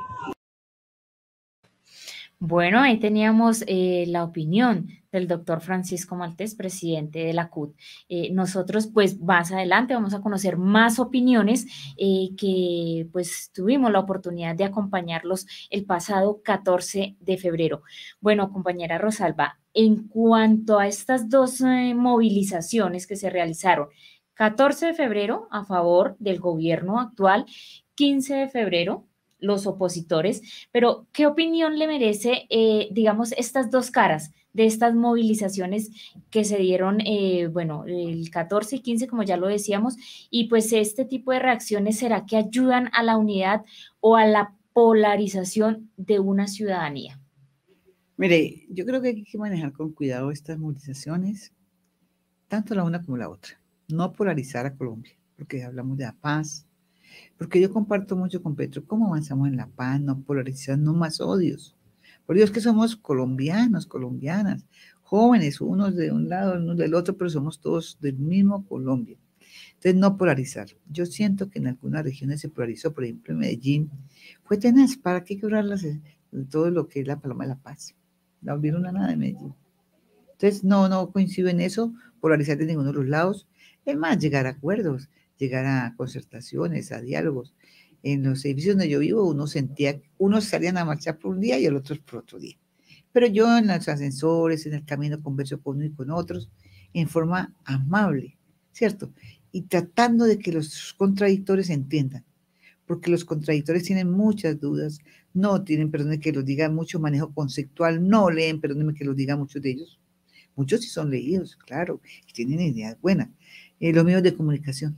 Bueno, 2.40 2.78
ahí 2.80 3.00
teníamos 3.00 3.64
eh, 3.66 4.04
la 4.07 4.23
opinión 4.23 4.87
del 5.11 5.26
doctor 5.26 5.61
Francisco 5.61 6.14
Maltés, 6.14 6.54
presidente 6.54 7.18
de 7.18 7.33
la 7.33 7.49
CUT. 7.50 7.75
Eh, 8.09 8.30
nosotros, 8.33 8.87
pues, 8.87 9.18
más 9.21 9.50
adelante 9.50 9.95
vamos 9.95 10.14
a 10.14 10.21
conocer 10.21 10.57
más 10.57 11.00
opiniones 11.00 11.66
eh, 11.97 12.28
que, 12.37 13.09
pues, 13.11 13.50
tuvimos 13.52 13.90
la 13.90 13.99
oportunidad 13.99 14.54
de 14.54 14.64
acompañarlos 14.64 15.47
el 15.71 15.85
pasado 15.85 16.40
14 16.45 17.16
de 17.18 17.38
febrero. 17.38 17.83
Bueno, 18.21 18.52
compañera 18.52 18.99
Rosalba, 18.99 19.59
en 19.75 20.07
cuanto 20.07 20.78
a 20.78 20.87
estas 20.87 21.28
dos 21.28 21.61
movilizaciones 21.61 23.09
que 23.09 23.16
se 23.16 23.30
realizaron, 23.30 23.88
14 24.35 24.87
de 24.87 24.95
febrero 24.95 25.49
a 25.50 25.64
favor 25.64 26.14
del 26.21 26.38
gobierno 26.38 27.00
actual, 27.00 27.47
15 27.97 28.35
de 28.37 28.49
febrero 28.49 29.09
los 29.38 29.66
opositores, 29.66 30.42
pero 30.73 31.07
¿qué 31.12 31.26
opinión 31.26 31.78
le 31.78 31.87
merece, 31.87 32.47
eh, 32.50 32.88
digamos, 32.90 33.33
estas 33.33 33.71
dos 33.71 33.90
caras 33.90 34.33
de 34.52 34.66
estas 34.66 34.95
movilizaciones 34.95 35.90
que 36.30 36.45
se 36.45 36.59
dieron, 36.59 37.00
eh, 37.02 37.47
bueno, 37.47 37.85
el 37.87 38.30
14 38.30 38.76
y 38.76 38.80
15, 38.80 39.07
como 39.07 39.23
ya 39.23 39.37
lo 39.37 39.47
decíamos, 39.47 39.97
y 40.30 40.49
pues 40.49 40.73
este 40.73 41.04
tipo 41.04 41.33
de 41.33 41.38
reacciones, 41.38 41.99
¿será 41.99 42.26
que 42.26 42.37
ayudan 42.37 42.90
a 42.92 43.02
la 43.02 43.16
unidad 43.16 43.64
o 44.00 44.16
a 44.16 44.26
la 44.26 44.54
polarización 44.73 45.90
de 45.97 46.18
una 46.18 46.49
ciudadanía? 46.49 47.21
Mire, 48.16 48.66
yo 48.68 48.85
creo 48.85 49.00
que 49.00 49.09
hay 49.09 49.25
que 49.25 49.38
manejar 49.38 49.73
con 49.73 49.92
cuidado 49.92 50.33
estas 50.33 50.59
movilizaciones, 50.59 51.52
tanto 52.49 52.75
la 52.75 52.83
una 52.83 53.02
como 53.02 53.16
la 53.16 53.28
otra. 53.28 53.61
No 53.87 54.12
polarizar 54.12 54.66
a 54.66 54.75
Colombia, 54.75 55.12
porque 55.37 55.62
hablamos 55.62 55.99
de 55.99 56.04
la 56.04 56.14
paz, 56.14 56.67
porque 57.36 57.60
yo 57.60 57.72
comparto 57.72 58.16
mucho 58.16 58.42
con 58.42 58.56
Petro 58.56 58.84
cómo 58.86 59.06
avanzamos 59.06 59.48
en 59.48 59.56
la 59.56 59.68
paz, 59.68 60.00
no 60.00 60.20
polarizar, 60.20 60.78
no 60.78 60.94
más 60.94 61.20
odios. 61.20 61.76
Por 62.26 62.36
Dios 62.36 62.50
que 62.50 62.60
somos 62.60 62.96
colombianos, 62.96 63.86
colombianas, 63.86 64.66
jóvenes, 65.02 65.60
unos 65.60 65.96
de 65.96 66.12
un 66.12 66.28
lado, 66.28 66.58
unos 66.58 66.76
del 66.76 66.94
otro, 66.94 67.16
pero 67.16 67.30
somos 67.30 67.60
todos 67.60 67.98
del 68.00 68.18
mismo 68.18 68.66
Colombia. 68.66 69.16
Entonces, 69.74 69.94
no 69.94 70.16
polarizar. 70.16 70.66
Yo 70.90 71.06
siento 71.06 71.48
que 71.48 71.60
en 71.60 71.68
algunas 71.68 72.02
regiones 72.02 72.40
se 72.40 72.48
polarizó, 72.48 72.92
por 72.92 73.04
ejemplo, 73.04 73.32
en 73.32 73.38
Medellín, 73.38 73.90
fue 74.44 74.58
tenaz, 74.58 74.96
¿para 74.96 75.24
qué 75.24 75.38
quebrarlas 75.38 75.86
todo 76.50 76.70
lo 76.70 76.88
que 76.88 77.00
es 77.00 77.06
la 77.06 77.20
Paloma 77.20 77.44
de 77.44 77.50
la 77.50 77.58
Paz? 77.58 77.94
No 78.42 78.52
volvieron 78.52 78.86
a 78.86 78.92
nada 78.92 79.08
de 79.08 79.16
Medellín. 79.16 79.54
Entonces, 80.32 80.64
no, 80.64 80.88
no 80.88 81.10
coincido 81.10 81.48
en 81.48 81.60
eso, 81.60 81.94
polarizar 82.20 82.58
de 82.58 82.66
ninguno 82.66 82.88
de 82.88 82.98
los 82.98 83.06
lados. 83.06 83.48
Es 83.84 83.96
más, 83.96 84.18
llegar 84.18 84.46
a 84.46 84.50
acuerdos, 84.50 85.08
llegar 85.38 85.64
a 85.66 85.95
concertaciones, 85.97 86.92
a 86.92 87.00
diálogos. 87.00 87.54
En 88.02 88.23
los 88.23 88.45
edificios 88.45 88.76
donde 88.76 88.88
yo 88.88 89.00
vivo, 89.00 89.28
uno 89.28 89.47
sentía, 89.47 90.00
unos 90.18 90.45
salían 90.45 90.76
a 90.76 90.85
marchar 90.85 91.18
por 91.18 91.35
un 91.35 91.40
día 91.40 91.59
y 91.59 91.66
el 91.66 91.76
otros 91.76 91.99
por 91.99 92.21
otro 92.21 92.38
día. 92.38 92.57
Pero 93.12 93.26
yo 93.26 93.59
en 93.59 93.66
los 93.66 93.88
ascensores, 93.88 94.66
en 94.66 94.75
el 94.75 94.85
camino, 94.85 95.23
converso 95.23 95.61
con 95.61 95.76
uno 95.76 95.87
y 95.87 95.90
con 95.90 96.11
otros 96.11 96.50
en 96.92 97.09
forma 97.09 97.54
amable, 97.64 98.38
¿cierto? 98.73 99.12
Y 99.50 99.62
tratando 99.62 100.25
de 100.25 100.38
que 100.38 100.52
los 100.52 100.95
contradictores 100.95 101.71
entiendan, 101.71 102.25
porque 102.87 103.11
los 103.11 103.25
contradictores 103.25 103.83
tienen 103.83 104.11
muchas 104.11 104.61
dudas, 104.61 105.00
no 105.35 105.62
tienen, 105.62 105.90
perdón, 105.90 106.18
que 106.21 106.33
los 106.33 106.45
diga 106.45 106.68
mucho 106.71 107.00
manejo 107.00 107.33
conceptual, 107.33 108.07
no 108.07 108.30
leen, 108.30 108.61
perdónenme 108.61 108.95
que 108.95 109.04
los 109.04 109.16
diga 109.16 109.37
muchos 109.37 109.62
de 109.62 109.71
ellos. 109.71 109.99
Muchos 110.57 110.80
sí 110.80 110.88
son 110.88 111.11
leídos, 111.11 111.57
claro, 111.57 112.00
y 112.26 112.33
tienen 112.33 112.61
ideas 112.61 113.00
buenas. 113.00 113.28
Eh, 113.80 113.92
los 113.92 114.04
medios 114.04 114.23
de 114.23 114.35
comunicación. 114.35 114.97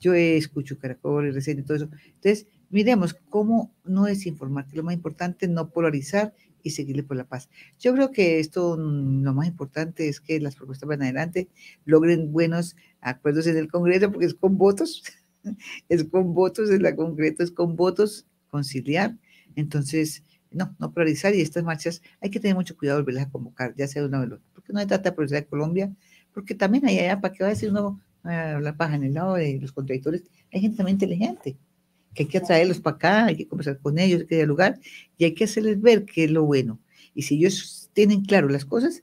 Yo 0.00 0.14
escucho 0.14 0.78
Caracol, 0.78 1.36
y 1.36 1.50
y 1.50 1.62
todo 1.62 1.76
eso. 1.76 1.90
Entonces, 2.14 2.46
miremos 2.70 3.14
cómo 3.28 3.74
no 3.84 4.04
desinformar, 4.04 4.66
que 4.66 4.76
lo 4.76 4.82
más 4.82 4.94
importante 4.94 5.46
es 5.46 5.52
no 5.52 5.70
polarizar 5.70 6.34
y 6.62 6.70
seguirle 6.70 7.02
por 7.02 7.16
la 7.16 7.24
paz. 7.24 7.48
Yo 7.78 7.92
creo 7.94 8.10
que 8.10 8.38
esto, 8.40 8.76
mm, 8.78 9.22
lo 9.22 9.34
más 9.34 9.46
importante 9.46 10.08
es 10.08 10.20
que 10.20 10.40
las 10.40 10.56
propuestas 10.56 10.88
van 10.88 11.02
adelante, 11.02 11.48
logren 11.84 12.32
buenos 12.32 12.76
acuerdos 13.00 13.46
en 13.46 13.56
el 13.56 13.68
Congreso, 13.68 14.10
porque 14.10 14.26
es 14.26 14.34
con 14.34 14.58
votos, 14.58 15.02
es 15.88 16.04
con 16.04 16.34
votos, 16.34 16.70
en 16.70 16.82
la 16.82 16.96
Congreso 16.96 17.42
es 17.42 17.50
con 17.50 17.76
votos, 17.76 18.26
conciliar. 18.48 19.16
Entonces, 19.56 20.22
no, 20.50 20.74
no 20.78 20.92
polarizar 20.92 21.34
y 21.34 21.40
estas 21.40 21.64
marchas 21.64 22.02
hay 22.20 22.30
que 22.30 22.40
tener 22.40 22.56
mucho 22.56 22.76
cuidado 22.76 22.98
de 22.98 23.02
volverlas 23.02 23.26
a 23.26 23.30
convocar, 23.30 23.74
ya 23.76 23.86
sea 23.86 24.04
una 24.04 24.20
vez 24.20 24.40
porque 24.54 24.72
no 24.72 24.80
se 24.80 24.86
trata 24.86 25.10
de 25.10 25.16
polarizar 25.16 25.46
Colombia, 25.46 25.94
porque 26.32 26.54
también 26.54 26.86
hay 26.86 26.98
allá, 26.98 27.20
¿para 27.20 27.32
qué 27.32 27.44
va 27.44 27.48
a 27.48 27.52
decir 27.52 27.70
uno 27.70 28.00
la 28.22 28.74
paja 28.76 28.96
en 28.96 29.04
el 29.04 29.14
lado 29.14 29.34
de 29.34 29.58
los 29.60 29.72
contradictores? 29.72 30.24
Hay 30.52 30.60
gente 30.60 30.78
también 30.78 30.96
inteligente, 30.96 31.56
que 32.14 32.24
hay 32.24 32.28
que 32.28 32.38
atraerlos 32.38 32.80
para 32.80 32.96
acá, 32.96 33.24
hay 33.26 33.36
que 33.36 33.48
conversar 33.48 33.78
con 33.78 33.98
ellos, 33.98 34.20
hay 34.20 34.26
que 34.26 34.36
dialogar 34.36 34.78
y 35.16 35.24
hay 35.24 35.34
que 35.34 35.44
hacerles 35.44 35.80
ver 35.80 36.04
qué 36.04 36.24
es 36.24 36.30
lo 36.30 36.44
bueno. 36.44 36.80
Y 37.14 37.22
si 37.22 37.36
ellos 37.36 37.90
tienen 37.92 38.24
claro 38.24 38.48
las 38.48 38.64
cosas, 38.64 39.02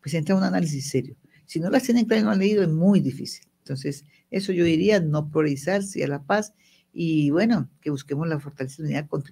pues 0.00 0.14
entra 0.14 0.34
un 0.34 0.44
análisis 0.44 0.88
serio. 0.88 1.16
Si 1.46 1.60
no 1.60 1.70
las 1.70 1.82
tienen 1.82 2.04
claro 2.04 2.22
y 2.22 2.24
no 2.24 2.30
han 2.30 2.38
leído, 2.38 2.62
es 2.62 2.68
muy 2.68 3.00
difícil. 3.00 3.46
Entonces, 3.60 4.04
eso 4.30 4.52
yo 4.52 4.64
diría, 4.64 5.00
no 5.00 5.30
polarizarse 5.30 6.04
a 6.04 6.08
la 6.08 6.22
paz 6.22 6.54
y 6.92 7.30
bueno, 7.30 7.68
que 7.80 7.90
busquemos 7.90 8.26
la 8.28 8.40
fortaleza 8.40 8.82
de 8.82 8.88
unidad 8.88 9.08
con, 9.08 9.22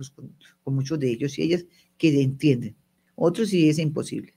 con, 0.62 0.74
muchos 0.74 0.98
de 1.00 1.10
ellos 1.10 1.38
y 1.38 1.42
ellas 1.42 1.66
que 1.98 2.22
entienden. 2.22 2.76
Otros 3.14 3.48
sí 3.48 3.68
es 3.68 3.78
imposible, 3.78 4.34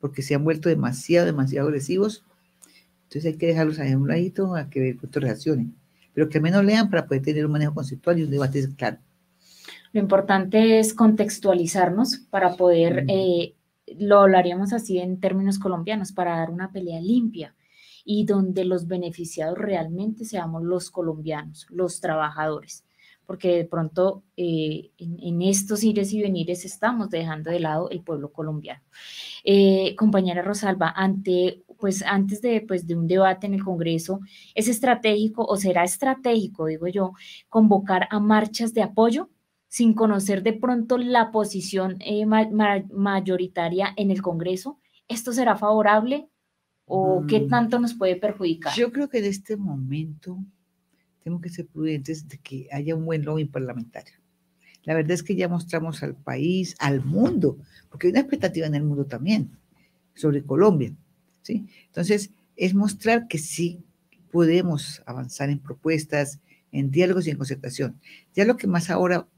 porque 0.00 0.22
se 0.22 0.34
han 0.34 0.44
vuelto 0.44 0.68
demasiado, 0.68 1.26
demasiado 1.26 1.68
agresivos. 1.68 2.24
Entonces 3.12 3.34
hay 3.34 3.38
que 3.38 3.48
dejarlos 3.48 3.78
ahí 3.78 3.92
a 3.92 3.98
un 3.98 4.08
ladito 4.08 4.56
a 4.56 4.70
que 4.70 4.96
otros 5.04 5.22
reaccionen, 5.22 5.76
pero 6.14 6.30
que 6.30 6.38
al 6.38 6.44
menos 6.44 6.64
lean 6.64 6.88
para 6.88 7.06
poder 7.06 7.20
tener 7.20 7.44
un 7.44 7.52
manejo 7.52 7.74
conceptual 7.74 8.18
y 8.18 8.22
un 8.22 8.30
debate 8.30 8.66
claro. 8.74 8.96
Lo 9.92 10.00
importante 10.00 10.78
es 10.78 10.94
contextualizarnos 10.94 12.16
para 12.30 12.56
poder, 12.56 13.04
eh, 13.08 13.54
lo 13.98 14.20
hablaríamos 14.20 14.72
así 14.72 14.98
en 14.98 15.20
términos 15.20 15.58
colombianos, 15.58 16.12
para 16.12 16.38
dar 16.38 16.50
una 16.50 16.72
pelea 16.72 17.02
limpia 17.02 17.54
y 18.02 18.24
donde 18.24 18.64
los 18.64 18.86
beneficiados 18.86 19.58
realmente 19.58 20.24
seamos 20.24 20.62
los 20.62 20.90
colombianos, 20.90 21.66
los 21.68 22.00
trabajadores, 22.00 22.82
porque 23.26 23.56
de 23.56 23.64
pronto 23.64 24.24
eh, 24.36 24.90
en, 24.98 25.42
estos 25.42 25.84
ires 25.84 26.12
y 26.12 26.22
venires 26.22 26.64
estamos 26.64 27.10
dejando 27.10 27.50
de 27.50 27.60
lado 27.60 27.90
el 27.90 28.02
pueblo 28.02 28.32
colombiano. 28.32 28.82
Eh, 29.44 29.94
compañera 29.96 30.42
Rosalba, 30.42 30.92
ante, 30.94 31.64
pues 31.78 32.02
antes 32.02 32.42
de, 32.42 32.60
pues, 32.60 32.86
de 32.86 32.96
un 32.96 33.06
debate 33.06 33.46
en 33.46 33.54
el 33.54 33.64
Congreso, 33.64 34.20
¿es 34.54 34.68
estratégico 34.68 35.44
o 35.44 35.56
será 35.56 35.84
estratégico, 35.84 36.66
digo 36.66 36.88
yo, 36.88 37.12
convocar 37.48 38.08
a 38.10 38.20
marchas 38.20 38.74
de 38.74 38.82
apoyo 38.82 39.30
sin 39.68 39.94
conocer 39.94 40.42
de 40.42 40.52
pronto 40.52 40.98
la 40.98 41.30
posición 41.30 41.96
eh, 42.00 42.26
mayoritaria 42.26 43.94
en 43.96 44.10
el 44.10 44.20
Congreso? 44.20 44.78
¿Esto 45.08 45.32
será 45.32 45.56
favorable 45.56 46.28
o 46.84 47.24
qué 47.26 47.40
mm. 47.40 47.48
tanto 47.48 47.78
nos 47.78 47.94
puede 47.94 48.16
perjudicar? 48.16 48.74
Yo 48.74 48.92
creo 48.92 49.08
que 49.08 49.18
en 49.18 49.24
este 49.26 49.56
momento 49.56 50.38
tenemos 51.22 51.42
que 51.42 51.50
ser 51.50 51.66
prudentes 51.66 52.28
de 52.28 52.38
que 52.38 52.68
haya 52.72 52.94
un 52.94 53.04
buen 53.04 53.24
lobby 53.24 53.44
parlamentario. 53.44 54.14
La 54.84 54.94
verdad 54.94 55.12
es 55.12 55.22
que 55.22 55.36
ya 55.36 55.48
mostramos 55.48 56.02
al 56.02 56.14
país, 56.16 56.74
al 56.78 57.04
mundo, 57.04 57.58
porque 57.88 58.06
hay 58.06 58.12
una 58.12 58.20
expectativa 58.20 58.66
en 58.66 58.74
el 58.74 58.82
mundo 58.82 59.04
también 59.04 59.50
sobre 60.14 60.42
Colombia. 60.42 60.92
¿sí? 61.42 61.66
Entonces, 61.86 62.30
es 62.56 62.74
mostrar 62.74 63.28
que 63.28 63.38
sí 63.38 63.80
podemos 64.30 65.02
avanzar 65.06 65.50
en 65.50 65.58
propuestas, 65.58 66.40
en 66.72 66.90
diálogos 66.90 67.26
y 67.26 67.30
en 67.30 67.36
concertación. 67.36 68.00
Ya 68.34 68.44
lo 68.44 68.56
que 68.56 68.66
más 68.66 68.90
ahora 68.90 69.28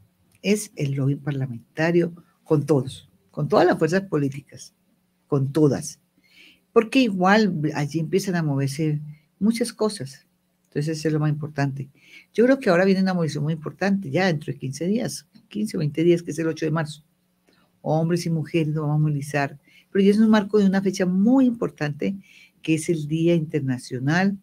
es 0.41 0.73
el 0.77 0.93
lobby 0.93 1.17
parlamentario 1.17 2.15
con 2.45 2.65
todos, 2.65 3.09
con 3.31 3.49
todas 3.49 3.67
las 3.67 3.79
fuerzas 3.79 4.03
políticas, 4.03 4.73
con 5.27 5.53
todas 5.53 5.99
porque 6.75 6.99
igual 6.99 7.55
allí 7.75 8.01
empiezan 8.01 8.35
a 8.35 8.43
moverse 8.43 9.01
muchas 9.39 9.73
cosas. 9.73 10.27
Entonces, 10.75 10.99
eso 10.99 11.07
es 11.07 11.15
lo 11.15 11.21
más 11.21 11.31
importante. 11.31 11.89
Yo 12.33 12.45
creo 12.45 12.59
que 12.59 12.69
ahora 12.69 12.85
viene 12.85 13.01
una 13.01 13.15
movilización 13.15 13.45
muy 13.45 13.53
importante, 13.53 14.11
ya 14.11 14.27
dentro 14.27 14.53
de 14.53 14.59
15 14.59 14.87
días, 14.89 15.29
15 15.49 15.77
o 15.77 15.79
20 15.79 16.03
días, 16.03 16.23
que 16.25 16.33
es 16.33 16.39
el 16.41 16.49
8 16.49 16.67
de 16.67 16.73
marzo. 16.73 17.05
Hombres 17.81 18.27
y 18.27 18.31
mujeres 18.31 18.75
nos 18.75 18.83
vamos 18.83 18.97
a 18.97 18.99
movilizar, 18.99 19.57
pero 19.93 20.05
ya 20.05 20.11
es 20.11 20.19
un 20.19 20.31
marco 20.31 20.59
de 20.59 20.67
una 20.67 20.83
fecha 20.83 21.07
muy 21.07 21.47
importante, 21.47 22.17
que 22.61 22.75
es 22.75 22.89
el 22.89 23.07
Día 23.07 23.37
Internacional 23.37 24.37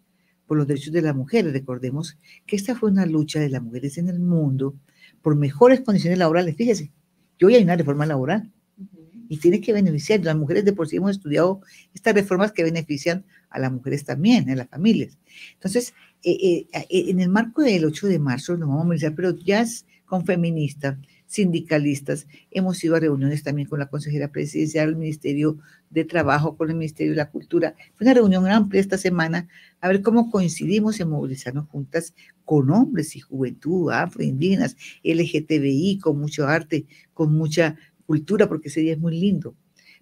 por 0.45 0.57
los 0.57 0.67
Derechos 0.67 0.93
de 0.93 1.01
la 1.01 1.13
Mujer. 1.13 1.51
Recordemos 1.51 2.17
que 2.45 2.55
esta 2.55 2.75
fue 2.75 2.91
una 2.91 3.05
lucha 3.05 3.41
de 3.41 3.49
las 3.49 3.61
mujeres 3.61 3.97
en 3.97 4.07
el 4.07 4.21
mundo 4.21 4.73
por 5.21 5.35
mejores 5.35 5.81
condiciones 5.81 6.17
laborales. 6.17 6.55
Fíjese, 6.55 6.93
yo 7.39 7.47
hoy 7.47 7.55
hay 7.55 7.63
una 7.63 7.75
reforma 7.75 8.05
laboral 8.05 8.49
y 9.27 9.37
tiene 9.37 9.59
que 9.59 9.73
beneficiar. 9.73 10.21
Las 10.23 10.37
mujeres 10.37 10.63
de 10.63 10.71
por 10.73 10.87
sí 10.87 10.97
hemos 10.97 11.11
estudiado 11.11 11.61
estas 11.93 12.13
reformas 12.13 12.51
que 12.51 12.63
benefician 12.63 13.25
a 13.49 13.59
las 13.59 13.71
mujeres 13.71 14.05
también, 14.05 14.49
a 14.49 14.55
las 14.55 14.67
familias. 14.67 15.17
Entonces, 15.53 15.93
eh, 16.23 16.67
eh, 16.71 16.85
eh, 16.89 17.05
en 17.09 17.19
el 17.19 17.29
marco 17.29 17.63
del 17.63 17.85
8 17.85 18.07
de 18.07 18.19
marzo 18.19 18.55
nos 18.55 18.69
vamos 18.69 18.83
a 18.83 18.85
movilizar, 18.85 19.15
pero 19.15 19.35
ya 19.37 19.65
con 20.05 20.25
feministas, 20.25 20.97
sindicalistas, 21.25 22.27
hemos 22.51 22.83
ido 22.83 22.95
a 22.95 22.99
reuniones 22.99 23.41
también 23.43 23.67
con 23.67 23.79
la 23.79 23.87
consejera 23.87 24.27
presidencial, 24.27 24.89
el 24.89 24.97
Ministerio 24.97 25.57
de 25.89 26.03
Trabajo, 26.03 26.57
con 26.57 26.69
el 26.69 26.75
Ministerio 26.75 27.13
de 27.13 27.17
la 27.17 27.31
Cultura. 27.31 27.75
Fue 27.95 28.05
una 28.05 28.13
reunión 28.13 28.45
amplia 28.47 28.81
esta 28.81 28.97
semana 28.97 29.47
a 29.79 29.87
ver 29.87 30.01
cómo 30.01 30.29
coincidimos 30.29 30.99
en 30.99 31.09
movilizarnos 31.09 31.67
juntas 31.69 32.13
con 32.45 32.69
hombres 32.69 33.15
y 33.15 33.21
juventud, 33.21 33.91
afro, 33.91 34.21
indígenas, 34.21 34.75
LGTBI, 35.03 35.99
con 35.99 36.19
mucho 36.19 36.45
arte, 36.45 36.85
con 37.13 37.33
mucha 37.33 37.77
cultura, 38.05 38.47
porque 38.47 38.67
ese 38.67 38.81
día 38.81 38.93
es 38.93 38.99
muy 38.99 39.17
lindo. 39.17 39.55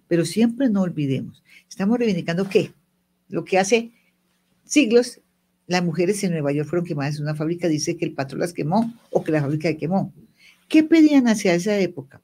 Pero 0.08 0.24
siempre 0.24 0.68
no 0.68 0.82
olvidemos, 0.82 1.42
estamos 1.68 1.98
reivindicando 1.98 2.48
qué? 2.48 2.72
Lo 3.28 3.44
que 3.44 3.58
hace 3.58 3.92
siglos 4.64 5.20
las 5.70 5.84
mujeres 5.84 6.24
en 6.24 6.32
Nueva 6.32 6.50
York 6.50 6.68
fueron 6.68 6.84
quemadas 6.84 7.18
en 7.18 7.22
una 7.22 7.36
fábrica, 7.36 7.68
dice 7.68 7.96
que 7.96 8.04
el 8.04 8.12
patrón 8.12 8.40
las 8.40 8.52
quemó 8.52 8.92
o 9.12 9.22
que 9.22 9.30
la 9.30 9.40
fábrica 9.40 9.72
quemó. 9.76 10.12
¿Qué 10.66 10.82
pedían 10.82 11.28
hacia 11.28 11.54
esa 11.54 11.78
época? 11.78 12.20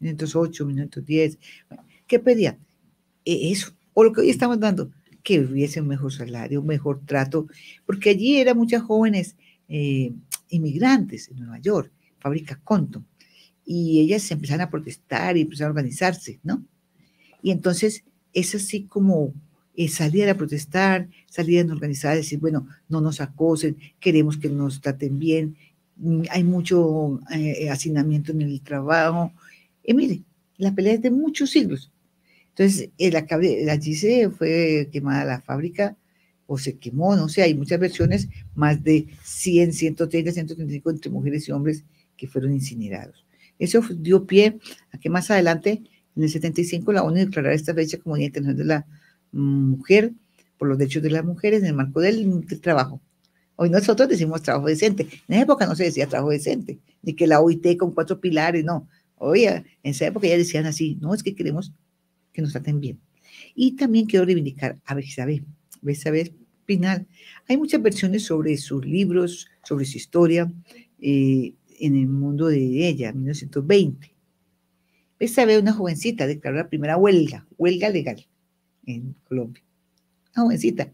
1908, 0.00 0.66
1910. 0.66 1.38
¿Qué 2.08 2.18
pedían? 2.18 2.58
E, 3.24 3.52
eso. 3.52 3.72
O 3.94 4.02
lo 4.02 4.12
que 4.12 4.22
hoy 4.22 4.30
estamos 4.30 4.58
dando, 4.58 4.90
que 5.22 5.38
hubiese 5.38 5.80
un 5.80 5.86
mejor 5.86 6.12
salario, 6.12 6.60
un 6.60 6.66
mejor 6.66 7.00
trato, 7.06 7.46
porque 7.86 8.10
allí 8.10 8.38
eran 8.38 8.56
muchas 8.56 8.82
jóvenes 8.82 9.36
eh, 9.68 10.12
inmigrantes 10.48 11.28
en 11.28 11.38
Nueva 11.38 11.60
York, 11.60 11.92
fábrica 12.18 12.60
Compton, 12.64 13.06
y 13.64 14.00
ellas 14.00 14.28
empezaron 14.32 14.62
a 14.62 14.70
protestar 14.70 15.36
y 15.36 15.42
empezaron 15.42 15.68
a 15.68 15.74
organizarse, 15.74 16.40
¿no? 16.42 16.64
Y 17.44 17.52
entonces 17.52 18.02
es 18.32 18.56
así 18.56 18.86
como 18.86 19.34
eh, 19.78 20.30
a 20.30 20.34
protestar, 20.36 21.08
salir 21.26 21.60
a 21.60 21.72
organizar, 21.72 22.16
decir, 22.16 22.40
bueno, 22.40 22.66
no 22.88 23.00
nos 23.00 23.20
acosen, 23.20 23.76
queremos 24.00 24.36
que 24.36 24.48
nos 24.48 24.80
traten 24.80 25.18
bien, 25.18 25.56
mm, 25.96 26.22
hay 26.30 26.42
mucho 26.42 27.20
eh, 27.30 27.70
hacinamiento 27.70 28.32
en 28.32 28.42
el 28.42 28.60
trabajo. 28.60 29.32
Y 29.84 29.94
mire, 29.94 30.22
la 30.56 30.74
pelea 30.74 30.94
es 30.94 31.02
de 31.02 31.10
muchos 31.10 31.50
siglos. 31.50 31.92
Entonces, 32.48 32.90
el, 32.98 33.14
allí 33.70 33.94
se 33.94 34.30
fue 34.30 34.88
quemada 34.92 35.24
la 35.24 35.40
fábrica 35.40 35.96
o 36.46 36.58
se 36.58 36.76
quemó, 36.78 37.14
no 37.14 37.28
sé, 37.28 37.42
hay 37.42 37.54
muchas 37.54 37.78
versiones, 37.78 38.28
más 38.54 38.82
de 38.82 39.06
100, 39.22 39.72
130, 39.74 40.32
135 40.32 40.90
entre 40.90 41.10
mujeres 41.10 41.48
y 41.48 41.52
hombres 41.52 41.84
que 42.16 42.26
fueron 42.26 42.52
incinerados. 42.52 43.24
Eso 43.58 43.80
dio 43.96 44.26
pie 44.26 44.58
a 44.90 44.98
que 44.98 45.10
más 45.10 45.30
adelante, 45.30 45.82
en 46.16 46.22
el 46.22 46.30
75, 46.30 46.92
la 46.92 47.04
ONU 47.04 47.16
declarara 47.16 47.54
esta 47.54 47.74
fecha 47.74 47.98
como 47.98 48.16
Día 48.16 48.26
Internacional 48.26 48.56
de 48.56 48.64
la 48.64 48.86
Mujer 49.32 50.12
por 50.58 50.68
los 50.68 50.76
derechos 50.76 51.02
de 51.02 51.10
las 51.10 51.24
mujeres 51.24 51.62
en 51.62 51.68
el 51.68 51.74
marco 51.74 52.00
del, 52.00 52.44
trabajo. 52.60 53.00
Hoy 53.56 53.70
nosotros 53.70 54.08
decimos 54.08 54.42
trabajo 54.42 54.66
decente. 54.66 55.02
En 55.28 55.34
esa 55.34 55.42
época 55.42 55.66
no 55.66 55.74
se 55.74 55.84
decía 55.84 56.06
trabajo 56.06 56.30
decente, 56.30 56.78
ni 57.02 57.14
que 57.14 57.26
la 57.26 57.40
OIT 57.40 57.76
con 57.76 57.92
cuatro 57.92 58.20
pilares, 58.20 58.64
no. 58.64 58.88
Oye, 59.16 59.48
en 59.48 59.64
esa 59.82 60.06
época 60.06 60.28
ya 60.28 60.36
decían 60.36 60.66
así, 60.66 60.96
no, 61.00 61.14
es 61.14 61.22
que 61.22 61.34
queremos 61.34 61.72
que 62.32 62.42
nos 62.42 62.52
traten 62.52 62.80
bien. 62.80 63.00
Y 63.54 63.76
también 63.76 64.06
quiero 64.06 64.24
reivindicar 64.26 64.78
a 64.84 64.98
Isabel, 65.00 65.44
Isabel 65.86 66.32
Pinal. 66.66 67.06
Hay 67.48 67.56
muchas 67.56 67.82
versiones 67.82 68.24
sobre 68.24 68.56
sus 68.58 68.84
libros, 68.84 69.48
sobre 69.64 69.84
su 69.86 69.96
historia 69.96 70.52
eh, 71.00 71.54
en 71.80 71.96
el 71.96 72.06
mundo 72.06 72.46
de 72.46 72.88
ella, 72.88 73.12
1920. 73.12 74.12
Isabel, 75.20 75.62
una 75.62 75.72
jovencita, 75.72 76.26
declaró 76.26 76.58
la 76.58 76.68
primera 76.68 76.96
huelga, 76.96 77.46
huelga 77.56 77.88
legal 77.88 78.24
en 78.88 79.14
Colombia. 79.24 79.62
Una 80.34 80.44
jovencita, 80.44 80.90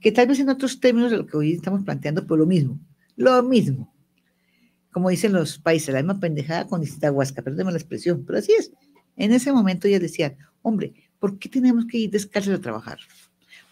que 0.00 0.12
tal 0.12 0.26
vez 0.26 0.40
en 0.40 0.48
otros 0.48 0.80
términos 0.80 1.10
de 1.10 1.18
lo 1.18 1.26
que 1.26 1.36
hoy 1.36 1.52
estamos 1.52 1.84
planteando, 1.84 2.26
por 2.26 2.38
lo 2.38 2.46
mismo, 2.46 2.78
lo 3.16 3.42
mismo. 3.42 3.92
Como 4.90 5.10
dicen 5.10 5.32
los 5.32 5.58
países, 5.58 5.94
la 5.94 6.00
misma 6.00 6.18
pendejada 6.18 6.66
con 6.66 6.80
distinta 6.80 7.12
huasca, 7.12 7.42
perdónme 7.42 7.72
la 7.72 7.78
expresión, 7.78 8.24
pero 8.26 8.38
así 8.38 8.52
es. 8.52 8.72
En 9.16 9.32
ese 9.32 9.52
momento 9.52 9.86
ellas 9.86 10.00
decían, 10.00 10.36
hombre, 10.62 10.94
¿por 11.18 11.38
qué 11.38 11.48
tenemos 11.48 11.86
que 11.86 11.98
ir 11.98 12.10
descalzos 12.10 12.54
a 12.54 12.60
trabajar? 12.60 12.98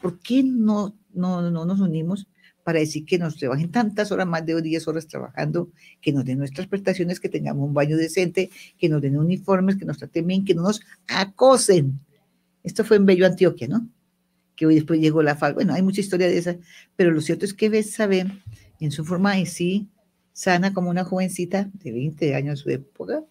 ¿Por 0.01 0.21
qué 0.21 0.43
no, 0.45 0.97
no, 1.13 1.51
no 1.51 1.65
nos 1.65 1.81
unimos 1.81 2.29
para 2.63 2.81
decir 2.81 3.07
que 3.07 3.19
nos 3.19 3.37
trabajen 3.37 3.71
tantas 3.71 4.13
horas, 4.13 4.27
más 4.27 4.45
de 4.45 4.61
10 4.61 4.89
horas 4.89 5.07
trabajando, 5.07 5.71
que 6.03 6.13
nos 6.13 6.27
den 6.27 6.39
nuestras 6.39 6.67
prestaciones, 6.67 7.19
que 7.19 7.31
tengamos 7.31 7.67
un 7.67 7.73
baño 7.73 7.97
decente, 7.97 8.51
que 8.77 8.91
nos 8.91 9.01
den 9.01 9.17
uniformes, 9.17 9.77
que 9.77 9.87
nos 9.87 9.97
traten 9.97 10.27
bien, 10.27 10.45
que 10.45 10.55
no 10.55 10.65
nos 10.65 10.83
acosen? 11.07 11.99
Esto 12.63 12.85
fue 12.85 12.97
en 12.97 13.07
Bello, 13.07 13.27
Antioquia, 13.27 13.69
¿no? 13.69 13.89
Que 14.57 14.67
hoy 14.67 14.75
después 14.75 15.01
llegó 15.01 15.23
la 15.23 15.37
FAL. 15.37 15.55
Bueno, 15.55 15.75
hay 15.75 15.83
mucha 15.83 16.01
historia 16.01 16.27
de 16.27 16.39
esa, 16.39 16.57
pero 16.97 17.11
lo 17.11 17.21
cierto 17.21 17.45
es 17.45 17.55
que 17.55 17.69
Bessabe, 17.69 18.27
en 18.81 18.91
su 18.91 19.05
forma 19.05 19.37
de 19.37 19.47
sí, 19.47 19.89
sana 20.33 20.73
como 20.73 20.91
una 20.91 21.05
jovencita 21.05 21.71
de 21.73 21.93
20 21.93 22.35
años 22.35 22.59
de 22.59 22.63
su 22.63 22.71
época, 22.71 23.25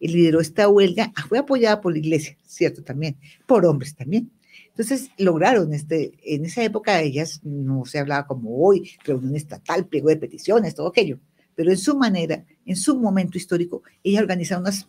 y 0.00 0.08
lideró 0.08 0.40
esta 0.40 0.68
huelga, 0.68 1.12
ah, 1.16 1.24
fue 1.28 1.38
apoyada 1.38 1.80
por 1.80 1.92
la 1.92 1.98
iglesia, 1.98 2.36
cierto, 2.46 2.82
también, 2.82 3.16
por 3.46 3.66
hombres 3.66 3.94
también. 3.94 4.30
Entonces 4.68 5.10
lograron, 5.18 5.74
este, 5.74 6.12
en 6.24 6.44
esa 6.44 6.62
época 6.62 7.00
ellas 7.00 7.40
no 7.42 7.84
se 7.84 7.98
hablaba 7.98 8.26
como 8.26 8.64
hoy, 8.64 8.92
reunión 9.04 9.34
estatal, 9.34 9.86
pliego 9.86 10.08
de 10.08 10.16
peticiones, 10.16 10.74
todo 10.74 10.88
aquello, 10.88 11.18
pero 11.56 11.70
en 11.70 11.78
su 11.78 11.96
manera, 11.96 12.44
en 12.64 12.76
su 12.76 12.96
momento 12.96 13.36
histórico, 13.38 13.82
ellas 14.04 14.22
organizaron 14.22 14.62
unas 14.62 14.86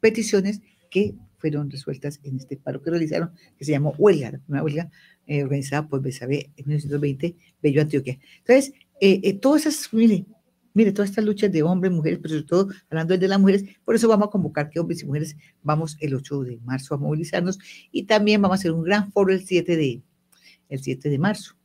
peticiones 0.00 0.60
que 0.90 1.14
fueron 1.42 1.68
resueltas 1.68 2.20
en 2.22 2.36
este 2.36 2.56
paro 2.56 2.80
que 2.80 2.90
realizaron, 2.90 3.32
que 3.58 3.64
se 3.64 3.72
llamó 3.72 3.94
huelga, 3.98 4.40
una 4.46 4.62
huelga 4.62 4.90
eh, 5.26 5.42
organizada 5.42 5.88
por 5.88 6.00
Besabe 6.00 6.52
en 6.56 6.66
1920, 6.66 7.36
Bello 7.60 7.82
Antioquia. 7.82 8.18
Entonces, 8.38 8.72
eh, 9.00 9.20
eh, 9.24 9.34
todas 9.34 9.66
esas, 9.66 9.92
mire, 9.92 10.24
Mire, 10.74 10.90
todas 10.92 11.10
estas 11.10 11.26
luchas 11.26 11.52
de 11.52 11.62
hombres, 11.62 11.92
mujeres, 11.92 12.18
pero 12.22 12.32
sobre 12.32 12.46
todo 12.46 12.68
hablando 12.88 13.18
de 13.18 13.28
las 13.28 13.38
mujeres, 13.38 13.64
por 13.84 13.94
eso 13.94 14.08
vamos 14.08 14.28
a 14.28 14.30
convocar 14.30 14.70
que 14.70 14.80
hombres 14.80 15.02
y 15.02 15.04
mujeres 15.04 15.36
vamos 15.62 15.98
el 16.00 16.14
8 16.14 16.44
de 16.44 16.60
marzo 16.64 16.94
a 16.94 16.96
movilizarnos 16.96 17.58
y 17.90 18.04
también 18.04 18.40
vamos 18.40 18.56
a 18.56 18.58
hacer 18.58 18.72
un 18.72 18.82
gran 18.82 19.12
foro 19.12 19.34
el 19.34 19.44
7 19.44 19.76
de, 19.76 20.00
el 20.70 20.82
7 20.82 21.10
de 21.10 21.18
marzo, 21.18 21.56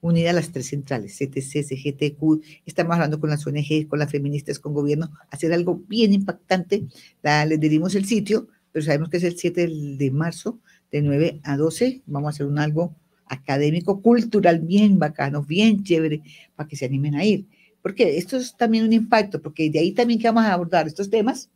unida 0.00 0.30
a 0.30 0.32
las 0.32 0.50
tres 0.50 0.66
centrales, 0.66 1.16
CTC, 1.16 1.62
CGTQ, 1.62 2.42
estamos 2.66 2.94
hablando 2.94 3.20
con 3.20 3.30
las 3.30 3.46
ONG, 3.46 3.86
con 3.86 4.00
las 4.00 4.10
feministas, 4.10 4.58
con 4.58 4.74
gobierno, 4.74 5.12
hacer 5.30 5.52
algo 5.52 5.84
bien 5.86 6.12
impactante, 6.12 6.86
les 7.22 7.60
dirigimos 7.60 7.94
el 7.94 8.04
sitio, 8.04 8.48
pero 8.76 8.84
sabemos 8.84 9.08
que 9.08 9.16
es 9.16 9.24
el 9.24 9.38
7 9.38 9.70
de 9.96 10.10
marzo, 10.10 10.60
de 10.92 11.00
9 11.00 11.40
a 11.44 11.56
12, 11.56 12.02
vamos 12.04 12.26
a 12.26 12.30
hacer 12.34 12.44
un 12.44 12.58
algo 12.58 12.94
académico, 13.24 14.02
cultural, 14.02 14.60
bien 14.60 14.98
bacano, 14.98 15.42
bien 15.42 15.82
chévere, 15.82 16.20
para 16.54 16.68
que 16.68 16.76
se 16.76 16.84
animen 16.84 17.14
a 17.14 17.24
ir 17.24 17.46
porque 17.80 18.18
esto 18.18 18.36
es 18.36 18.54
también 18.54 18.84
un 18.84 18.92
impacto, 18.92 19.40
porque 19.40 19.70
de 19.70 19.78
ahí 19.78 19.92
también 19.92 20.20
que 20.20 20.26
vamos 20.26 20.44
a 20.44 20.52
abordar 20.52 20.88
estos 20.88 21.08
temas, 21.08 21.48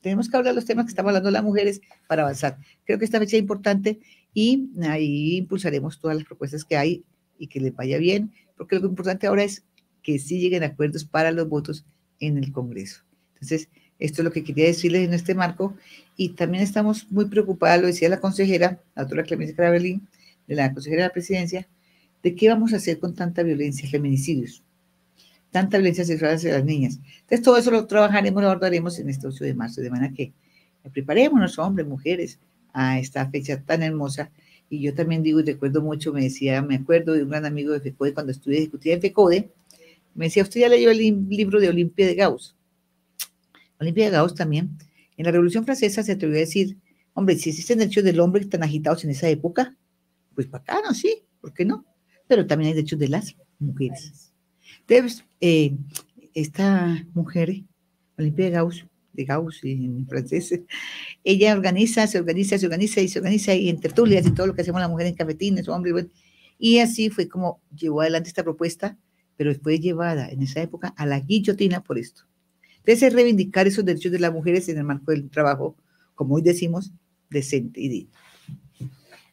tenemos 0.00 0.30
que 0.30 0.36
hablar 0.38 0.54
los 0.54 0.64
temas 0.64 0.86
que 0.86 0.90
estamos 0.90 1.10
hablando 1.10 1.30
las 1.32 1.42
mujeres 1.42 1.80
para 2.06 2.22
avanzar. 2.22 2.56
Creo 2.84 2.98
que 2.98 3.04
esta 3.04 3.18
fecha 3.18 3.36
es 3.36 3.42
importante 3.42 3.98
y 4.32 4.70
ahí 4.82 5.36
impulsaremos 5.36 6.00
todas 6.00 6.16
las 6.16 6.24
propuestas 6.26 6.64
que 6.64 6.76
hay 6.78 7.04
y 7.38 7.48
que 7.48 7.60
les 7.60 7.74
vaya 7.74 7.98
bien, 7.98 8.32
porque 8.56 8.78
lo 8.78 8.86
importante 8.86 9.26
ahora 9.26 9.42
es 9.42 9.64
que 10.02 10.18
sí 10.18 10.38
lleguen 10.40 10.62
acuerdos 10.62 11.04
para 11.04 11.30
los 11.30 11.46
votos 11.46 11.84
en 12.20 12.38
el 12.38 12.52
Congreso. 12.52 13.02
Entonces, 13.34 13.68
esto 13.98 14.22
es 14.22 14.24
lo 14.24 14.32
que 14.32 14.44
quería 14.44 14.66
decirles 14.66 15.06
en 15.06 15.14
este 15.14 15.34
marco 15.34 15.74
y 16.16 16.30
también 16.30 16.62
estamos 16.62 17.10
muy 17.10 17.26
preocupadas, 17.26 17.80
lo 17.80 17.86
decía 17.86 18.08
la 18.08 18.20
consejera, 18.20 18.80
la 18.94 19.02
doctora 19.02 19.24
Clemencia 19.24 19.56
Caravelín, 19.56 20.06
de 20.46 20.54
la 20.54 20.72
consejera 20.72 21.02
de 21.02 21.08
la 21.08 21.12
presidencia, 21.12 21.68
de 22.22 22.34
qué 22.34 22.48
vamos 22.48 22.72
a 22.72 22.76
hacer 22.76 22.98
con 22.98 23.14
tanta 23.14 23.42
violencia, 23.42 23.88
feminicidios 23.88 24.62
tanta 25.50 25.78
violencia 25.78 26.04
sexual 26.04 26.34
hacia 26.34 26.52
las 26.52 26.64
niñas. 26.64 26.98
Entonces, 27.20 27.42
todo 27.42 27.56
eso 27.56 27.70
lo 27.70 27.86
trabajaremos, 27.86 28.42
lo 28.42 28.50
abordaremos 28.50 28.98
en 28.98 29.08
este 29.08 29.26
8 29.26 29.44
de 29.44 29.54
marzo, 29.54 29.80
de 29.80 29.90
manera 29.90 30.12
que 30.12 30.32
preparémonos, 30.92 31.58
hombres, 31.58 31.86
mujeres, 31.86 32.38
a 32.72 32.98
esta 32.98 33.28
fecha 33.30 33.60
tan 33.62 33.82
hermosa. 33.82 34.30
Y 34.70 34.80
yo 34.80 34.94
también 34.94 35.22
digo 35.22 35.40
y 35.40 35.44
recuerdo 35.44 35.82
mucho, 35.82 36.12
me 36.12 36.22
decía, 36.22 36.60
me 36.62 36.76
acuerdo 36.76 37.14
de 37.14 37.22
un 37.22 37.30
gran 37.30 37.46
amigo 37.46 37.72
de 37.72 37.80
FECODE 37.80 38.14
cuando 38.14 38.32
estudié 38.32 38.60
discutía 38.60 38.94
en 38.94 39.00
FECODE, 39.00 39.48
me 40.14 40.26
decía, 40.26 40.42
usted 40.42 40.60
ya 40.60 40.68
leyó 40.68 40.90
el 40.90 40.98
libro 41.28 41.60
de 41.60 41.68
Olimpia 41.68 42.06
de 42.06 42.14
Gauss. 42.14 42.54
Olimpia 43.80 44.06
de 44.06 44.10
Gauss 44.10 44.34
también, 44.34 44.76
en 45.16 45.24
la 45.24 45.32
Revolución 45.32 45.64
Francesa 45.64 46.02
se 46.02 46.12
atrevió 46.12 46.36
a 46.36 46.40
decir, 46.40 46.76
hombre, 47.14 47.36
si 47.36 47.50
existen 47.50 47.78
derechos 47.78 48.04
del 48.04 48.20
hombre 48.20 48.44
tan 48.44 48.62
agitados 48.62 49.04
en 49.04 49.10
esa 49.10 49.28
época, 49.28 49.76
pues 50.34 50.50
bacano, 50.50 50.94
sí, 50.94 51.22
¿por 51.40 51.52
qué 51.52 51.64
no? 51.64 51.84
Pero 52.28 52.46
también 52.46 52.68
hay 52.68 52.74
derechos 52.74 52.98
de 52.98 53.08
las 53.08 53.36
mujeres. 53.58 54.32
Entonces, 54.86 55.24
eh, 55.40 55.76
esta 56.34 57.04
mujer, 57.14 57.62
Olimpia 58.16 58.46
de 58.46 58.50
Gauss, 58.52 58.86
de 59.12 59.24
Gauss 59.24 59.64
en 59.64 60.06
francés, 60.06 60.60
ella 61.24 61.54
organiza, 61.54 62.06
se 62.06 62.18
organiza, 62.18 62.58
se 62.58 62.66
organiza 62.66 63.00
y 63.00 63.08
se 63.08 63.18
organiza 63.18 63.54
y 63.54 63.68
en 63.68 63.80
tertulias 63.80 64.26
y 64.26 64.30
todo 64.30 64.46
lo 64.46 64.54
que 64.54 64.62
hacemos 64.62 64.80
las 64.80 64.90
mujeres 64.90 65.12
en 65.12 65.16
cafetines, 65.16 65.68
hombres, 65.68 66.06
y 66.58 66.78
así 66.78 67.10
fue 67.10 67.28
como 67.28 67.60
llevó 67.76 68.00
adelante 68.00 68.28
esta 68.28 68.42
propuesta, 68.42 68.96
pero 69.36 69.54
fue 69.54 69.78
llevada 69.78 70.28
en 70.28 70.42
esa 70.42 70.60
época 70.60 70.94
a 70.96 71.06
la 71.06 71.20
guillotina 71.20 71.82
por 71.82 71.98
esto. 71.98 72.22
Entonces, 72.78 73.02
es 73.02 73.12
reivindicar 73.12 73.66
esos 73.66 73.84
derechos 73.84 74.12
de 74.12 74.18
las 74.18 74.32
mujeres 74.32 74.68
en 74.68 74.78
el 74.78 74.84
marco 74.84 75.10
del 75.10 75.28
trabajo, 75.30 75.76
como 76.14 76.34
hoy 76.34 76.42
decimos, 76.42 76.92
decente 77.30 77.80
y 77.80 77.88
digno. 77.88 78.18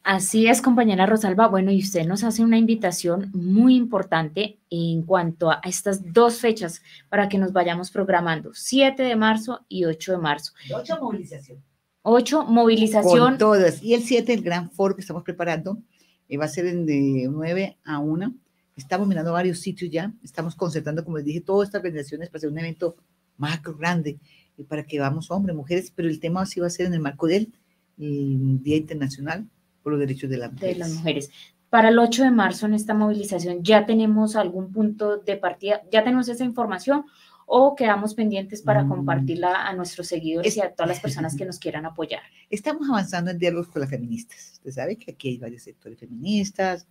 Así 0.06 0.46
es, 0.46 0.62
compañera 0.62 1.04
Rosalba. 1.04 1.48
Bueno, 1.48 1.72
y 1.72 1.80
usted 1.80 2.06
nos 2.06 2.22
hace 2.22 2.44
una 2.44 2.56
invitación 2.56 3.28
muy 3.34 3.74
importante 3.74 4.60
en 4.70 5.02
cuanto 5.02 5.50
a 5.50 5.60
estas 5.64 6.12
dos 6.12 6.38
fechas 6.38 6.80
para 7.08 7.28
que 7.28 7.38
nos 7.38 7.52
vayamos 7.52 7.90
programando, 7.90 8.52
7 8.54 9.02
de 9.02 9.16
marzo 9.16 9.66
y 9.68 9.84
8 9.84 10.12
de 10.12 10.18
marzo. 10.18 10.52
8 10.72 10.98
movilización. 11.02 11.60
8 12.02 12.44
movilización. 12.44 13.18
Con 13.18 13.38
todas. 13.38 13.82
Y 13.82 13.94
el 13.94 14.02
7, 14.04 14.32
el 14.32 14.42
gran 14.42 14.70
foro 14.70 14.94
que 14.94 15.00
estamos 15.00 15.24
preparando, 15.24 15.82
eh, 16.28 16.36
va 16.36 16.44
a 16.44 16.48
ser 16.48 16.66
de 16.66 17.28
9 17.28 17.78
a 17.84 17.98
1. 17.98 18.32
Estamos 18.76 19.08
mirando 19.08 19.32
varios 19.32 19.58
sitios 19.58 19.90
ya. 19.90 20.12
Estamos 20.22 20.54
concertando, 20.54 21.04
como 21.04 21.16
les 21.16 21.26
dije, 21.26 21.40
todas 21.40 21.66
estas 21.66 21.80
organizaciones 21.80 22.28
para 22.28 22.38
hacer 22.38 22.50
un 22.50 22.58
evento 22.60 22.94
macro, 23.38 23.76
grande, 23.76 24.18
y 24.56 24.64
para 24.64 24.84
que 24.84 24.98
vamos 24.98 25.30
hombres, 25.30 25.56
mujeres, 25.56 25.92
pero 25.94 26.08
el 26.08 26.20
tema 26.20 26.46
sí 26.46 26.60
va 26.60 26.66
a 26.66 26.70
ser 26.70 26.86
en 26.86 26.94
el 26.94 27.00
marco 27.00 27.26
del 27.26 27.52
Día 27.96 28.76
Internacional 28.76 29.46
por 29.82 29.92
los 29.92 30.00
derechos 30.00 30.28
de, 30.28 30.36
de 30.36 30.74
las 30.74 30.92
mujeres. 30.92 31.30
Para 31.70 31.88
el 31.88 31.98
8 31.98 32.24
de 32.24 32.30
marzo 32.30 32.66
en 32.66 32.74
esta 32.74 32.94
movilización, 32.94 33.62
¿ya 33.62 33.86
tenemos 33.86 34.36
algún 34.36 34.72
punto 34.72 35.18
de 35.18 35.36
partida? 35.36 35.82
¿Ya 35.90 36.04
tenemos 36.04 36.28
esa 36.28 36.44
información? 36.44 37.04
o 37.46 37.76
quedamos 37.76 38.14
pendientes 38.14 38.60
para 38.60 38.84
mm. 38.84 38.88
compartirla 38.88 39.66
a 39.66 39.72
nuestros 39.72 40.08
seguidores 40.08 40.56
y 40.56 40.60
a 40.60 40.74
todas 40.74 40.88
las 40.88 41.00
personas 41.00 41.36
que 41.36 41.46
nos 41.46 41.58
quieran 41.58 41.86
apoyar? 41.86 42.22
Estamos 42.50 42.88
avanzando 42.88 43.30
en 43.30 43.38
diálogos 43.38 43.68
con 43.68 43.80
las 43.80 43.90
feministas. 43.90 44.54
Usted 44.54 44.72
sabe 44.72 44.96
que 44.96 45.12
aquí 45.12 45.28
hay 45.28 45.38
varios 45.38 45.62
sectores 45.62 45.98
feministas, 45.98 46.86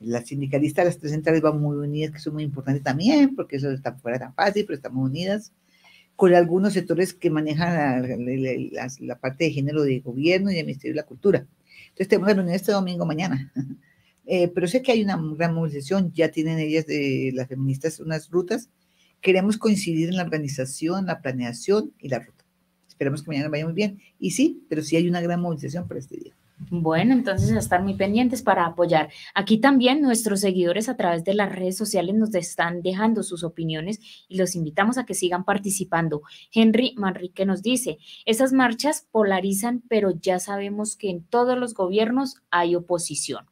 las 0.00 0.26
sindicalistas, 0.26 0.86
las 0.86 0.98
tres 0.98 1.12
centrales 1.12 1.42
van 1.42 1.60
muy 1.60 1.76
unidas, 1.76 2.12
que 2.12 2.20
son 2.20 2.34
muy 2.34 2.42
importantes 2.42 2.82
también, 2.82 3.36
porque 3.36 3.56
eso 3.56 3.70
está 3.70 3.94
fuera 3.94 4.18
tan 4.18 4.34
fácil, 4.34 4.64
pero 4.64 4.76
estamos 4.76 5.04
unidas 5.04 5.52
con 6.18 6.34
algunos 6.34 6.72
sectores 6.72 7.14
que 7.14 7.30
manejan 7.30 8.02
la, 9.02 9.18
parte 9.20 9.44
de 9.44 9.52
género 9.52 9.84
de 9.84 10.00
gobierno 10.00 10.50
y 10.50 10.56
del 10.56 10.66
Ministerio 10.66 10.94
de 10.94 11.00
la 11.02 11.06
Cultura. 11.06 11.46
Entonces 11.90 12.08
tenemos 12.08 12.26
reunión 12.34 12.56
este 12.56 12.72
domingo 12.72 13.06
mañana. 13.06 13.52
Eh, 14.30 14.48
pero 14.48 14.68
sé 14.68 14.82
que 14.82 14.92
hay 14.92 15.02
una 15.02 15.18
gran 15.38 15.54
movilización, 15.54 16.12
ya 16.12 16.30
tienen 16.30 16.58
ellas, 16.58 16.84
las 17.32 17.48
feministas, 17.48 17.98
unas 17.98 18.28
rutas. 18.28 18.68
Queremos 19.22 19.56
coincidir 19.56 20.10
en 20.10 20.16
la 20.16 20.22
organización, 20.22 21.06
la 21.06 21.22
planeación 21.22 21.94
y 21.98 22.10
la 22.10 22.18
ruta. 22.18 22.44
Esperamos 22.86 23.22
que 23.22 23.30
mañana 23.30 23.48
vaya 23.48 23.64
muy 23.64 23.72
bien. 23.72 24.02
Y 24.18 24.32
sí, 24.32 24.66
pero 24.68 24.82
sí 24.82 24.96
hay 24.96 25.08
una 25.08 25.22
gran 25.22 25.40
movilización 25.40 25.88
para 25.88 26.00
este 26.00 26.18
día. 26.18 26.36
Bueno, 26.70 27.14
entonces 27.14 27.52
a 27.52 27.58
estar 27.60 27.82
muy 27.82 27.94
pendientes 27.94 28.42
para 28.42 28.66
apoyar. 28.66 29.10
Aquí 29.32 29.58
también 29.58 30.02
nuestros 30.02 30.40
seguidores 30.40 30.88
a 30.88 30.96
través 30.96 31.22
de 31.22 31.34
las 31.34 31.54
redes 31.54 31.76
sociales 31.76 32.16
nos 32.16 32.34
están 32.34 32.82
dejando 32.82 33.22
sus 33.22 33.44
opiniones 33.44 34.00
y 34.28 34.36
los 34.36 34.56
invitamos 34.56 34.98
a 34.98 35.06
que 35.06 35.14
sigan 35.14 35.44
participando. 35.44 36.22
Henry 36.52 36.94
Manrique 36.96 37.46
nos 37.46 37.62
dice, 37.62 37.98
esas 38.26 38.52
marchas 38.52 39.06
polarizan, 39.12 39.82
pero 39.88 40.10
ya 40.10 40.40
sabemos 40.40 40.96
que 40.96 41.10
en 41.10 41.22
todos 41.24 41.56
los 41.56 41.74
gobiernos 41.74 42.42
hay 42.50 42.74
oposición. 42.74 43.46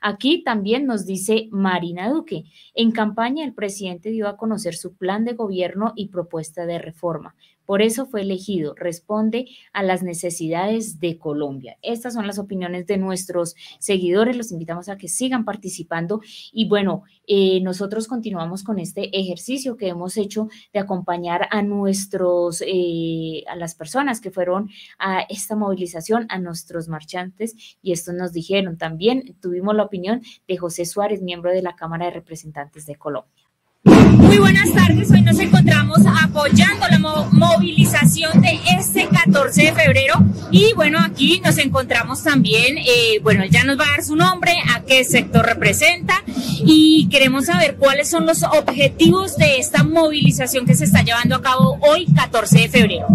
Aquí 0.00 0.42
también 0.42 0.86
nos 0.86 1.06
dice 1.06 1.48
Marina 1.50 2.08
Duque, 2.08 2.44
en 2.74 2.90
campaña 2.90 3.44
el 3.44 3.54
presidente 3.54 4.10
dio 4.10 4.28
a 4.28 4.36
conocer 4.36 4.74
su 4.74 4.94
plan 4.94 5.24
de 5.24 5.34
gobierno 5.34 5.92
y 5.96 6.08
propuesta 6.08 6.66
de 6.66 6.78
reforma. 6.78 7.34
Por 7.66 7.82
eso 7.82 8.06
fue 8.06 8.22
elegido. 8.22 8.74
Responde 8.76 9.48
a 9.72 9.82
las 9.82 10.02
necesidades 10.02 11.00
de 11.00 11.18
Colombia. 11.18 11.76
Estas 11.82 12.14
son 12.14 12.26
las 12.26 12.38
opiniones 12.38 12.86
de 12.86 12.96
nuestros 12.96 13.56
seguidores. 13.78 14.36
Los 14.36 14.52
invitamos 14.52 14.88
a 14.88 14.96
que 14.96 15.08
sigan 15.08 15.44
participando. 15.44 16.20
Y 16.52 16.68
bueno, 16.68 17.02
eh, 17.26 17.60
nosotros 17.60 18.06
continuamos 18.06 18.62
con 18.62 18.78
este 18.78 19.18
ejercicio 19.18 19.76
que 19.76 19.88
hemos 19.88 20.16
hecho 20.16 20.48
de 20.72 20.80
acompañar 20.80 21.48
a 21.50 21.62
nuestros, 21.62 22.62
eh, 22.66 23.44
a 23.48 23.56
las 23.56 23.74
personas 23.74 24.20
que 24.20 24.30
fueron 24.30 24.70
a 24.98 25.22
esta 25.28 25.56
movilización, 25.56 26.26
a 26.28 26.38
nuestros 26.38 26.88
marchantes. 26.88 27.76
Y 27.82 27.92
esto 27.92 28.12
nos 28.12 28.32
dijeron 28.32 28.78
también. 28.78 29.36
Tuvimos 29.40 29.74
la 29.74 29.82
opinión 29.82 30.22
de 30.46 30.56
José 30.56 30.84
Suárez, 30.84 31.20
miembro 31.20 31.50
de 31.50 31.62
la 31.62 31.74
Cámara 31.74 32.06
de 32.06 32.12
Representantes 32.12 32.86
de 32.86 32.94
Colombia. 32.94 33.45
Muy 33.86 34.38
buenas 34.38 34.72
tardes, 34.72 35.10
hoy 35.12 35.22
nos 35.22 35.38
encontramos 35.38 35.98
apoyando 36.22 36.86
la 36.88 36.98
movilización 37.30 38.40
de 38.40 38.58
este 38.78 39.06
14 39.06 39.62
de 39.62 39.72
febrero 39.72 40.14
y 40.50 40.72
bueno, 40.74 40.98
aquí 40.98 41.40
nos 41.44 41.56
encontramos 41.58 42.24
también, 42.24 42.78
eh, 42.78 43.20
bueno, 43.22 43.44
ya 43.48 43.62
nos 43.62 43.78
va 43.78 43.84
a 43.84 43.90
dar 43.90 44.02
su 44.02 44.16
nombre, 44.16 44.52
a 44.74 44.82
qué 44.82 45.04
sector 45.04 45.46
representa 45.46 46.22
y 46.64 47.08
queremos 47.10 47.46
saber 47.46 47.76
cuáles 47.76 48.10
son 48.10 48.26
los 48.26 48.42
objetivos 48.42 49.36
de 49.36 49.58
esta 49.58 49.84
movilización 49.84 50.66
que 50.66 50.74
se 50.74 50.84
está 50.84 51.02
llevando 51.02 51.36
a 51.36 51.42
cabo 51.42 51.78
hoy 51.82 52.06
14 52.12 52.58
de 52.58 52.68
febrero. 52.68 53.06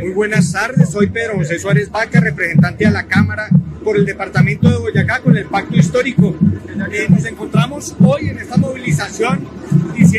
Muy 0.00 0.12
buenas 0.12 0.52
tardes, 0.52 0.90
soy 0.90 1.08
Pedro 1.08 1.38
José 1.38 1.58
Suárez 1.58 1.90
Vaca, 1.90 2.20
representante 2.20 2.84
de 2.84 2.90
la 2.90 3.06
Cámara 3.06 3.48
por 3.82 3.96
el 3.96 4.06
Departamento 4.06 4.68
de 4.68 4.78
Boyacá 4.78 5.20
con 5.20 5.36
el 5.36 5.46
Pacto 5.46 5.76
Histórico. 5.76 6.36
Eh, 6.92 7.06
nos 7.08 7.24
encontramos 7.24 7.94
hoy 8.00 8.28
en 8.28 8.38
esta 8.38 8.56
movilización 8.56 9.46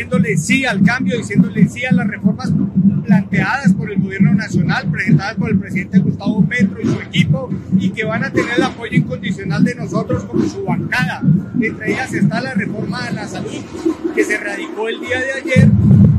diciéndole 0.02 0.36
sí 0.36 0.64
al 0.64 0.82
cambio, 0.82 1.16
diciéndole 1.16 1.68
sí 1.68 1.84
a 1.84 1.92
las 1.92 2.08
reformas 2.08 2.52
planteadas 3.06 3.72
por 3.74 3.90
el 3.90 4.00
gobierno 4.00 4.34
nacional, 4.34 4.90
presentadas 4.90 5.36
por 5.36 5.50
el 5.50 5.58
presidente 5.58 6.00
Gustavo 6.00 6.44
Petro 6.44 6.80
y 6.82 6.86
su 6.86 7.00
equipo, 7.00 7.50
y 7.78 7.90
que 7.90 8.04
van 8.04 8.24
a 8.24 8.30
tener 8.30 8.54
el 8.56 8.62
apoyo 8.64 8.96
incondicional 8.96 9.62
de 9.62 9.76
nosotros 9.76 10.24
como 10.24 10.44
su 10.44 10.64
bancada. 10.64 11.22
Entre 11.60 11.92
ellas 11.92 12.12
está 12.12 12.40
la 12.40 12.54
reforma 12.54 13.06
de 13.06 13.12
la 13.12 13.28
salud, 13.28 13.60
que 14.14 14.24
se 14.24 14.38
radicó 14.38 14.88
el 14.88 15.00
día 15.00 15.20
de 15.20 15.32
ayer 15.34 15.70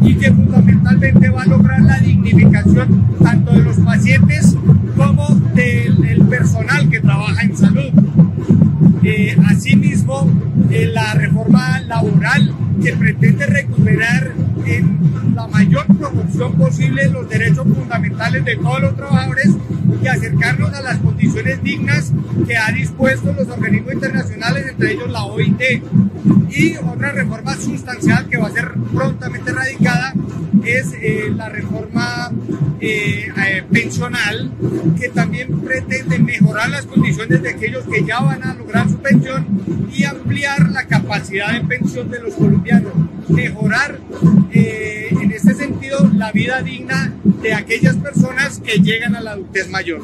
y 0.01 0.15
que 0.15 0.31
fundamentalmente 0.31 1.29
va 1.29 1.41
a 1.43 1.47
lograr 1.47 1.81
la 1.81 1.99
dignificación 1.99 3.17
tanto 3.21 3.51
de 3.51 3.63
los 3.63 3.77
pacientes 3.79 4.55
como 4.95 5.27
del 5.53 6.25
personal 6.29 6.89
que 6.89 7.01
trabaja 7.01 7.41
en 7.41 7.57
salud. 7.57 7.91
Eh, 9.03 9.35
asimismo, 9.49 10.31
la 10.69 11.13
reforma 11.13 11.79
laboral 11.81 12.53
que 12.81 12.93
pretende 12.93 13.45
recuperar 13.45 14.33
en 14.65 15.35
la 15.35 15.47
mayor 15.47 15.85
proporción 15.87 16.53
posible 16.53 17.09
los 17.09 17.27
derechos 17.29 17.65
fundamentales 17.67 18.45
de 18.45 18.55
todos 18.57 18.81
los 18.81 18.95
trabajadores 18.95 19.49
y 20.01 20.07
acercarnos 20.07 20.73
a 20.73 20.81
las 20.81 20.97
condiciones 20.97 21.61
dignas 21.63 22.11
que 22.47 22.57
ha 22.57 22.71
dispuesto 22.71 23.33
los 23.33 23.47
organismos 23.47 23.93
internacionales, 23.93 24.65
entre 24.69 24.93
ellos 24.93 25.09
la 25.09 25.23
OIT. 25.23 25.61
Y 26.49 26.75
otra 26.77 27.11
reforma 27.11 27.55
sustancial 27.55 28.27
que 28.29 28.37
va 28.37 28.47
a 28.47 28.51
ser 28.51 28.71
prontamente 28.93 29.51
radicada 29.51 30.13
es 30.63 30.93
eh, 31.01 31.31
la 31.35 31.49
reforma 31.49 32.31
eh, 32.79 33.27
eh, 33.35 33.63
pensional, 33.71 34.51
que 34.99 35.09
también 35.09 35.59
pretende 35.61 36.19
mejorar 36.19 36.69
las 36.69 36.85
condiciones 36.85 37.41
de 37.41 37.49
aquellos 37.49 37.85
que 37.85 38.03
ya 38.03 38.19
van 38.19 38.43
a 38.43 38.53
lograr 38.53 38.87
pensión 38.95 39.45
y 39.91 40.03
ampliar 40.05 40.69
la 40.69 40.85
capacidad 40.85 41.53
de 41.53 41.61
pensión 41.61 42.09
de 42.09 42.19
los 42.19 42.33
colombianos, 42.35 42.93
mejorar 43.29 43.99
en 44.51 45.31
este 45.31 45.53
sentido 45.53 46.09
la 46.13 46.31
vida 46.31 46.61
digna 46.61 47.13
de 47.23 47.53
aquellas 47.53 47.95
personas 47.97 48.59
que 48.59 48.79
llegan 48.79 49.15
a 49.15 49.21
la 49.21 49.31
adultez 49.31 49.69
mayor. 49.69 50.01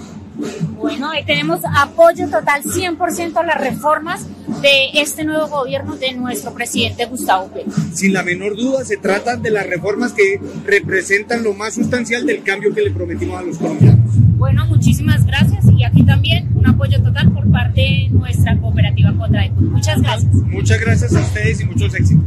Bueno, 0.77 1.09
ahí 1.09 1.25
tenemos 1.25 1.59
apoyo 1.75 2.29
total 2.29 2.63
100% 2.63 3.35
a 3.35 3.43
las 3.43 3.59
reformas 3.59 4.25
de 4.61 5.01
este 5.01 5.25
nuevo 5.25 5.47
gobierno 5.47 5.97
de 5.97 6.13
nuestro 6.13 6.53
presidente 6.53 7.05
Gustavo 7.05 7.49
Petro. 7.49 7.73
Sin 7.93 8.13
la 8.13 8.23
menor 8.23 8.55
duda, 8.55 8.85
se 8.85 8.97
tratan 8.97 9.41
de 9.41 9.51
las 9.51 9.67
reformas 9.67 10.13
que 10.13 10.39
representan 10.65 11.43
lo 11.43 11.53
más 11.53 11.73
sustancial 11.73 12.25
del 12.25 12.43
cambio 12.43 12.73
que 12.73 12.81
le 12.81 12.91
prometimos 12.91 13.37
a 13.37 13.43
los 13.43 13.57
colombianos. 13.57 13.98
Bueno, 14.39 14.65
muchísimas 14.67 15.25
gracias 15.25 15.65
y 15.77 15.83
aquí 15.83 16.01
también 16.03 16.49
un 16.55 16.65
apoyo 16.65 17.03
total 17.03 17.29
por 17.33 17.51
parte 17.51 17.81
de 17.81 18.07
nuestra 18.09 18.55
cooperativa 18.57 19.13
Contraeco. 19.13 19.59
Muchas 19.59 20.01
gracias. 20.01 20.33
Muchas 20.33 20.79
gracias 20.79 21.13
a 21.13 21.19
ustedes 21.19 21.59
y 21.59 21.65
muchos 21.65 21.93
éxitos. 21.93 22.25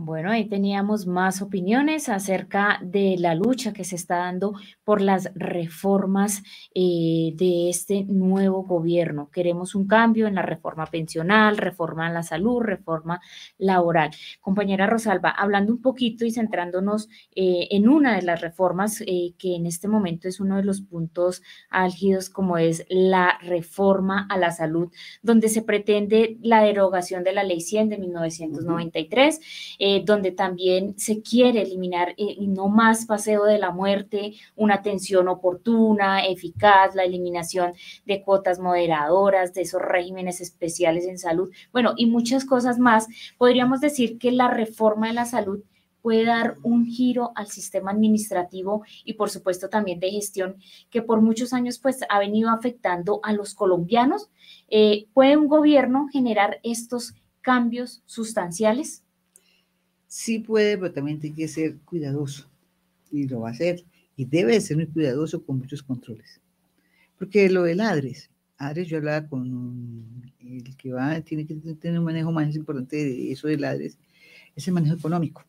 Bueno, 0.00 0.30
ahí 0.30 0.48
teníamos 0.48 1.08
más 1.08 1.42
opiniones 1.42 2.08
acerca 2.08 2.78
de 2.80 3.16
la 3.18 3.34
lucha 3.34 3.72
que 3.72 3.82
se 3.82 3.96
está 3.96 4.18
dando 4.18 4.54
por 4.84 5.00
las 5.00 5.32
reformas 5.34 6.44
eh, 6.72 7.32
de 7.34 7.68
este 7.68 8.04
nuevo 8.04 8.62
gobierno. 8.62 9.28
Queremos 9.32 9.74
un 9.74 9.88
cambio 9.88 10.28
en 10.28 10.36
la 10.36 10.42
reforma 10.42 10.86
pensional, 10.86 11.56
reforma 11.56 12.06
en 12.06 12.14
la 12.14 12.22
salud, 12.22 12.60
reforma 12.60 13.20
laboral. 13.58 14.12
Compañera 14.40 14.86
Rosalba, 14.86 15.30
hablando 15.30 15.72
un 15.72 15.82
poquito 15.82 16.24
y 16.24 16.30
centrándonos 16.30 17.08
eh, 17.34 17.66
en 17.72 17.88
una 17.88 18.14
de 18.14 18.22
las 18.22 18.40
reformas 18.40 19.00
eh, 19.00 19.34
que 19.36 19.56
en 19.56 19.66
este 19.66 19.88
momento 19.88 20.28
es 20.28 20.38
uno 20.38 20.58
de 20.58 20.62
los 20.62 20.80
puntos 20.80 21.42
álgidos, 21.70 22.30
como 22.30 22.56
es 22.56 22.86
la 22.88 23.36
reforma 23.42 24.28
a 24.30 24.38
la 24.38 24.52
salud, 24.52 24.92
donde 25.22 25.48
se 25.48 25.62
pretende 25.62 26.38
la 26.40 26.62
derogación 26.62 27.24
de 27.24 27.32
la 27.32 27.42
ley 27.42 27.60
100 27.60 27.88
de 27.88 27.98
1993. 27.98 29.40
Eh, 29.90 30.02
donde 30.04 30.32
también 30.32 30.98
se 30.98 31.22
quiere 31.22 31.62
eliminar 31.62 32.14
eh, 32.18 32.36
no 32.40 32.68
más 32.68 33.06
paseo 33.06 33.44
de 33.44 33.58
la 33.58 33.70
muerte, 33.70 34.34
una 34.54 34.74
atención 34.74 35.28
oportuna, 35.28 36.26
eficaz, 36.26 36.94
la 36.94 37.04
eliminación 37.04 37.72
de 38.04 38.22
cuotas 38.22 38.58
moderadoras, 38.58 39.54
de 39.54 39.62
esos 39.62 39.80
regímenes 39.80 40.42
especiales 40.42 41.06
en 41.06 41.16
salud, 41.16 41.50
bueno, 41.72 41.94
y 41.96 42.04
muchas 42.04 42.44
cosas 42.44 42.78
más. 42.78 43.06
Podríamos 43.38 43.80
decir 43.80 44.18
que 44.18 44.30
la 44.30 44.48
reforma 44.48 45.06
de 45.08 45.14
la 45.14 45.24
salud 45.24 45.62
puede 46.02 46.26
dar 46.26 46.58
un 46.62 46.84
giro 46.84 47.32
al 47.34 47.46
sistema 47.46 47.90
administrativo 47.92 48.82
y 49.06 49.14
por 49.14 49.30
supuesto 49.30 49.70
también 49.70 50.00
de 50.00 50.10
gestión 50.10 50.56
que 50.90 51.00
por 51.00 51.22
muchos 51.22 51.54
años 51.54 51.78
pues 51.78 52.00
ha 52.10 52.18
venido 52.18 52.50
afectando 52.50 53.20
a 53.22 53.32
los 53.32 53.54
colombianos. 53.54 54.28
Eh, 54.68 55.06
¿Puede 55.14 55.38
un 55.38 55.48
gobierno 55.48 56.08
generar 56.12 56.60
estos 56.62 57.14
cambios 57.40 58.02
sustanciales? 58.04 59.02
Sí 60.08 60.40
puede, 60.40 60.76
pero 60.76 60.92
también 60.92 61.20
tiene 61.20 61.36
que 61.36 61.46
ser 61.46 61.76
cuidadoso. 61.84 62.50
Y 63.12 63.28
lo 63.28 63.40
va 63.40 63.50
a 63.50 63.52
hacer. 63.52 63.84
Y 64.16 64.24
debe 64.24 64.60
ser 64.60 64.76
muy 64.76 64.86
cuidadoso 64.86 65.44
con 65.44 65.58
muchos 65.58 65.82
controles. 65.82 66.40
Porque 67.18 67.48
lo 67.50 67.62
del 67.62 67.80
ADRES, 67.80 68.30
ADRES 68.58 68.88
yo 68.88 68.96
hablaba 68.98 69.28
con 69.28 70.32
el 70.40 70.76
que 70.76 70.92
va, 70.92 71.20
tiene 71.20 71.46
que 71.46 71.54
tener 71.54 71.98
un 71.98 72.04
manejo 72.04 72.32
más 72.32 72.54
importante 72.56 72.96
de 72.96 73.32
eso 73.32 73.48
del 73.48 73.64
ADRES, 73.64 73.98
es 74.56 74.66
el 74.66 74.74
manejo 74.74 74.96
económico. 74.96 75.44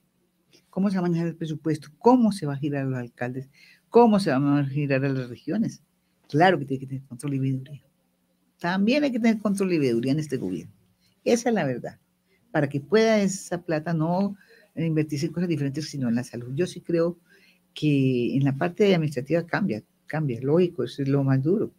¿Cómo 0.69 0.89
se 0.89 0.97
va 0.97 0.99
a 0.99 1.01
manejar 1.03 1.27
el 1.27 1.35
presupuesto? 1.35 1.89
¿Cómo 1.97 2.31
se 2.31 2.45
va 2.45 2.53
a 2.53 2.57
girar 2.57 2.83
a 2.83 2.89
los 2.89 2.99
alcaldes? 2.99 3.49
¿Cómo 3.89 4.19
se 4.19 4.31
va 4.31 4.59
a 4.59 4.65
girar 4.65 5.03
a 5.03 5.09
las 5.09 5.29
regiones? 5.29 5.81
Claro 6.27 6.59
que 6.59 6.65
tiene 6.65 6.81
que 6.81 6.87
tener 6.87 7.03
control 7.03 7.33
y 7.33 7.39
veeduría. 7.39 7.83
También 8.59 9.03
hay 9.03 9.11
que 9.11 9.19
tener 9.19 9.39
control 9.39 9.73
y 9.73 9.79
veeduría 9.79 10.11
en 10.11 10.19
este 10.19 10.37
gobierno. 10.37 10.73
Esa 11.23 11.49
es 11.49 11.55
la 11.55 11.65
verdad. 11.65 11.99
Para 12.51 12.69
que 12.69 12.79
pueda 12.79 13.19
esa 13.19 13.61
plata 13.61 13.93
no 13.93 14.35
invertirse 14.75 15.27
en 15.27 15.33
cosas 15.33 15.49
diferentes, 15.49 15.89
sino 15.89 16.09
en 16.09 16.15
la 16.15 16.23
salud. 16.23 16.53
Yo 16.55 16.67
sí 16.67 16.81
creo 16.81 17.17
que 17.73 18.35
en 18.35 18.43
la 18.43 18.55
parte 18.55 18.93
administrativa 18.93 19.45
cambia, 19.45 19.83
cambia, 20.07 20.39
lógico, 20.41 20.83
eso 20.83 21.01
es 21.01 21.07
lo 21.07 21.23
más 21.23 21.41
duro. 21.41 21.71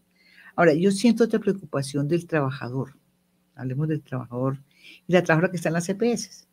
Ahora, 0.57 0.75
yo 0.75 0.91
siento 0.91 1.25
otra 1.25 1.39
preocupación 1.39 2.09
del 2.09 2.27
trabajador. 2.27 2.97
Hablemos 3.55 3.89
del 3.89 4.03
trabajador 4.03 4.59
y 5.07 5.13
la 5.13 5.23
trabajadora 5.23 5.51
que 5.51 5.57
está 5.57 5.69
en 5.69 5.75
las 5.75 5.89
EPS, 5.89 6.49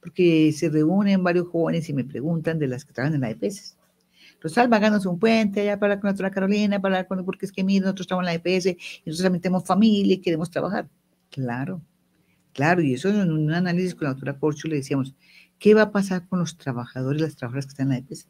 porque 0.00 0.52
se 0.52 0.68
reúnen 0.68 1.22
varios 1.22 1.48
jóvenes 1.48 1.88
y 1.88 1.92
me 1.92 2.04
preguntan 2.04 2.58
de 2.58 2.66
las 2.66 2.84
que 2.84 2.92
trabajan 2.92 3.14
en 3.14 3.20
las 3.22 3.30
EPS. 3.30 3.76
Rosalba, 4.40 4.76
háganos 4.76 5.06
un 5.06 5.18
puente 5.18 5.60
allá 5.60 5.78
para 5.78 6.00
con 6.00 6.08
la 6.08 6.12
doctora 6.12 6.30
Carolina, 6.30 6.80
para 6.80 7.06
con, 7.06 7.24
porque 7.24 7.46
es 7.46 7.52
que 7.52 7.62
mira, 7.62 7.84
nosotros 7.84 8.06
estamos 8.06 8.22
en 8.22 8.26
la 8.26 8.34
EPS 8.34 8.66
y 8.66 8.76
nosotros 9.06 9.22
también 9.22 9.40
tenemos 9.40 9.64
familia 9.64 10.14
y 10.14 10.18
queremos 10.18 10.50
trabajar. 10.50 10.88
Claro, 11.30 11.80
claro, 12.52 12.82
y 12.82 12.94
eso 12.94 13.08
en 13.08 13.30
un 13.30 13.52
análisis 13.52 13.94
con 13.94 14.04
la 14.04 14.10
doctora 14.10 14.38
Corcho 14.38 14.68
le 14.68 14.76
decíamos, 14.76 15.14
¿qué 15.62 15.74
va 15.74 15.82
a 15.82 15.92
pasar 15.92 16.26
con 16.26 16.40
los 16.40 16.58
trabajadores, 16.58 17.22
las 17.22 17.36
trabajadoras 17.36 17.66
que 17.66 17.70
están 17.70 17.86
en 17.86 17.92
la 17.92 17.98
EPS? 17.98 18.26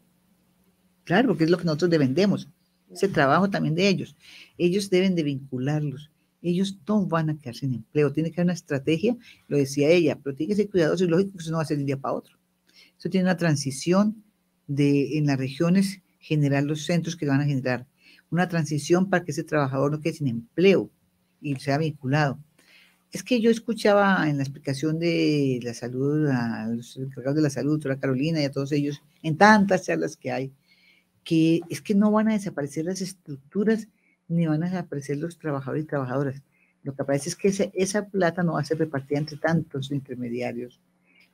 Claro, 1.05 1.29
porque 1.29 1.45
es 1.45 1.51
lo 1.51 1.57
que 1.57 1.65
nosotros 1.65 1.91
defendemos, 1.91 2.49
ese 2.91 3.09
trabajo 3.09 3.49
también 3.49 3.75
de 3.75 3.89
ellos. 3.89 4.17
Ellos 4.59 4.91
deben 4.91 5.15
de 5.15 5.23
vincularlos. 5.23 6.11
Ellos 6.43 6.79
no 6.87 7.07
van 7.07 7.31
a 7.31 7.39
quedar 7.39 7.55
sin 7.55 7.73
empleo. 7.73 8.13
Tiene 8.13 8.31
que 8.31 8.41
haber 8.41 8.49
una 8.49 8.53
estrategia, 8.53 9.17
lo 9.49 9.57
decía 9.57 9.89
ella, 9.89 10.19
pero 10.23 10.37
tiene 10.37 10.51
que 10.51 10.57
ser 10.57 10.71
cuidadoso 10.71 11.05
y 11.05 11.09
lógico 11.09 11.33
que 11.33 11.39
eso 11.39 11.51
no 11.51 11.57
va 11.57 11.63
a 11.63 11.67
ser 11.67 11.79
de 11.79 11.85
un 11.85 11.87
día 11.87 11.97
para 11.97 12.15
otro. 12.15 12.37
Eso 12.99 13.09
tiene 13.09 13.25
una 13.25 13.39
transición 13.39 14.23
de 14.67 15.17
en 15.17 15.27
las 15.27 15.39
regiones 15.39 16.03
generar 16.21 16.65
los 16.65 16.85
centros 16.85 17.17
que 17.17 17.27
van 17.27 17.41
a 17.41 17.47
generar. 17.47 17.87
Una 18.31 18.47
transición 18.47 19.09
para 19.09 19.25
que 19.25 19.33
ese 19.33 19.43
trabajador 19.43 19.91
no 19.91 20.01
quede 20.01 20.15
sin 20.15 20.29
empleo 20.29 20.91
y 21.41 21.57
sea 21.57 21.79
vinculado. 21.79 22.39
Es 23.13 23.23
que 23.23 23.43
yo 23.43 23.51
escuchaba 23.51 24.27
en 24.29 24.39
la 24.39 24.43
explicación 24.43 24.99
de 24.99 25.61
la 25.63 25.75
salud, 25.75 26.27
a 26.29 26.67
los 26.67 26.97
encargados 26.97 27.37
de 27.37 27.43
la 27.43 27.51
salud, 27.51 27.73
doctora 27.73 28.01
Carolina 28.01 28.41
y 28.41 28.45
a 28.45 28.51
todos 28.51 28.73
ellos, 28.73 29.03
en 29.23 29.37
tantas 29.37 29.85
charlas 29.85 30.17
que 30.17 30.33
hay, 30.33 30.51
que 31.23 31.61
es 31.69 31.83
que 31.83 31.95
no 31.95 32.11
van 32.11 32.31
a 32.31 32.33
desaparecer 32.33 32.87
las 32.87 33.03
estructuras 33.03 33.89
ni 34.29 34.47
van 34.47 34.63
a 34.63 34.71
desaparecer 34.71 35.19
los 35.19 35.39
trabajadores 35.39 35.85
y 35.85 35.89
trabajadoras. 35.89 36.43
Lo 36.83 36.95
que 36.95 37.03
aparece 37.03 37.29
es 37.29 37.37
que 37.37 37.71
esa, 37.75 38.07
plata 38.07 38.43
no 38.43 38.55
va 38.55 38.61
a 38.61 38.65
ser 38.65 38.79
repartida 38.79 39.19
entre 39.19 39.37
tantos 39.37 39.91
intermediarios. 39.91 40.81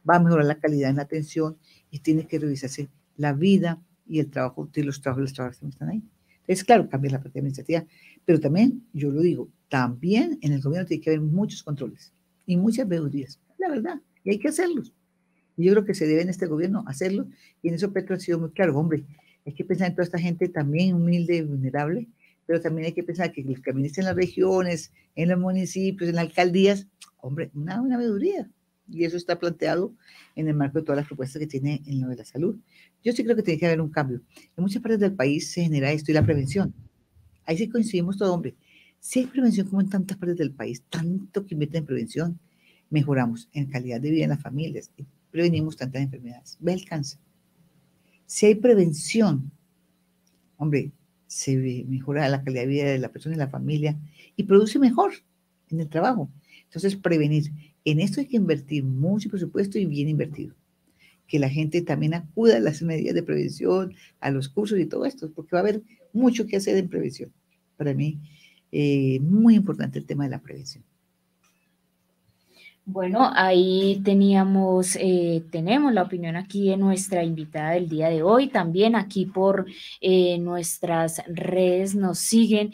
Va 0.09 0.17
a 0.17 0.21
mejorar 0.21 0.47
la 0.47 0.59
calidad 0.59 0.91
en 0.91 0.97
la 0.97 1.03
atención 1.03 1.59
y 1.93 2.01
tiene 2.01 2.27
que 2.27 2.41
revisarse 2.41 2.89
la 3.17 3.33
vida 3.33 3.81
y 4.05 4.19
el 4.19 4.31
trabajo 4.31 4.69
de 4.73 4.83
los 4.83 5.01
trabajadores 5.01 5.31
y 5.31 5.35
trabajadores 5.37 5.61
que 5.61 5.69
están 5.69 5.91
ahí. 5.91 6.03
Entonces, 6.41 6.65
claro, 6.65 6.89
cambia 6.89 7.13
la 7.13 7.21
parte 7.21 7.39
administrativa, 7.39 7.85
pero 8.25 8.41
también, 8.41 8.85
yo 8.93 9.11
lo 9.13 9.21
digo, 9.21 9.49
también 9.69 10.39
en 10.43 10.53
el 10.53 10.61
gobierno 10.61 10.87
tiene 10.87 11.03
que 11.03 11.11
haber 11.11 11.21
muchos 11.21 11.63
controles 11.63 12.13
y 12.47 12.57
muchas 12.57 12.89
veedurías, 12.89 13.41
la 13.59 13.69
verdad, 13.69 14.01
y 14.25 14.31
hay 14.31 14.39
que 14.39 14.49
hacerlos. 14.49 14.93
Y 15.57 15.65
yo 15.65 15.73
creo 15.73 15.85
que 15.85 15.95
se 15.95 16.07
debe 16.07 16.23
en 16.23 16.29
este 16.29 16.47
gobierno 16.47 16.85
hacerlo, 16.87 17.27
y 17.63 17.69
en 17.69 17.75
eso 17.75 17.93
Petro 17.93 18.17
ha 18.17 18.21
sido 18.21 18.39
muy 18.39 18.51
claro, 18.51 18.79
hombre, 18.79 19.05
hay 19.45 19.53
que 19.53 19.65
pensar 19.65 19.89
en 19.89 19.95
toda 19.95 20.05
esta 20.05 20.19
gente 20.19 20.49
también 20.49 20.95
humilde 20.95 21.37
y 21.37 21.43
vulnerable, 21.43 22.09
pero 22.47 22.61
también 22.61 22.87
hay 22.87 22.93
que 22.93 23.03
pensar 23.03 23.33
que 23.33 23.43
los 23.43 23.61
que 23.61 23.71
administran 23.71 24.07
las 24.07 24.17
regiones, 24.17 24.93
en 25.15 25.29
los 25.29 25.39
municipios, 25.39 26.09
en 26.09 26.17
las 26.17 26.27
alcaldías, 26.27 26.87
hombre, 27.19 27.51
una, 27.55 27.81
una 27.83 27.99
veeduría. 27.99 28.49
Y 28.91 29.05
eso 29.05 29.19
está 29.19 29.39
planteado 29.39 29.95
en 30.35 30.49
el 30.49 30.55
marco 30.55 30.79
de 30.79 30.85
todas 30.85 30.97
las 30.97 31.07
propuestas 31.07 31.41
que 31.41 31.47
tiene 31.47 31.83
en 31.87 32.01
lo 32.01 32.09
de 32.09 32.17
la 32.17 32.25
salud. 32.25 32.57
Yo 33.05 33.13
sí 33.13 33.23
creo 33.23 33.37
que 33.37 33.43
tiene 33.43 33.61
que 33.61 33.67
haber 33.67 33.83
un 33.83 33.91
cambio. 33.91 34.23
En 34.57 34.63
muchas 34.63 34.81
partes 34.81 35.01
del 35.01 35.13
país 35.13 35.51
se 35.51 35.63
genera 35.63 35.93
esto 35.93 36.11
y 36.11 36.15
la 36.15 36.25
prevención. 36.25 36.75
Ahí 37.45 37.59
sí 37.59 37.69
coincidimos 37.69 38.17
todo, 38.17 38.33
hombre. 38.33 38.55
Si 39.01 39.21
hay 39.21 39.27
prevención 39.27 39.69
como 39.69 39.81
en 39.81 39.89
tantas 39.89 40.17
partes 40.17 40.37
del 40.37 40.53
país, 40.53 40.83
tanto 40.89 41.45
que 41.47 41.55
invierte 41.55 41.79
en 41.79 41.87
prevención, 41.87 42.39
mejoramos 42.91 43.49
en 43.53 43.67
calidad 43.67 44.01
de 44.01 44.11
vida 44.11 44.25
en 44.25 44.31
las 44.31 44.43
familias 44.43 44.91
y 44.97 45.07
prevenimos 45.31 45.77
tantas 45.77 46.03
enfermedades. 46.03 46.57
Ve 46.61 46.73
el 46.73 46.85
cáncer. 46.85 47.21
Si 48.27 48.47
hay 48.47 48.55
prevención, 48.57 49.51
hombre, 50.57 50.93
se 51.27 51.85
mejora 51.87 52.29
la 52.29 52.43
calidad 52.43 52.63
de 52.63 52.69
vida 52.69 52.85
de 52.85 52.99
la 52.99 53.13
persona 53.13 53.35
y 53.35 53.39
la 53.39 53.49
familia 53.49 53.99
y 54.37 54.45
produce 54.45 54.79
mejor 54.79 55.13
en 55.71 55.81
el 55.81 55.89
trabajo. 55.89 56.31
Entonces, 56.65 56.97
prevenir. 56.97 57.53
En 57.85 58.01
esto 58.01 58.21
hay 58.21 58.27
que 58.27 58.37
invertir 58.37 58.85
mucho 58.85 59.31
presupuesto 59.31 59.79
y 59.79 59.87
bien 59.87 60.09
invertido 60.09 60.55
que 61.29 61.39
la 61.39 61.51
gente 61.51 61.83
también 61.83 62.15
acuda 62.15 62.57
a 62.57 62.61
las 62.61 62.83
medidas 62.83 63.15
de 63.15 63.23
prevención, 63.23 63.95
a 64.19 64.31
los 64.31 64.49
cursos 64.49 64.79
y 64.79 64.87
todo 64.87 65.05
esto, 65.05 65.31
porque 65.33 65.51
va 65.53 65.59
a 65.59 65.63
haber 65.63 65.83
mucho 66.13 66.47
que 66.47 66.57
hacer 66.57 66.77
en 66.77 66.89
prevención. 66.89 67.33
Para 67.77 67.95
mí, 67.95 68.19
eh, 68.73 69.21
muy 69.21 69.55
importante 69.57 69.99
el 69.99 70.07
tema 70.07 70.25
de 70.25 70.31
la 70.31 70.41
prevención. 70.41 70.85
Bueno, 72.91 73.31
ahí 73.35 74.01
teníamos, 74.03 74.97
eh, 74.97 75.45
tenemos 75.51 75.93
la 75.93 76.05
opinión 76.05 76.37
aquí 76.37 76.71
de 76.71 76.79
nuestra 76.79 77.23
invitada 77.23 77.73
del 77.73 77.87
día 77.87 78.09
de 78.09 78.23
hoy. 78.23 78.49
También 78.49 78.97
aquí 78.97 79.27
por 79.27 79.67
eh, 80.01 80.39
nuestras 80.39 81.23
redes 81.27 81.95
nos 81.95 82.19
siguen 82.19 82.73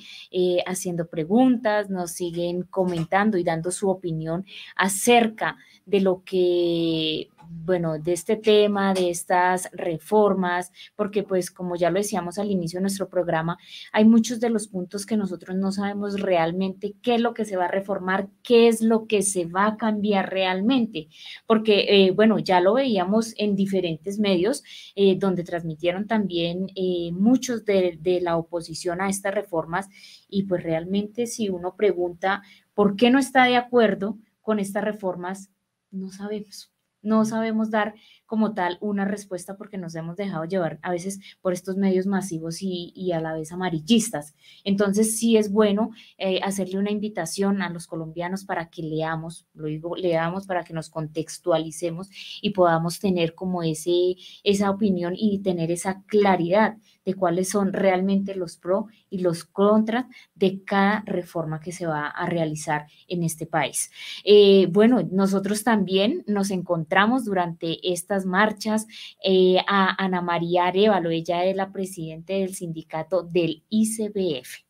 haciendo 0.67 1.09
preguntas, 1.09 1.91
nos 1.91 2.13
siguen 2.13 2.63
comentando 2.63 3.39
y 3.39 3.43
dando 3.43 3.73
su 3.73 3.91
opinión 3.91 4.47
acerca 4.77 5.57
de 5.85 6.01
lo 6.01 6.23
que 6.25 7.29
bueno, 7.65 7.99
de 7.99 8.13
este 8.13 8.37
tema, 8.37 8.95
de 8.95 9.11
estas 9.11 9.69
reformas, 9.73 10.73
porque 10.97 11.23
pues 11.23 11.51
como 11.51 11.77
ya 11.77 11.91
lo 11.91 11.99
decíamos 11.99 12.39
al 12.39 12.51
inicio 12.51 12.79
de 12.79 12.83
nuestro 12.83 13.09
programa, 13.09 13.59
hay 13.93 14.05
muchos 14.05 14.41
de 14.41 14.51
los 14.51 14.69
puntos 14.69 15.07
que 15.07 15.17
nosotros 15.17 15.57
no 15.57 15.73
sabemos 15.73 16.21
realmente 16.21 16.95
qué 17.03 17.15
es 17.15 17.21
lo 17.21 17.33
que 17.33 17.45
se 17.45 17.57
va 17.57 17.67
a 17.67 17.71
reformar, 17.71 18.29
qué 18.43 18.69
es 18.69 18.81
lo 18.83 19.07
que 19.07 19.23
se 19.23 19.47
va 19.47 19.67
a 19.67 19.77
cambiar 19.77 20.04
realmente, 20.13 21.09
porque 21.47 21.87
eh, 21.89 22.11
bueno, 22.11 22.39
ya 22.39 22.61
lo 22.61 22.75
veíamos 22.75 23.35
en 23.39 23.57
diferentes 23.57 24.19
medios 24.19 24.63
eh, 24.95 25.17
donde 25.19 25.45
transmitieron 25.45 26.07
también 26.07 26.67
eh, 26.77 27.11
muchos 27.13 27.65
de, 27.65 27.99
de 28.01 28.21
la 28.21 28.37
oposición 28.37 29.01
a 29.01 29.09
estas 29.09 29.35
reformas 29.35 29.89
y 30.29 30.45
pues 30.45 30.63
realmente 30.63 31.27
si 31.27 31.49
uno 31.49 31.75
pregunta 31.77 32.43
por 32.75 32.97
qué 32.97 33.11
no 33.11 33.19
está 33.19 33.45
de 33.45 33.57
acuerdo 33.57 34.19
con 34.41 34.59
estas 34.59 34.85
reformas, 34.85 35.51
no 35.91 36.11
sabemos 36.11 36.75
no 37.05 37.25
sabemos 37.25 37.71
dar 37.71 37.95
como 38.35 38.53
tal 38.53 38.79
una 38.81 39.05
respuesta 39.05 39.57
porque 39.57 39.79
nos 39.79 39.95
hemos 39.95 40.17
dejado 40.17 40.45
llevar 40.45 40.81
a 40.83 40.91
veces 40.91 41.21
por 41.41 41.53
estos 41.53 41.77
medios 41.77 42.05
masivos 42.05 42.57
y, 42.63 43.13
a 43.13 43.21
la 43.21 43.33
vez 43.33 43.53
amarillistas. 43.53 44.35
Entonces 44.65 45.17
sí 45.17 45.37
es 45.37 45.53
bueno 45.53 45.91
eh, 46.19 46.41
hacerle 46.43 46.81
una 46.81 46.91
invitación 46.91 47.63
a 47.63 47.71
los 47.71 47.87
colombianos 47.87 48.45
para 48.45 48.71
que 48.71 48.83
leamos, 48.83 49.47
lo 49.55 49.67
digo, 49.67 49.95
leamos 49.95 50.49
para 50.49 50.65
que 50.65 50.75
nos 50.75 50.91
contextualicemos 50.91 52.11
y 52.43 52.51
podamos 52.51 52.99
tener 52.99 53.37
como 53.37 53.63
ese, 53.63 54.17
esa 54.43 54.69
opinión 54.69 55.15
y 55.17 55.39
tener 55.39 55.71
esa 55.71 56.03
claridad 56.09 56.77
de 57.05 57.15
cuáles 57.15 57.51
son 57.51 57.73
realmente 57.73 58.35
los 58.35 58.57
pro 58.57 58.87
y 59.11 59.19
los 59.19 59.45
contras 59.45 60.07
de 60.35 60.65
cada 60.65 61.03
reforma 61.07 61.61
que 61.61 61.73
se 61.73 61.87
va 61.87 62.09
a 62.09 62.27
realizar 62.27 62.87
en 63.09 63.23
este 63.23 63.47
país. 63.47 63.91
Eh, 64.25 64.67
bueno, 64.71 65.03
nosotros 65.11 65.63
también 65.63 66.25
nos 66.27 66.51
encontramos 66.51 67.25
durante 67.25 67.93
estas 67.93 68.24
marchas 68.25 68.87
eh, 69.23 69.59
a 69.67 70.03
Ana 70.03 70.21
María 70.21 70.67
Arevalo, 70.67 71.11
ella 71.11 71.45
es 71.45 71.57
la 71.57 71.73
presidenta 71.73 72.33
del 72.35 72.55
sindicato 72.55 73.23
del 73.23 73.63
ICBF. 73.69 74.64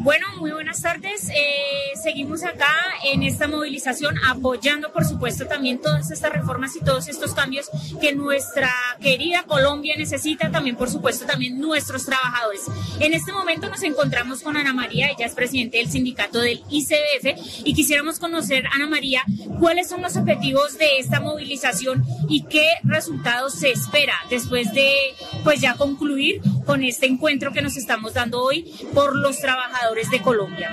Bueno, 0.00 0.26
muy 0.38 0.52
buenas 0.52 0.80
tardes. 0.80 1.28
Eh, 1.28 1.98
seguimos 2.00 2.44
acá 2.44 2.72
en 3.04 3.24
esta 3.24 3.48
movilización 3.48 4.14
apoyando, 4.28 4.92
por 4.92 5.04
supuesto, 5.04 5.46
también 5.46 5.80
todas 5.80 6.12
estas 6.12 6.32
reformas 6.32 6.76
y 6.76 6.80
todos 6.80 7.08
estos 7.08 7.34
cambios 7.34 7.68
que 8.00 8.14
nuestra 8.14 8.70
querida 9.00 9.42
Colombia 9.42 9.96
necesita, 9.98 10.52
también, 10.52 10.76
por 10.76 10.88
supuesto, 10.88 11.26
también 11.26 11.60
nuestros 11.60 12.06
trabajadores. 12.06 12.62
En 13.00 13.12
este 13.12 13.32
momento 13.32 13.68
nos 13.68 13.82
encontramos 13.82 14.42
con 14.42 14.56
Ana 14.56 14.72
María, 14.72 15.10
ella 15.10 15.26
es 15.26 15.34
presidente 15.34 15.78
del 15.78 15.90
sindicato 15.90 16.40
del 16.40 16.62
ICBF 16.70 17.64
y 17.64 17.74
quisiéramos 17.74 18.20
conocer, 18.20 18.66
Ana 18.72 18.86
María, 18.86 19.24
cuáles 19.58 19.88
son 19.88 20.00
los 20.02 20.16
objetivos 20.16 20.78
de 20.78 21.00
esta 21.00 21.18
movilización 21.18 22.04
y 22.28 22.44
qué 22.44 22.68
resultados 22.84 23.54
se 23.54 23.72
espera 23.72 24.14
después 24.30 24.72
de, 24.74 24.92
pues 25.42 25.60
ya 25.60 25.74
concluir 25.74 26.40
con 26.64 26.84
este 26.84 27.06
encuentro 27.06 27.52
que 27.52 27.62
nos 27.62 27.76
estamos 27.76 28.14
dando 28.14 28.40
hoy 28.42 28.72
por 28.94 29.16
los 29.16 29.38
trabajadores 29.40 29.87
de 29.94 30.20
Colombia. 30.20 30.68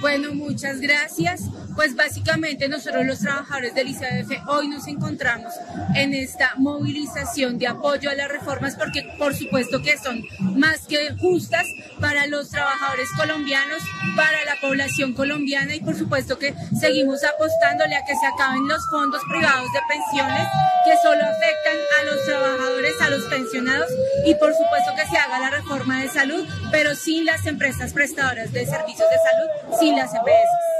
Bueno, 0.00 0.32
muchas 0.32 0.80
gracias. 0.80 1.42
Pues 1.74 1.94
básicamente 1.94 2.68
nosotros 2.68 3.04
los 3.06 3.20
trabajadores 3.20 3.74
del 3.74 3.88
ICBF 3.88 4.48
hoy 4.48 4.68
nos 4.68 4.86
encontramos 4.88 5.52
en 5.94 6.12
esta 6.12 6.54
movilización 6.56 7.58
de 7.58 7.68
apoyo 7.68 8.10
a 8.10 8.14
las 8.14 8.28
reformas 8.28 8.74
porque 8.74 9.08
por 9.18 9.34
supuesto 9.34 9.80
que 9.80 9.96
son 9.96 10.24
más 10.58 10.86
que 10.88 11.14
justas 11.20 11.66
para 12.00 12.26
los 12.26 12.50
trabajadores 12.50 13.08
colombianos, 13.16 13.80
para 14.16 14.44
la 14.44 14.60
población 14.60 15.14
colombiana 15.14 15.74
y 15.74 15.80
por 15.80 15.96
supuesto 15.96 16.38
que 16.38 16.52
seguimos 16.80 17.22
apostándole 17.22 17.94
a 17.94 18.04
que 18.04 18.16
se 18.16 18.26
acaben 18.26 18.66
los 18.66 18.84
fondos 18.90 19.22
privados 19.30 19.72
de 19.72 19.80
pensiones 19.88 20.48
que 20.84 20.96
solo 21.02 21.22
afectan 21.22 21.76
a 22.00 22.04
los 22.04 22.24
trabajadores, 22.24 22.94
a 23.00 23.10
los 23.10 23.24
pensionados 23.24 23.88
y 24.24 24.34
por 24.34 24.52
supuesto 24.52 24.92
que 24.96 25.06
se 25.06 25.18
haga 25.18 25.38
la 25.38 25.50
reforma 25.50 26.00
de 26.00 26.08
salud, 26.08 26.44
pero 26.72 26.94
sin 26.94 27.24
las 27.24 27.46
empresas 27.46 27.92
prestadoras 27.92 28.52
de 28.52 28.66
servicios 28.66 29.08
de 29.10 29.16
salud, 29.30 29.78
sin 29.78 29.87
las 29.96 30.14
EPS. 30.14 30.77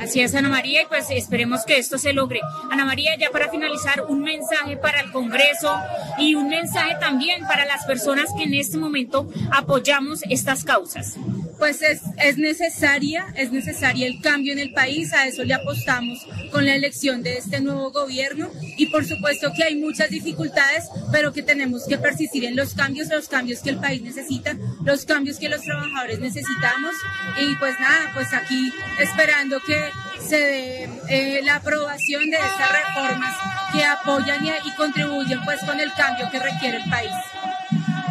Así 0.00 0.20
es, 0.20 0.34
Ana 0.34 0.48
María, 0.48 0.82
y 0.82 0.86
pues 0.86 1.06
esperemos 1.10 1.64
que 1.64 1.78
esto 1.78 1.98
se 1.98 2.12
logre. 2.12 2.40
Ana 2.70 2.84
María, 2.84 3.16
ya 3.18 3.30
para 3.30 3.48
finalizar, 3.48 4.04
un 4.08 4.22
mensaje 4.22 4.76
para 4.76 5.00
el 5.00 5.12
Congreso 5.12 5.74
y 6.18 6.34
un 6.34 6.48
mensaje 6.48 6.96
también 7.00 7.46
para 7.46 7.64
las 7.64 7.84
personas 7.84 8.30
que 8.36 8.44
en 8.44 8.54
este 8.54 8.78
momento 8.78 9.28
apoyamos 9.50 10.22
estas 10.28 10.64
causas 10.64 11.16
pues 11.58 11.82
es, 11.82 12.02
es, 12.22 12.38
necesaria, 12.38 13.26
es 13.36 13.50
necesaria 13.50 14.06
el 14.06 14.20
cambio 14.20 14.52
en 14.52 14.58
el 14.58 14.72
país, 14.72 15.12
a 15.12 15.26
eso 15.26 15.44
le 15.44 15.54
apostamos 15.54 16.26
con 16.50 16.64
la 16.64 16.74
elección 16.74 17.22
de 17.22 17.38
este 17.38 17.60
nuevo 17.60 17.90
gobierno 17.90 18.50
y 18.76 18.86
por 18.86 19.04
supuesto 19.04 19.52
que 19.56 19.64
hay 19.64 19.76
muchas 19.76 20.10
dificultades, 20.10 20.84
pero 21.12 21.32
que 21.32 21.42
tenemos 21.42 21.86
que 21.86 21.98
persistir 21.98 22.44
en 22.44 22.56
los 22.56 22.74
cambios, 22.74 23.08
los 23.08 23.28
cambios 23.28 23.60
que 23.60 23.70
el 23.70 23.78
país 23.78 24.02
necesita, 24.02 24.56
los 24.84 25.04
cambios 25.04 25.38
que 25.38 25.48
los 25.48 25.62
trabajadores 25.62 26.18
necesitamos 26.18 26.94
y 27.40 27.54
pues 27.56 27.78
nada, 27.80 28.10
pues 28.14 28.32
aquí 28.32 28.70
esperando 29.00 29.60
que 29.60 29.75
se 30.20 30.36
dé 30.36 30.88
eh, 31.08 31.40
la 31.44 31.56
aprobación 31.56 32.28
de 32.30 32.36
estas 32.36 32.70
reformas 32.70 33.34
que 33.72 33.84
apoyan 33.84 34.44
y, 34.44 34.70
contribuyen 34.76 35.40
pues 35.44 35.60
con 35.64 35.78
el 35.80 35.92
cambio 35.92 36.28
que 36.30 36.38
requiere 36.38 36.78
el 36.78 36.90
país. 36.90 37.12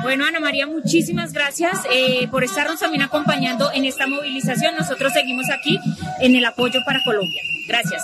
Bueno, 0.01 0.25
Ana 0.25 0.39
María, 0.39 0.67
muchísimas 0.67 1.33
gracias 1.33 1.79
eh, 1.91 2.27
por 2.27 2.43
estarnos 2.43 2.79
también 2.79 3.01
acompañando 3.01 3.71
en 3.73 3.85
esta 3.85 4.07
movilización. 4.07 4.75
Nosotros 4.75 5.13
seguimos 5.13 5.49
aquí 5.49 5.79
en 6.21 6.35
el 6.35 6.45
apoyo 6.45 6.79
para 6.85 6.99
Colombia. 7.03 7.41
Gracias. 7.67 8.03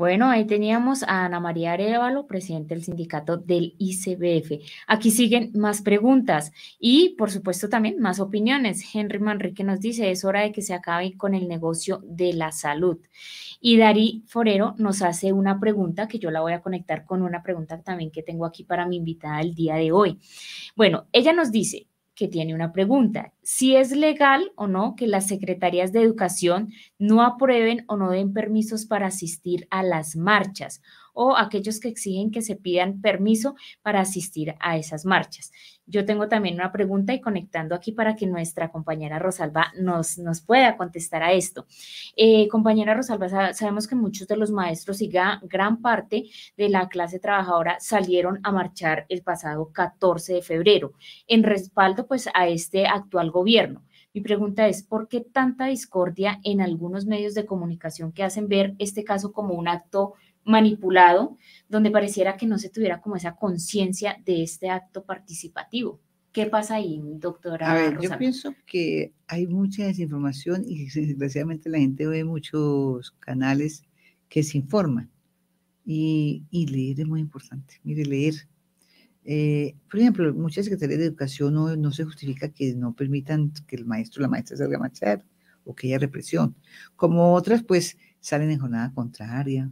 Bueno, 0.00 0.30
ahí 0.30 0.46
teníamos 0.46 1.02
a 1.02 1.26
Ana 1.26 1.40
María 1.40 1.72
Arevalo, 1.74 2.26
presidente 2.26 2.74
del 2.74 2.82
sindicato 2.82 3.36
del 3.36 3.74
ICBF. 3.76 4.64
Aquí 4.86 5.10
siguen 5.10 5.50
más 5.54 5.82
preguntas 5.82 6.52
y, 6.78 7.10
por 7.18 7.30
supuesto, 7.30 7.68
también 7.68 8.00
más 8.00 8.18
opiniones. 8.18 8.82
Henry 8.94 9.18
Manrique 9.18 9.62
nos 9.62 9.78
dice, 9.78 10.10
es 10.10 10.24
hora 10.24 10.40
de 10.40 10.52
que 10.52 10.62
se 10.62 10.72
acabe 10.72 11.18
con 11.18 11.34
el 11.34 11.48
negocio 11.48 12.00
de 12.02 12.32
la 12.32 12.50
salud. 12.50 12.96
Y 13.60 13.76
Dari 13.76 14.24
Forero 14.26 14.74
nos 14.78 15.02
hace 15.02 15.34
una 15.34 15.60
pregunta 15.60 16.08
que 16.08 16.18
yo 16.18 16.30
la 16.30 16.40
voy 16.40 16.54
a 16.54 16.62
conectar 16.62 17.04
con 17.04 17.20
una 17.20 17.42
pregunta 17.42 17.82
también 17.82 18.10
que 18.10 18.22
tengo 18.22 18.46
aquí 18.46 18.64
para 18.64 18.86
mi 18.86 18.96
invitada 18.96 19.42
el 19.42 19.54
día 19.54 19.74
de 19.74 19.92
hoy. 19.92 20.18
Bueno, 20.76 21.08
ella 21.12 21.34
nos 21.34 21.52
dice, 21.52 21.89
que 22.20 22.28
tiene 22.28 22.54
una 22.54 22.70
pregunta. 22.70 23.32
Si 23.42 23.76
es 23.76 23.92
legal 23.92 24.52
o 24.54 24.66
no 24.66 24.94
que 24.94 25.06
las 25.06 25.26
secretarías 25.26 25.90
de 25.90 26.02
educación 26.02 26.70
no 26.98 27.22
aprueben 27.22 27.86
o 27.88 27.96
no 27.96 28.10
den 28.10 28.34
permisos 28.34 28.84
para 28.84 29.06
asistir 29.06 29.66
a 29.70 29.82
las 29.82 30.16
marchas 30.16 30.82
o 31.14 31.34
aquellos 31.38 31.80
que 31.80 31.88
exigen 31.88 32.30
que 32.30 32.42
se 32.42 32.56
pidan 32.56 33.00
permiso 33.00 33.54
para 33.80 34.02
asistir 34.02 34.54
a 34.60 34.76
esas 34.76 35.06
marchas. 35.06 35.50
Yo 35.90 36.04
tengo 36.04 36.28
también 36.28 36.54
una 36.54 36.70
pregunta 36.70 37.12
y 37.12 37.20
conectando 37.20 37.74
aquí 37.74 37.90
para 37.90 38.14
que 38.14 38.26
nuestra 38.26 38.70
compañera 38.70 39.18
Rosalba 39.18 39.72
nos, 39.76 40.18
nos 40.18 40.40
pueda 40.40 40.76
contestar 40.76 41.24
a 41.24 41.32
esto. 41.32 41.66
Eh, 42.16 42.46
compañera 42.48 42.94
Rosalba, 42.94 43.52
sabemos 43.52 43.88
que 43.88 43.96
muchos 43.96 44.28
de 44.28 44.36
los 44.36 44.52
maestros 44.52 45.02
y 45.02 45.08
gran 45.08 45.82
parte 45.82 46.30
de 46.56 46.68
la 46.68 46.88
clase 46.88 47.18
trabajadora 47.18 47.78
salieron 47.80 48.38
a 48.44 48.52
marchar 48.52 49.06
el 49.08 49.22
pasado 49.22 49.72
14 49.72 50.34
de 50.34 50.42
febrero 50.42 50.92
en 51.26 51.42
respaldo 51.42 52.06
pues 52.06 52.28
a 52.34 52.46
este 52.46 52.86
actual 52.86 53.32
gobierno. 53.32 53.82
Mi 54.12 54.20
pregunta 54.20 54.66
es, 54.66 54.82
¿por 54.82 55.08
qué 55.08 55.20
tanta 55.20 55.66
discordia 55.66 56.40
en 56.42 56.60
algunos 56.60 57.06
medios 57.06 57.34
de 57.34 57.46
comunicación 57.46 58.12
que 58.12 58.24
hacen 58.24 58.48
ver 58.48 58.74
este 58.78 59.04
caso 59.04 59.32
como 59.32 59.54
un 59.54 59.68
acto 59.68 60.14
manipulado, 60.44 61.36
donde 61.68 61.90
pareciera 61.90 62.36
que 62.36 62.46
no 62.46 62.58
se 62.58 62.70
tuviera 62.70 63.00
como 63.00 63.16
esa 63.16 63.36
conciencia 63.36 64.16
de 64.24 64.42
este 64.42 64.70
acto 64.70 65.04
participativo. 65.04 66.00
¿Qué 66.32 66.46
pasa 66.46 66.76
ahí, 66.76 67.00
doctora? 67.02 67.72
A 67.72 67.74
ver, 67.74 67.98
yo 68.00 68.16
pienso 68.16 68.54
que 68.64 69.12
hay 69.26 69.48
mucha 69.48 69.84
desinformación 69.84 70.64
y 70.64 70.84
desgraciadamente 70.84 71.68
la 71.68 71.78
gente 71.78 72.06
ve 72.06 72.22
muchos 72.24 73.10
canales 73.18 73.82
que 74.28 74.44
se 74.44 74.58
informan. 74.58 75.10
Y, 75.84 76.44
leer 76.52 77.00
es 77.00 77.06
muy 77.08 77.20
importante. 77.20 77.80
Mire, 77.82 78.04
leer. 78.04 78.34
Eh, 79.24 79.74
por 79.90 79.98
ejemplo, 79.98 80.32
muchas 80.32 80.66
secretarías 80.66 81.00
de 81.00 81.06
educación 81.06 81.52
no, 81.52 81.74
no, 81.74 81.90
se 81.90 82.04
justifica 82.04 82.48
que 82.48 82.74
no 82.74 82.94
permitan 82.94 83.52
que 83.66 83.74
el 83.74 83.84
maestro 83.84 84.20
o 84.20 84.22
la 84.22 84.28
maestra 84.28 84.56
salga 84.56 84.76
a 84.76 84.80
marchar 84.80 85.24
o 85.64 85.74
que 85.74 85.88
haya 85.88 85.98
represión. 85.98 86.54
Como 86.94 87.34
otras, 87.34 87.64
pues, 87.64 87.98
salen 88.20 88.52
en 88.52 88.60
jornada 88.60 88.92
contraria 88.94 89.68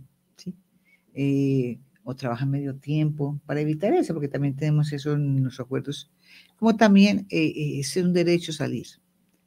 eh, 1.15 1.79
o 2.05 2.15
trabaja 2.15 2.47
medio 2.47 2.75
tiempo, 2.77 3.39
para 3.47 3.61
evitar 3.61 3.93
eso, 3.93 4.15
porque 4.15 4.29
también 4.29 4.57
tenemos 4.57 4.93
eso 4.93 5.13
en 5.13 5.45
los 5.45 5.61
acuerdos, 5.61 6.11
como 6.57 6.77
también 6.77 7.27
eh, 7.29 7.47
eh, 7.47 7.81
es 7.81 7.97
un 7.97 8.13
derecho 8.13 8.53
salir. 8.53 8.87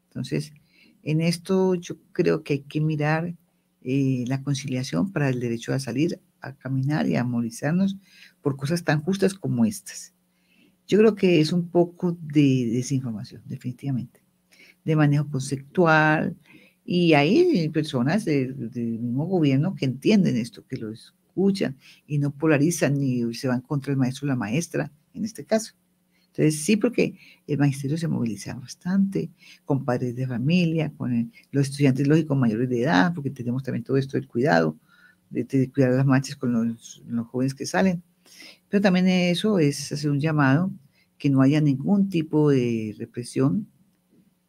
Entonces, 0.09 0.53
en 1.03 1.21
esto 1.21 1.75
yo 1.75 1.95
creo 2.11 2.43
que 2.43 2.53
hay 2.53 2.59
que 2.61 2.81
mirar 2.81 3.35
la 3.83 4.43
conciliación 4.43 5.11
para 5.11 5.29
el 5.29 5.39
derecho 5.39 5.73
a 5.73 5.79
salir, 5.79 6.19
a 6.39 6.53
caminar 6.53 7.07
y 7.07 7.15
a 7.15 7.23
movilizarnos 7.23 7.97
por 8.43 8.55
cosas 8.55 8.83
tan 8.83 9.01
justas 9.01 9.33
como 9.33 9.65
estas. 9.65 10.13
Yo 10.87 10.99
creo 10.99 11.15
que 11.15 11.39
es 11.39 11.51
un 11.51 11.69
poco 11.69 12.15
de 12.21 12.69
desinformación, 12.71 13.41
definitivamente, 13.47 14.21
de 14.83 14.95
manejo 14.95 15.27
conceptual, 15.31 16.35
y 16.85 17.13
hay 17.13 17.69
personas 17.69 18.25
del 18.25 18.55
mismo 18.75 19.25
gobierno 19.25 19.75
que 19.75 19.85
entienden 19.85 20.35
esto, 20.35 20.65
que 20.67 20.77
lo 20.77 20.91
escuchan 21.31 21.77
y 22.05 22.19
no 22.19 22.31
polarizan 22.31 22.99
ni 22.99 23.33
se 23.33 23.47
van 23.47 23.61
contra 23.61 23.91
el 23.91 23.97
maestro 23.97 24.25
o 24.25 24.29
la 24.29 24.35
maestra, 24.35 24.91
en 25.13 25.25
este 25.25 25.45
caso. 25.45 25.73
Entonces, 26.27 26.63
sí, 26.63 26.77
porque 26.77 27.17
el 27.45 27.57
magisterio 27.57 27.97
se 27.97 28.07
moviliza 28.07 28.53
bastante 28.55 29.31
con 29.65 29.83
padres 29.83 30.15
de 30.15 30.27
familia, 30.27 30.93
con 30.95 31.31
los 31.51 31.69
estudiantes, 31.69 32.07
lógicos 32.07 32.37
mayores 32.37 32.69
de 32.69 32.83
edad, 32.83 33.13
porque 33.13 33.31
tenemos 33.31 33.63
también 33.63 33.83
todo 33.83 33.97
esto 33.97 34.17
del 34.17 34.27
cuidado, 34.27 34.77
de, 35.29 35.69
cuidar 35.73 35.91
las 35.91 36.05
marchas 36.05 36.37
con 36.37 36.53
los, 36.53 37.03
los, 37.05 37.27
jóvenes 37.27 37.53
que 37.53 37.65
salen. 37.65 38.01
Pero 38.69 38.81
también 38.81 39.07
eso 39.09 39.59
es 39.59 39.91
hacer 39.91 40.09
un 40.09 40.19
llamado 40.21 40.71
que 41.17 41.29
no 41.29 41.41
haya 41.41 41.59
ningún 41.59 42.09
tipo 42.09 42.49
de 42.49 42.95
represión 42.97 43.67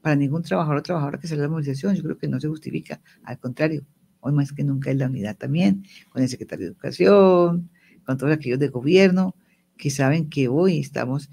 para 0.01 0.16
ningún 0.16 0.43
trabajador 0.43 0.78
o 0.78 0.83
trabajadora 0.83 1.18
que 1.18 1.26
salga 1.26 1.45
a 1.45 1.47
la 1.47 1.53
movilización. 1.53 1.97
Yo 1.97 2.03
creo 2.05 2.18
que 2.18 2.28
no 2.28 2.41
se 2.41 2.49
justifica, 2.49 3.01
al 3.24 3.39
contrario, 3.39 3.85
hoy 4.22 4.32
más 4.32 4.52
que 4.52 4.64
nunca 4.64 4.90
es 4.90 4.96
la 4.96 5.06
unidad 5.06 5.36
también, 5.36 5.84
con 6.10 6.22
el 6.22 6.28
secretario 6.28 6.66
de 6.66 6.72
Educación, 6.72 7.68
con 8.06 8.16
todos 8.16 8.32
aquellos 8.32 8.58
de 8.58 8.68
gobierno 8.68 9.34
que 9.76 9.90
saben 9.90 10.30
que 10.30 10.48
hoy 10.48 10.78
estamos 10.78 11.28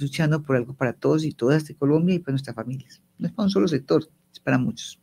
luchando 0.00 0.42
por 0.42 0.56
algo 0.56 0.74
para 0.74 0.92
todos 0.92 1.24
y 1.24 1.32
todas 1.32 1.66
de 1.66 1.74
Colombia 1.74 2.14
y 2.14 2.18
para 2.18 2.32
nuestras 2.32 2.56
familias. 2.56 3.00
No 3.18 3.28
es 3.28 3.32
para 3.32 3.44
un 3.44 3.50
solo 3.50 3.68
sector, 3.68 4.08
es 4.32 4.40
para 4.40 4.58
muchos. 4.58 5.00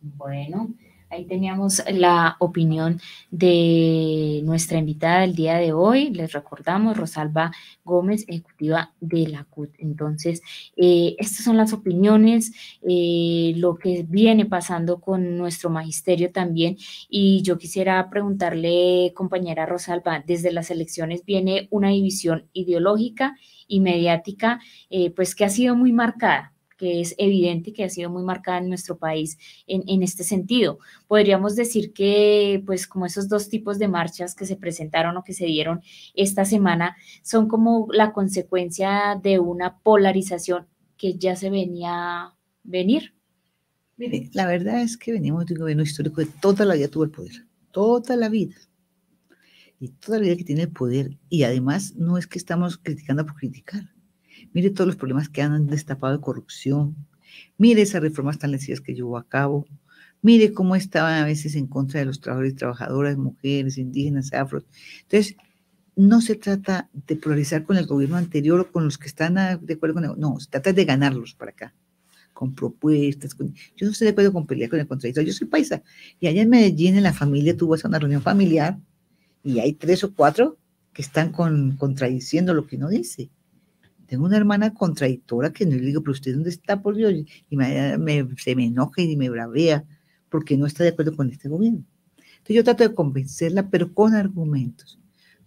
Bueno, 0.00 0.74
Ahí 1.08 1.24
teníamos 1.24 1.84
la 1.92 2.36
opinión 2.40 3.00
de 3.30 4.40
nuestra 4.44 4.78
invitada 4.78 5.20
del 5.20 5.36
día 5.36 5.56
de 5.56 5.72
hoy. 5.72 6.10
Les 6.10 6.32
recordamos, 6.32 6.96
Rosalba 6.96 7.52
Gómez, 7.84 8.24
ejecutiva 8.26 8.92
de 9.00 9.28
la 9.28 9.44
CUT. 9.44 9.70
Entonces, 9.78 10.42
eh, 10.76 11.14
estas 11.18 11.44
son 11.44 11.56
las 11.56 11.72
opiniones, 11.72 12.52
eh, 12.82 13.52
lo 13.56 13.76
que 13.76 14.04
viene 14.08 14.46
pasando 14.46 15.00
con 15.00 15.38
nuestro 15.38 15.70
magisterio 15.70 16.32
también. 16.32 16.76
Y 17.08 17.42
yo 17.42 17.56
quisiera 17.56 18.10
preguntarle, 18.10 19.12
compañera 19.14 19.64
Rosalba, 19.64 20.24
desde 20.26 20.50
las 20.50 20.72
elecciones 20.72 21.24
viene 21.24 21.68
una 21.70 21.90
división 21.90 22.48
ideológica 22.52 23.36
y 23.68 23.78
mediática, 23.78 24.60
eh, 24.90 25.10
pues 25.10 25.36
que 25.36 25.44
ha 25.44 25.50
sido 25.50 25.76
muy 25.76 25.92
marcada 25.92 26.55
que 26.76 27.00
es 27.00 27.14
evidente 27.18 27.72
que 27.72 27.84
ha 27.84 27.88
sido 27.88 28.10
muy 28.10 28.22
marcada 28.22 28.58
en 28.58 28.68
nuestro 28.68 28.98
país 28.98 29.38
en, 29.66 30.02
este 30.02 30.24
sentido. 30.24 30.78
Podríamos 31.08 31.56
decir 31.56 31.92
que, 31.92 32.62
pues, 32.66 32.86
como 32.86 33.06
esos 33.06 33.28
dos 33.28 33.48
tipos 33.48 33.78
de 33.78 33.88
marchas 33.88 34.34
que 34.34 34.46
se 34.46 34.56
presentaron 34.56 35.16
o 35.16 35.24
que 35.24 35.32
se 35.32 35.46
dieron 35.46 35.80
esta 36.14 36.44
semana 36.44 36.96
son 37.22 37.48
como 37.48 37.88
la 37.92 38.12
consecuencia 38.12 39.18
de 39.22 39.38
una 39.38 39.78
polarización 39.78 40.66
que 40.96 41.16
ya 41.16 41.36
se 41.36 41.50
venía 41.50 42.34
venir. 42.62 43.14
Mire, 43.96 44.30
la 44.34 44.46
verdad 44.46 44.82
es 44.82 44.96
que 44.96 45.12
venimos 45.12 45.46
de 45.46 45.54
un 45.54 45.60
gobierno 45.60 45.82
histórico 45.82 46.20
de 46.20 46.28
toda 46.40 46.66
la 46.66 46.74
vida 46.74 46.88
tuvo 46.88 47.04
el 47.04 47.10
poder, 47.10 47.46
toda 47.70 48.16
la 48.16 48.28
vida. 48.28 48.56
Y 49.78 49.88
toda 49.88 50.18
la 50.18 50.24
vida 50.24 50.36
que 50.36 50.44
tiene 50.44 50.62
el 50.62 50.72
poder. 50.72 51.18
Y 51.28 51.42
además 51.42 51.94
no 51.96 52.16
es 52.16 52.26
que 52.26 52.38
estamos 52.38 52.78
criticando 52.78 53.26
por 53.26 53.36
criticar 53.36 53.95
Mire 54.52 54.70
todos 54.70 54.86
los 54.86 54.96
problemas 54.96 55.28
que 55.28 55.42
han 55.42 55.66
destapado 55.66 56.16
de 56.16 56.22
corrupción. 56.22 56.96
Mire 57.58 57.82
esas 57.82 58.02
reformas 58.02 58.38
tan 58.38 58.52
lesivas 58.52 58.80
que 58.80 58.94
llevó 58.94 59.18
a 59.18 59.28
cabo. 59.28 59.66
Mire 60.22 60.52
cómo 60.52 60.76
estaban 60.76 61.22
a 61.22 61.24
veces 61.24 61.54
en 61.54 61.66
contra 61.66 62.00
de 62.00 62.06
los 62.06 62.20
trabajadores 62.20 62.52
y 62.52 62.56
trabajadoras, 62.56 63.16
mujeres, 63.16 63.78
indígenas, 63.78 64.32
afros. 64.32 64.64
Entonces, 65.02 65.36
no 65.94 66.20
se 66.20 66.34
trata 66.34 66.88
de 66.92 67.16
polarizar 67.16 67.64
con 67.64 67.76
el 67.76 67.86
gobierno 67.86 68.16
anterior 68.16 68.60
o 68.60 68.70
con 68.70 68.84
los 68.84 68.98
que 68.98 69.06
están 69.08 69.34
de 69.34 69.74
acuerdo 69.74 69.94
con 69.94 70.04
él. 70.04 70.12
No, 70.18 70.38
se 70.40 70.50
trata 70.50 70.72
de 70.72 70.84
ganarlos 70.84 71.34
para 71.34 71.52
acá, 71.52 71.74
con 72.32 72.54
propuestas. 72.54 73.36
yo 73.38 73.86
no 73.86 73.92
estoy 73.92 74.06
de 74.06 74.10
acuerdo 74.12 74.32
con 74.32 74.46
pelear 74.46 74.68
con 74.68 74.80
el 74.80 74.86
contradictorio. 74.86 75.28
Yo 75.28 75.36
soy 75.36 75.46
paisa. 75.46 75.82
Y 76.20 76.26
allá 76.26 76.42
en 76.42 76.50
Medellín, 76.50 76.96
en 76.96 77.02
la 77.02 77.12
familia, 77.12 77.56
tuvo 77.56 77.76
una 77.84 77.98
reunión 77.98 78.22
familiar 78.22 78.78
y 79.42 79.60
hay 79.60 79.72
tres 79.74 80.04
o 80.04 80.14
cuatro 80.14 80.58
que 80.92 81.02
están 81.02 81.32
con, 81.32 81.76
contradiciendo 81.76 82.52
lo 82.52 82.66
que 82.66 82.76
uno 82.76 82.88
dice 82.88 83.30
Tengo 84.06 84.24
una 84.24 84.36
hermana 84.36 84.72
contradictora 84.72 85.52
que 85.52 85.66
no 85.66 85.76
le 85.76 85.82
digo, 85.82 86.00
pero 86.00 86.12
usted 86.12 86.34
dónde 86.34 86.50
está, 86.50 86.82
por 86.82 86.94
Dios, 86.94 87.12
y 87.48 87.56
me, 87.56 88.26
se 88.38 88.54
me 88.54 88.66
enoja 88.66 89.02
y 89.02 89.16
me 89.16 89.28
bravea 89.28 89.84
porque 90.28 90.56
no 90.56 90.66
está 90.66 90.84
de 90.84 90.90
acuerdo 90.90 91.16
con 91.16 91.30
este 91.30 91.48
gobierno. 91.48 91.84
Entonces 92.16 92.56
yo 92.56 92.64
trato 92.64 92.88
de 92.88 92.94
convencerla, 92.94 93.68
pero 93.70 93.92
con 93.92 94.14
argumentos. 94.14 94.98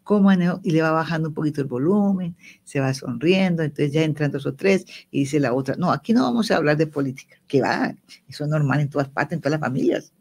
¿Cómo 0.03 0.31
y 0.33 0.71
le 0.71 0.81
va 0.81 0.91
bajando 0.91 1.29
un 1.29 1.35
poquito 1.35 1.61
el 1.61 1.67
volumen, 1.67 2.35
se 2.63 2.79
va 2.79 2.93
sonriendo, 2.95 3.61
entonces 3.61 3.93
ya 3.93 4.03
entran 4.03 4.31
dos 4.31 4.47
o 4.47 4.55
tres 4.55 4.85
y 5.11 5.19
dice 5.19 5.39
la 5.39 5.53
otra, 5.53 5.75
no, 5.75 5.91
aquí 5.91 6.13
no 6.13 6.23
vamos 6.23 6.49
a 6.49 6.57
hablar 6.57 6.77
de 6.77 6.87
política, 6.87 7.35
que 7.47 7.61
va, 7.61 7.95
eso 8.27 8.43
es 8.43 8.49
normal 8.49 8.79
en 8.79 8.89
todas 8.89 9.07
partes, 9.07 9.35
en 9.35 9.41
todas 9.41 9.59
las 9.59 9.67
familias. 9.67 10.11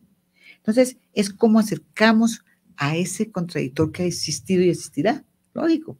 Entonces, 0.58 0.98
es 1.14 1.30
como 1.30 1.58
acercamos 1.58 2.44
a 2.76 2.96
ese 2.96 3.32
contradictor 3.32 3.90
que 3.90 4.02
ha 4.02 4.06
existido 4.06 4.62
y 4.62 4.68
existirá, 4.68 5.24
lógico, 5.54 5.96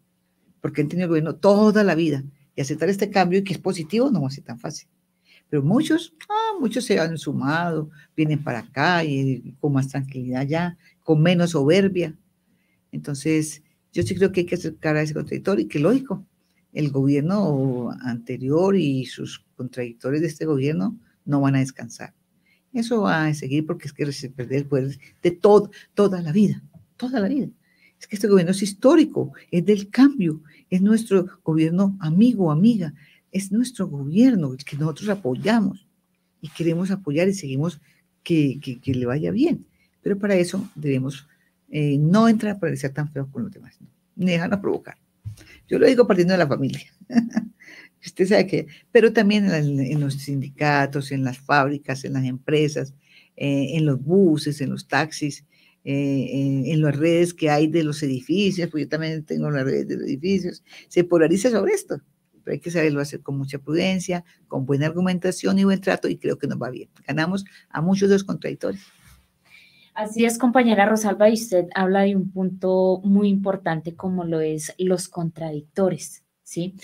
porque 0.61 0.83
han 0.83 0.89
tenido 0.89 1.05
el 1.05 1.11
gobierno 1.11 1.37
toda 1.37 1.85
la 1.85 1.95
vida 1.95 2.25
y 2.55 2.61
aceptar 2.61 2.89
este 2.89 3.11
cambio 3.11 3.39
y 3.39 3.45
que 3.45 3.53
es 3.53 3.59
positivo 3.59 4.11
no 4.11 4.23
va 4.23 4.29
a 4.29 4.31
ser 4.31 4.45
tan 4.45 4.59
fácil. 4.59 4.89
Pero 5.49 5.63
muchos, 5.63 6.15
ah, 6.29 6.59
muchos 6.61 6.85
se 6.85 6.99
han 6.99 7.17
sumado, 7.17 7.91
vienen 8.17 8.43
para 8.43 8.61
acá 8.61 9.05
y 9.05 9.55
con 9.61 9.73
más 9.73 9.89
tranquilidad 9.89 10.47
ya, 10.47 10.77
con 11.03 11.23
menos 11.23 11.51
soberbia. 11.51 12.15
Entonces, 12.93 13.63
yo 13.93 14.03
sí 14.03 14.15
creo 14.15 14.33
que 14.33 14.41
hay 14.41 14.47
que 14.47 14.57
acercar 14.57 14.97
a 14.97 15.03
ese 15.03 15.15
contradictor 15.15 15.59
y 15.61 15.69
que 15.69 15.79
lógico, 15.79 16.27
el 16.73 16.91
gobierno 16.91 17.91
anterior 18.03 18.77
y 18.77 19.07
sus 19.07 19.45
contradictores 19.57 20.21
de 20.21 20.27
este 20.27 20.45
gobierno 20.45 20.99
no 21.25 21.41
van 21.41 21.57
a 21.57 21.61
descansar. 21.61 22.15
Eso 22.73 23.03
va 23.03 23.27
a 23.27 23.35
seguir 23.35 23.67
porque 23.67 23.89
es 23.89 23.93
que 23.95 24.13
se 24.13 24.31
perder 24.31 24.59
el 24.59 24.67
poder 24.67 24.99
de 25.23 25.31
todo, 25.31 25.71
toda 25.95 26.21
la 26.21 26.33
vida, 26.33 26.63
toda 26.97 27.21
la 27.21 27.29
vida. 27.29 27.49
Es 28.01 28.07
que 28.07 28.16
este 28.16 28.28
gobierno 28.28 28.53
es 28.53 28.62
histórico, 28.62 29.32
es 29.51 29.64
del 29.64 29.90
cambio, 29.90 30.42
es 30.70 30.80
nuestro 30.82 31.26
gobierno 31.44 31.96
amigo, 32.01 32.51
amiga, 32.53 32.94
es 33.32 33.53
nuestro 33.53 33.88
gobierno, 33.88 34.53
el 34.53 34.64
que 34.64 34.76
nosotros 34.76 35.09
apoyamos 35.09 35.86
y 36.40 36.49
queremos 36.49 36.90
apoyar 36.90 37.28
y 37.28 37.34
seguimos 37.34 37.80
que, 38.22 38.61
que, 38.61 38.94
le 38.94 39.07
vaya 39.07 39.30
bien. 39.30 39.66
Pero 40.03 40.18
para 40.18 40.36
eso 40.36 40.68
debemos 40.74 41.26
eh, 41.70 41.99
no 41.99 42.28
entrar 42.28 42.57
a 42.57 42.61
parecer 42.61 42.92
tan 42.92 43.11
feos 43.11 43.28
con 43.30 43.42
los 43.42 43.53
demás, 43.53 43.76
¿no? 43.80 43.88
ni 44.16 44.32
dejarnos 44.32 44.61
provocar. 44.61 44.96
Yo 45.68 45.78
lo 45.78 45.86
digo 45.86 46.07
partiendo 46.07 46.32
de 46.32 46.38
la 46.38 46.46
familia. 46.46 46.92
Usted 48.05 48.26
sabe 48.26 48.46
que, 48.46 48.66
pero 48.92 49.12
también 49.12 49.53
en, 49.53 50.01
los 50.01 50.14
sindicatos, 50.14 51.12
en 51.12 51.24
las 51.24 51.38
fábricas, 51.38 52.05
en 52.05 52.14
las 52.14 52.24
empresas, 52.24 52.94
eh, 53.36 53.76
en 53.76 53.86
los 53.86 54.03
buses, 54.03 54.61
en 54.61 54.70
los 54.70 54.86
taxis, 54.86 55.44
eh, 55.85 56.64
en, 56.66 56.83
las 56.83 56.97
redes 56.97 57.35
que 57.35 57.51
hay 57.51 57.66
de 57.66 57.85
los 57.85 58.03
edificios, 58.03 58.68
pues 58.70 58.85
yo 58.85 58.89
también 58.89 59.24
tengo 59.24 59.51
las 59.51 59.64
redes 59.64 59.89
de 59.89 59.97
los 59.97 60.05
edificios, 60.07 60.62
se 60.89 61.05
polariza 61.05 61.51
sobre 61.51 61.72
esto, 61.72 62.01
pero 62.45 62.55
hay 62.55 62.61
que 62.61 62.70
saberlo 62.70 63.01
hacer 63.01 63.20
con 63.20 63.39
mucha 63.39 63.59
prudencia, 63.59 64.24
con 64.49 64.66
buena 64.66 64.87
argumentación 64.87 65.59
y 65.59 65.64
buen 65.64 65.81
trato 65.81 66.09
y 66.09 66.18
creo 66.18 66.39
que 66.39 66.47
nos 66.47 66.61
va 66.61 66.70
bien. 66.70 66.89
Ganamos 67.07 67.45
a 67.70 67.81
muchos 67.81 68.09
de 68.09 68.16
los 68.16 68.24
contradictores. 68.24 68.81
Así 69.95 70.24
es, 70.24 70.39
compañera 70.39 70.87
Rosalba, 70.87 71.29
y 71.29 71.33
usted 71.33 71.66
habla 71.74 72.03
de 72.03 72.14
un 72.14 72.31
punto 72.31 73.01
muy 73.03 73.29
importante 73.29 73.97
como 73.97 74.24
lo 74.24 74.41
es 74.41 74.72
los 74.79 75.09
contradictores. 75.09 76.22
¿sí? 76.49 76.74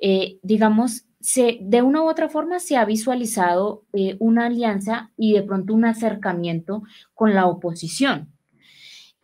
Eh, 0.00 0.38
digamos, 0.42 1.06
se, 1.20 1.58
de 1.62 1.82
una 1.82 2.02
u 2.02 2.08
otra 2.08 2.28
forma 2.28 2.58
se 2.58 2.76
ha 2.76 2.84
visualizado 2.84 3.84
eh, 3.92 4.16
una 4.18 4.46
alianza 4.46 5.12
y 5.16 5.32
de 5.32 5.42
pronto 5.42 5.72
un 5.72 5.84
acercamiento 5.84 6.82
con 7.14 7.34
la 7.34 7.46
oposición. 7.46 8.33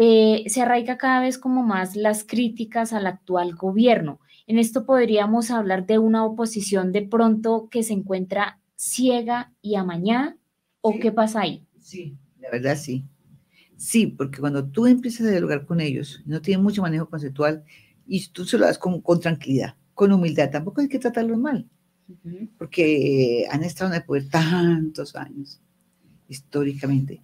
Eh, 0.01 0.45
se 0.49 0.63
arraiga 0.63 0.97
cada 0.97 1.21
vez 1.21 1.37
como 1.37 1.63
más 1.63 1.95
las 1.95 2.25
críticas 2.25 2.93
al 2.93 3.07
actual 3.07 3.55
gobierno. 3.55 4.19
En 4.47 4.59
esto 4.59 4.87
podríamos 4.87 5.51
hablar 5.51 5.87
de 5.87 5.99
una 5.99 6.25
oposición 6.25 6.91
de 6.91 7.03
pronto 7.03 7.69
que 7.71 7.83
se 7.83 7.93
encuentra 7.93 8.59
ciega 8.77 9.53
y 9.61 9.75
amañada, 9.75 10.37
¿o 10.81 10.99
qué 10.99 11.13
pasa 11.13 11.43
ahí? 11.43 11.67
Sí, 11.79 12.17
la 12.39 12.51
verdad 12.51 12.77
sí. 12.77 13.05
Sí, 13.77 14.07
porque 14.07 14.41
cuando 14.41 14.67
tú 14.67 14.87
empiezas 14.87 15.27
a 15.27 15.31
dialogar 15.31 15.67
con 15.67 15.81
ellos, 15.81 16.23
no 16.25 16.41
tienen 16.41 16.65
mucho 16.65 16.83
manejo 16.83 17.09
conceptual 17.09 17.63
y 18.07 18.27
tú 18.29 18.45
se 18.45 18.59
lo 18.59 18.65
das 18.65 18.79
con 18.79 19.03
tranquilidad 19.21 19.77
con 20.01 20.13
humildad. 20.13 20.51
Tampoco 20.51 20.81
hay 20.81 20.89
que 20.89 20.99
tratarlos 20.99 21.37
mal, 21.37 21.69
porque 22.57 23.47
han 23.51 23.63
estado 23.65 23.91
en 23.91 23.97
el 23.97 24.05
poder 24.07 24.31
tantos 24.31 25.15
años, 25.15 25.61
históricamente, 26.27 27.23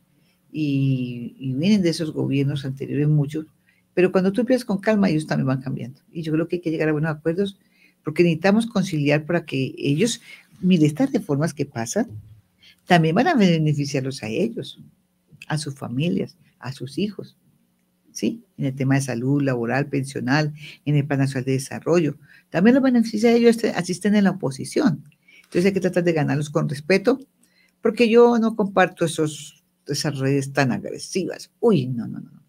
y, 0.58 1.52
vienen 1.54 1.82
de 1.82 1.90
esos 1.90 2.12
gobiernos 2.12 2.64
anteriores 2.64 3.08
muchos, 3.08 3.44
pero 3.92 4.10
cuando 4.10 4.32
tú 4.32 4.40
empiezas 4.40 4.64
con 4.64 4.78
calma, 4.78 5.10
ellos 5.10 5.26
también 5.26 5.46
van 5.46 5.60
cambiando. 5.60 6.00
Y 6.10 6.22
yo 6.22 6.32
creo 6.32 6.48
que 6.48 6.56
hay 6.56 6.62
que 6.62 6.70
llegar 6.70 6.88
a 6.88 6.92
buenos 6.92 7.10
acuerdos, 7.10 7.58
porque 8.02 8.22
necesitamos 8.22 8.66
conciliar 8.66 9.26
para 9.26 9.44
que 9.44 9.74
ellos, 9.76 10.22
mire, 10.60 10.86
estas 10.86 11.12
reformas 11.12 11.52
que 11.52 11.66
pasan, 11.66 12.08
también 12.86 13.14
van 13.14 13.28
a 13.28 13.34
beneficiarlos 13.34 14.22
a 14.22 14.28
ellos, 14.28 14.80
a 15.46 15.58
sus 15.58 15.74
familias, 15.74 16.36
a 16.58 16.72
sus 16.72 16.96
hijos. 16.96 17.36
¿sí? 18.12 18.42
En 18.56 18.64
el 18.64 18.74
tema 18.74 18.94
de 18.94 19.02
salud, 19.02 19.42
laboral, 19.42 19.88
pensional, 19.88 20.54
en 20.86 20.96
el 20.96 21.06
Plan 21.06 21.18
Nacional 21.18 21.44
de 21.44 21.52
Desarrollo. 21.52 22.16
También 22.48 22.74
los 22.74 22.82
beneficios 22.82 23.30
de 23.30 23.36
ellos 23.36 23.58
asisten 23.74 24.14
en 24.14 24.24
la 24.24 24.30
oposición. 24.30 25.04
Entonces 25.36 25.66
hay 25.66 25.72
que 25.72 25.80
tratar 25.80 26.02
de 26.04 26.14
ganarlos 26.14 26.48
con 26.48 26.68
respeto, 26.68 27.20
porque 27.82 28.08
yo 28.08 28.38
no 28.38 28.56
comparto 28.56 29.04
esos, 29.04 29.55
esas 29.86 30.18
redes 30.18 30.52
tan 30.52 30.72
agresivas. 30.72 31.50
Uy, 31.60 31.86
no, 31.86 32.06
no, 32.06 32.20
no. 32.20 32.42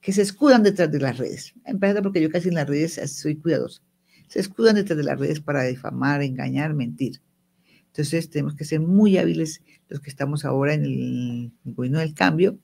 Que 0.00 0.12
se 0.12 0.22
escudan 0.22 0.62
detrás 0.62 0.90
de 0.90 1.00
las 1.00 1.18
redes. 1.18 1.54
Empezando 1.64 2.02
porque 2.02 2.20
yo 2.20 2.30
casi 2.30 2.48
en 2.48 2.54
las 2.54 2.68
redes 2.68 3.00
soy 3.10 3.36
cuidadosa. 3.36 3.82
Se 4.28 4.40
escudan 4.40 4.74
detrás 4.76 4.96
de 4.96 5.04
las 5.04 5.18
redes 5.18 5.40
para 5.40 5.64
difamar, 5.64 6.22
engañar, 6.22 6.74
mentir. 6.74 7.20
Entonces 7.86 8.28
tenemos 8.28 8.54
que 8.54 8.64
ser 8.64 8.80
muy 8.80 9.18
hábiles 9.18 9.62
los 9.88 10.00
que 10.00 10.10
estamos 10.10 10.44
ahora 10.44 10.74
en 10.74 10.84
el 10.84 11.52
gobierno 11.64 12.00
del 12.00 12.14
cambio 12.14 12.58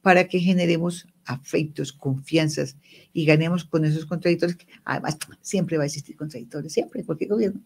para 0.00 0.26
que 0.26 0.40
generemos 0.40 1.06
afectos, 1.24 1.92
confianzas 1.92 2.76
y 3.12 3.24
ganemos 3.24 3.64
con 3.64 3.84
esos 3.84 4.06
contradictores. 4.06 4.56
Además, 4.84 5.18
siempre 5.40 5.76
va 5.76 5.84
a 5.84 5.86
existir 5.86 6.16
contradictores, 6.16 6.72
siempre, 6.72 7.00
en 7.00 7.06
cualquier 7.06 7.30
gobierno. 7.30 7.60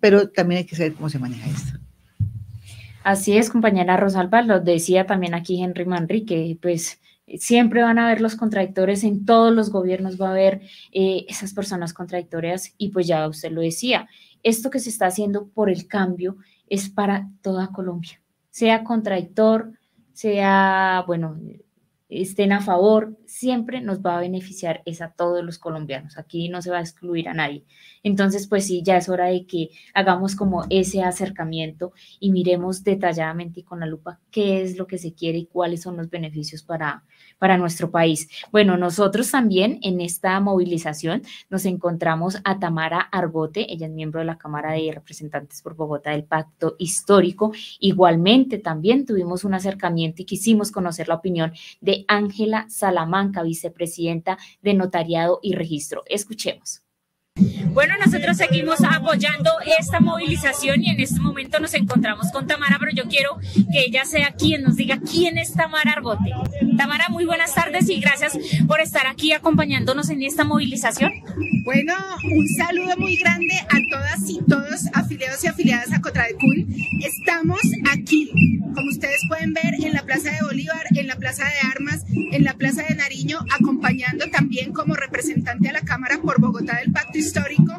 Pero 0.00 0.28
también 0.28 0.58
hay 0.58 0.64
que 0.66 0.76
saber 0.76 0.94
cómo 0.94 1.08
se 1.08 1.18
maneja 1.18 1.48
esto. 1.48 1.78
Así 3.06 3.38
es, 3.38 3.50
compañera 3.50 3.96
Rosalba, 3.96 4.42
lo 4.42 4.58
decía 4.58 5.06
también 5.06 5.32
aquí 5.34 5.62
Henry 5.62 5.84
Manrique, 5.84 6.58
pues 6.60 7.00
siempre 7.38 7.80
van 7.82 8.00
a 8.00 8.06
haber 8.06 8.20
los 8.20 8.34
contradictores, 8.34 9.04
en 9.04 9.24
todos 9.24 9.54
los 9.54 9.70
gobiernos 9.70 10.20
va 10.20 10.26
a 10.26 10.30
haber 10.32 10.62
eh, 10.90 11.24
esas 11.28 11.54
personas 11.54 11.92
contradictorias 11.92 12.74
y 12.78 12.88
pues 12.88 13.06
ya 13.06 13.28
usted 13.28 13.52
lo 13.52 13.60
decía, 13.60 14.08
esto 14.42 14.70
que 14.70 14.80
se 14.80 14.90
está 14.90 15.06
haciendo 15.06 15.46
por 15.46 15.70
el 15.70 15.86
cambio 15.86 16.38
es 16.68 16.88
para 16.88 17.30
toda 17.42 17.68
Colombia, 17.68 18.20
sea 18.50 18.82
contradictor, 18.82 19.70
sea, 20.12 21.04
bueno, 21.06 21.38
estén 22.08 22.52
a 22.52 22.60
favor, 22.60 23.16
siempre 23.26 23.80
nos 23.80 24.00
va 24.00 24.16
a 24.16 24.20
beneficiar 24.20 24.82
es 24.84 25.02
a 25.02 25.10
todos 25.10 25.44
los 25.44 25.58
colombianos. 25.58 26.18
Aquí 26.18 26.48
no 26.48 26.62
se 26.62 26.70
va 26.70 26.78
a 26.78 26.82
excluir 26.82 27.28
a 27.28 27.34
nadie. 27.34 27.64
Entonces, 28.02 28.46
pues 28.46 28.66
sí, 28.66 28.82
ya 28.84 28.96
es 28.96 29.08
hora 29.08 29.26
de 29.26 29.46
que 29.46 29.70
hagamos 29.92 30.36
como 30.36 30.64
ese 30.70 31.02
acercamiento 31.02 31.92
y 32.20 32.30
miremos 32.30 32.84
detalladamente 32.84 33.60
y 33.60 33.62
con 33.64 33.80
la 33.80 33.86
lupa 33.86 34.20
qué 34.30 34.62
es 34.62 34.78
lo 34.78 34.86
que 34.86 34.98
se 34.98 35.14
quiere 35.14 35.38
y 35.38 35.46
cuáles 35.46 35.82
son 35.82 35.96
los 35.96 36.08
beneficios 36.08 36.62
para, 36.62 37.04
para 37.38 37.58
nuestro 37.58 37.90
país. 37.90 38.28
Bueno, 38.52 38.76
nosotros 38.76 39.30
también 39.30 39.80
en 39.82 40.00
esta 40.00 40.38
movilización 40.38 41.22
nos 41.50 41.64
encontramos 41.64 42.38
a 42.44 42.60
Tamara 42.60 43.00
Argote, 43.00 43.72
ella 43.72 43.86
es 43.86 43.92
miembro 43.92 44.20
de 44.20 44.26
la 44.26 44.38
Cámara 44.38 44.72
de 44.72 44.92
Representantes 44.92 45.62
por 45.62 45.74
Bogotá 45.74 46.10
del 46.10 46.24
Pacto 46.24 46.76
Histórico. 46.78 47.52
Igualmente 47.80 48.58
también 48.58 49.04
tuvimos 49.04 49.44
un 49.44 49.54
acercamiento 49.54 50.22
y 50.22 50.26
quisimos 50.26 50.70
conocer 50.70 51.08
la 51.08 51.16
opinión 51.16 51.52
de 51.80 51.95
Ángela 52.08 52.66
Salamanca, 52.68 53.42
vicepresidenta 53.42 54.38
de 54.60 54.74
Notariado 54.74 55.40
y 55.42 55.54
Registro. 55.54 56.02
Escuchemos. 56.06 56.85
Bueno, 57.36 57.94
nosotros 58.02 58.38
seguimos 58.38 58.78
apoyando 58.80 59.50
esta 59.78 60.00
movilización 60.00 60.82
y 60.82 60.90
en 60.90 61.00
este 61.00 61.20
momento 61.20 61.60
nos 61.60 61.74
encontramos 61.74 62.30
con 62.32 62.46
Tamara, 62.46 62.78
pero 62.80 62.92
yo 62.92 63.04
quiero 63.10 63.36
que 63.70 63.84
ella 63.86 64.06
sea 64.06 64.32
quien 64.32 64.62
nos 64.62 64.76
diga 64.76 64.98
quién 65.00 65.36
es 65.36 65.52
Tamara 65.52 65.92
Argote. 65.92 66.30
Tamara, 66.78 67.08
muy 67.10 67.26
buenas 67.26 67.54
tardes 67.54 67.90
y 67.90 68.00
gracias 68.00 68.38
por 68.66 68.80
estar 68.80 69.06
aquí 69.06 69.32
acompañándonos 69.32 70.08
en 70.08 70.22
esta 70.22 70.44
movilización. 70.44 71.12
Bueno, 71.64 71.94
un 72.24 72.48
saludo 72.56 72.96
muy 72.96 73.16
grande 73.16 73.54
a 73.54 73.76
todas 73.90 74.30
y 74.30 74.38
todos 74.48 74.86
afiliados 74.94 75.44
y 75.44 75.48
afiliadas 75.48 75.92
a 75.92 76.00
Cotradecul. 76.00 76.66
Estamos 77.04 77.60
aquí, 77.92 78.30
como 78.74 78.88
ustedes 78.88 79.20
pueden 79.28 79.52
ver, 79.52 79.74
en 79.84 79.92
la 79.92 80.02
Plaza 80.02 80.30
de 80.30 80.42
Bolívar, 80.42 80.86
en 80.94 81.06
la 81.06 81.16
Plaza 81.16 81.44
de 81.44 81.68
Armas, 81.70 82.04
en 82.32 82.44
la 82.44 82.54
Plaza 82.54 82.84
de 82.88 82.94
Nariño, 82.94 83.40
acompañando 83.60 84.26
también 84.30 84.72
como 84.72 84.94
representante 84.94 85.68
a 85.68 85.72
la 85.72 85.82
Cámara 85.82 86.20
por 86.22 86.40
Bogotá 86.40 86.78
del 86.78 86.92
Pacto 86.92 87.18
histórico 87.26 87.72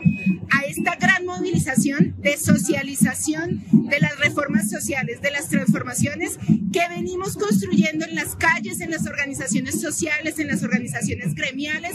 a 0.51 0.65
esta 0.65 0.95
gran 0.95 1.25
movilización 1.25 2.15
de 2.19 2.37
socialización 2.37 3.63
de 3.71 3.99
las 3.99 4.19
reformas 4.19 4.69
sociales, 4.69 5.21
de 5.21 5.31
las 5.31 5.47
transformaciones 5.47 6.37
que 6.73 6.81
venimos 6.89 7.37
construyendo 7.37 8.05
en 8.05 8.15
las 8.15 8.35
calles, 8.35 8.81
en 8.81 8.91
las 8.91 9.07
organizaciones 9.07 9.79
sociales, 9.79 10.37
en 10.39 10.47
las 10.47 10.63
organizaciones 10.63 11.33
gremiales 11.33 11.93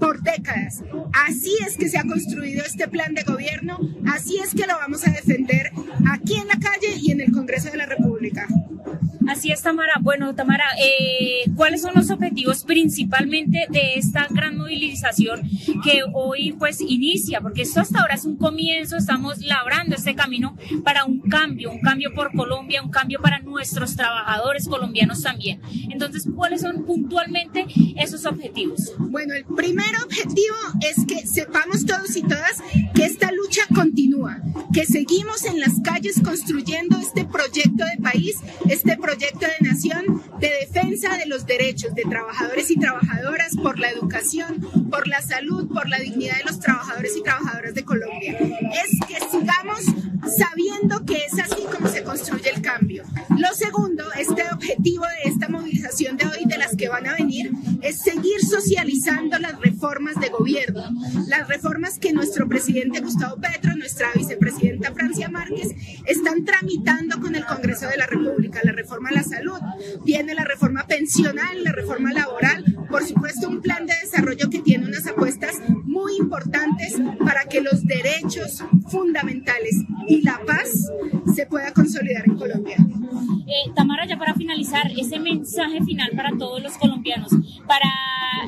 por 0.00 0.22
décadas. 0.22 0.82
Así 1.12 1.54
es 1.66 1.76
que 1.76 1.88
se 1.88 1.98
ha 1.98 2.04
construido 2.04 2.64
este 2.64 2.88
plan 2.88 3.14
de 3.14 3.22
gobierno, 3.22 3.78
así 4.06 4.38
es 4.38 4.54
que 4.54 4.66
lo 4.66 4.74
vamos 4.78 5.06
a 5.06 5.10
defender 5.10 5.70
aquí 6.10 6.34
en 6.34 6.48
la 6.48 6.58
calle 6.58 6.96
y 7.00 7.10
en 7.10 7.20
el 7.20 7.32
Congreso 7.32 7.70
de 7.70 7.76
la 7.76 7.86
República. 7.86 8.03
Así 9.44 9.52
es, 9.52 9.60
Tamara. 9.60 9.98
Bueno, 10.00 10.34
Tamara, 10.34 10.64
eh, 10.80 11.50
¿cuáles 11.54 11.82
son 11.82 11.92
los 11.94 12.08
objetivos 12.08 12.64
principalmente 12.64 13.66
de 13.68 13.96
esta 13.96 14.26
gran 14.30 14.56
movilización 14.56 15.42
que 15.84 16.00
hoy 16.14 16.52
pues 16.52 16.80
inicia? 16.80 17.42
Porque 17.42 17.60
esto 17.60 17.82
hasta 17.82 18.00
ahora 18.00 18.14
es 18.14 18.24
un 18.24 18.38
comienzo, 18.38 18.96
estamos 18.96 19.40
labrando 19.40 19.96
este 19.96 20.14
camino 20.14 20.56
para 20.82 21.04
un 21.04 21.20
cambio, 21.20 21.72
un 21.72 21.80
cambio 21.80 22.14
por 22.14 22.32
Colombia, 22.32 22.82
un 22.82 22.90
cambio 22.90 23.20
para 23.20 23.40
nuestros 23.40 23.96
trabajadores 23.96 24.66
colombianos 24.66 25.20
también. 25.20 25.60
Entonces, 25.90 26.26
¿cuáles 26.34 26.62
son 26.62 26.86
puntualmente 26.86 27.66
esos 27.98 28.24
objetivos? 28.24 28.94
Bueno, 28.98 29.34
el 29.34 29.44
primer 29.44 29.94
objetivo 30.06 30.56
es 30.80 31.04
que 31.04 31.26
sepamos 31.26 31.84
todos 31.84 32.16
y 32.16 32.22
todas 32.22 32.62
que 32.94 33.04
esta 33.04 33.30
lucha 33.30 33.60
continúa, 33.74 34.40
que 34.72 34.86
seguimos 34.86 35.44
en 35.44 35.60
las 35.60 35.82
calles 35.84 36.22
construyendo 36.24 36.96
este 36.96 37.26
proyecto 37.26 37.84
de 37.84 38.02
país, 38.02 38.38
este 38.70 38.96
proyecto 38.96 39.33
proyecto 39.34 39.46
de 39.46 39.70
nación 39.70 40.22
de 40.38 40.50
defensa 40.60 41.16
de 41.16 41.26
los 41.26 41.46
derechos 41.46 41.94
de 41.94 42.02
trabajadores 42.02 42.70
y 42.70 42.76
trabajadoras 42.76 43.56
por 43.56 43.78
la 43.78 43.90
educación, 43.90 44.60
por 44.90 45.08
la 45.08 45.20
salud, 45.22 45.68
por 45.68 45.88
la 45.88 45.98
dignidad 45.98 46.36
de 46.38 46.44
los 46.44 46.60
trabajadores 46.60 47.16
y 47.16 47.22
trabajadoras 47.22 47.74
de 47.74 47.84
Colombia. 47.84 48.38
Es 48.38 48.98
que 49.06 49.16
sigamos 49.30 49.80
sabiendo 50.36 51.04
que 51.04 51.16
es 51.24 51.38
así 51.38 51.62
como 51.72 51.88
se 51.88 52.02
construye 52.02 52.50
el 52.54 52.62
cambio. 52.62 53.04
Lo 53.30 53.52
segundo, 53.54 54.04
este 54.16 54.42
objetivo 54.52 55.04
de 55.04 55.30
esta 55.30 55.48
movilización 55.48 56.16
de 56.16 56.26
hoy, 56.26 56.44
de 56.46 56.58
las 56.58 56.76
que 56.76 56.88
van 56.88 57.06
a 57.06 57.14
venir, 57.14 57.50
es 57.82 58.00
seguir 58.00 58.40
socializando 58.40 59.38
las 59.38 59.60
reformas 59.60 60.16
de 60.20 60.28
gobierno, 60.28 60.90
las 61.28 61.48
reformas 61.48 61.98
que 61.98 62.12
nuestro 62.12 62.48
presidente 62.48 63.00
Gustavo 63.00 63.36
Petro, 63.40 63.74
nuestra 63.76 64.10
vicepresidenta 64.14 64.92
Francia 64.92 65.28
Márquez, 65.28 65.68
están 66.06 66.44
tramitando 66.44 67.20
con 67.20 67.34
el 67.34 67.44
Congreso 67.44 67.88
de 67.88 67.96
la 67.96 68.06
República, 68.06 68.60
la 68.62 68.72
reforma 68.72 69.10
a 69.10 69.12
la 69.12 69.23
salud, 69.24 69.58
viene 70.04 70.34
la 70.34 70.44
reforma 70.44 70.86
pensional, 70.86 71.64
la 71.64 71.72
reforma 71.72 72.12
laboral, 72.12 72.64
por 72.88 73.04
supuesto 73.04 73.48
un 73.48 73.60
plan 73.60 73.86
de 73.86 73.94
desarrollo 74.02 74.50
que 74.50 74.60
tiene 74.60 74.86
unas 74.86 75.06
apuestas 75.06 75.54
muy 75.84 76.16
importantes 76.16 76.94
para 77.24 77.44
que 77.44 77.60
los 77.60 77.84
derechos 77.84 78.62
fundamentales 78.88 79.76
y 80.06 80.22
la 80.22 80.40
paz 80.46 80.90
se 81.34 81.46
pueda 81.46 81.72
consolidar 81.72 82.24
en 82.26 82.36
Colombia. 82.36 82.76
Eh, 83.46 83.70
Tamara, 83.74 84.06
ya 84.06 84.18
para 84.18 84.34
finalizar, 84.34 84.90
ese 84.98 85.18
mensaje 85.18 85.82
final 85.84 86.12
para 86.16 86.30
todos 86.38 86.62
los 86.62 86.78
colombianos, 86.78 87.30
para 87.66 87.88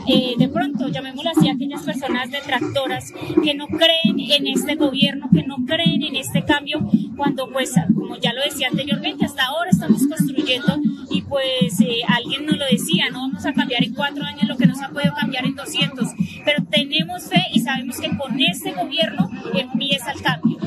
eh, 0.09 0.35
de 0.39 0.49
pronto, 0.49 0.89
llamémoslo 0.89 1.31
así, 1.31 1.49
aquellas 1.49 1.83
personas 1.83 2.31
detractoras 2.31 3.12
que 3.43 3.55
no 3.55 3.66
creen 3.66 4.18
en 4.18 4.47
este 4.47 4.74
gobierno, 4.77 5.29
que 5.33 5.43
no 5.43 5.57
creen 5.66 6.03
en 6.03 6.16
este 6.16 6.45
cambio, 6.45 6.81
cuando 7.16 7.49
pues, 7.51 7.72
como 7.95 8.16
ya 8.16 8.33
lo 8.33 8.43
decía 8.43 8.68
anteriormente, 8.68 9.24
hasta 9.24 9.47
ahora 9.47 9.70
estamos 9.70 10.07
construyendo 10.07 10.65
y 11.10 11.22
pues 11.22 11.80
eh, 11.80 12.00
alguien 12.08 12.46
nos 12.46 12.56
lo 12.56 12.64
decía, 12.70 13.04
no 13.10 13.20
vamos 13.20 13.44
a 13.46 13.52
cambiar 13.52 13.84
en 13.84 13.94
cuatro 13.94 14.24
años 14.24 14.44
lo 14.48 14.56
que 14.56 14.66
nos 14.66 14.80
ha 14.82 14.88
podido 14.88 15.14
cambiar 15.14 15.44
en 15.44 15.54
200, 15.54 16.08
pero 16.44 16.64
tenemos 16.64 17.24
fe 17.24 17.42
y 17.52 17.60
sabemos 17.60 17.98
que 17.98 18.16
con 18.16 18.38
este 18.40 18.72
gobierno 18.72 19.30
empieza 19.54 20.12
el 20.12 20.22
cambio. 20.22 20.58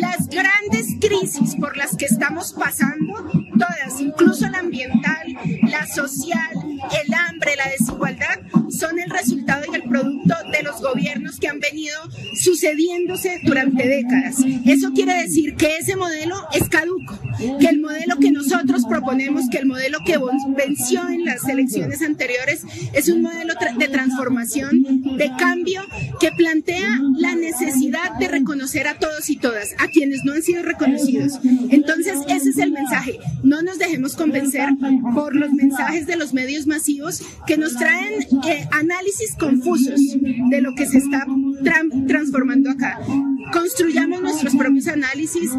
Las 0.00 0.28
grandes 0.28 0.96
crisis 1.00 1.56
por 1.56 1.76
las 1.76 1.96
que 1.96 2.04
estamos 2.04 2.52
pasando, 2.52 3.14
todas, 3.58 4.00
incluso 4.00 4.48
la 4.48 4.58
ambiental, 4.58 5.36
la 5.68 5.86
social, 5.86 6.50
el 7.04 7.14
hambre, 7.14 7.56
la 7.56 7.68
desigualdad, 7.70 8.40
son 8.70 8.98
el 8.98 9.10
resultado 9.10 9.64
y 9.70 9.74
el 9.74 9.82
producto 9.82 10.34
de 10.50 10.62
los 10.62 10.80
gobiernos 10.80 11.38
que 11.38 11.48
han 11.48 11.60
venido 11.60 11.94
sucediéndose 12.34 13.40
durante 13.44 13.86
décadas. 13.86 14.36
Eso 14.66 14.92
quiere 14.92 15.14
decir 15.22 15.54
que 15.56 15.76
ese 15.78 15.96
modelo 15.96 16.36
es 16.52 16.68
caduco, 16.68 17.18
que 17.58 17.66
el 17.66 17.80
modelo 17.80 18.16
que 18.18 18.30
nosotros 18.30 18.84
proponemos, 18.88 19.44
que 19.50 19.58
el 19.58 19.66
modelo 19.66 19.98
que 20.04 20.18
venció 20.56 21.08
en 21.08 21.24
las 21.24 21.46
elecciones 21.48 22.02
anteriores, 22.02 22.62
es 22.92 23.08
un 23.08 23.22
modelo 23.22 23.54
de 23.78 23.88
transformación, 23.88 24.82
de 25.16 25.30
cambio, 25.38 25.82
que 26.20 26.32
plantea 26.32 27.00
la 27.16 27.34
necesidad 27.34 28.16
de 28.18 28.28
reconocer 28.28 28.88
a 28.88 28.98
todos 28.98 29.30
y 29.30 29.36
todas, 29.36 29.74
a 29.78 29.88
quienes 29.88 30.24
no 30.24 30.32
han 30.32 30.42
sido 30.42 30.62
reconocidos. 30.62 31.40
Entonces, 31.70 32.18
ese 32.28 32.50
es 32.50 32.58
el 32.58 32.72
mensaje. 32.72 33.18
No 33.42 33.62
nos 33.62 33.78
dejemos 33.78 34.16
convencer 34.16 34.68
por 35.14 35.34
los 35.34 35.52
mensajes 35.52 36.06
de 36.06 36.16
los 36.16 36.32
medios 36.32 36.66
masivos 36.66 37.22
que 37.46 37.56
nos 37.56 37.74
traen 37.76 38.22
eh, 38.46 38.68
análisis 38.72 39.34
confusos 39.38 40.00
de 40.48 40.60
lo 40.60 40.74
que 40.74 40.86
se 40.86 40.98
está 40.98 41.26
transformando 42.06 42.70
acá. 42.70 42.98
Construyamos 43.52 44.20
nuestros 44.22 44.54
propios 44.54 44.86
análisis, 44.86 45.50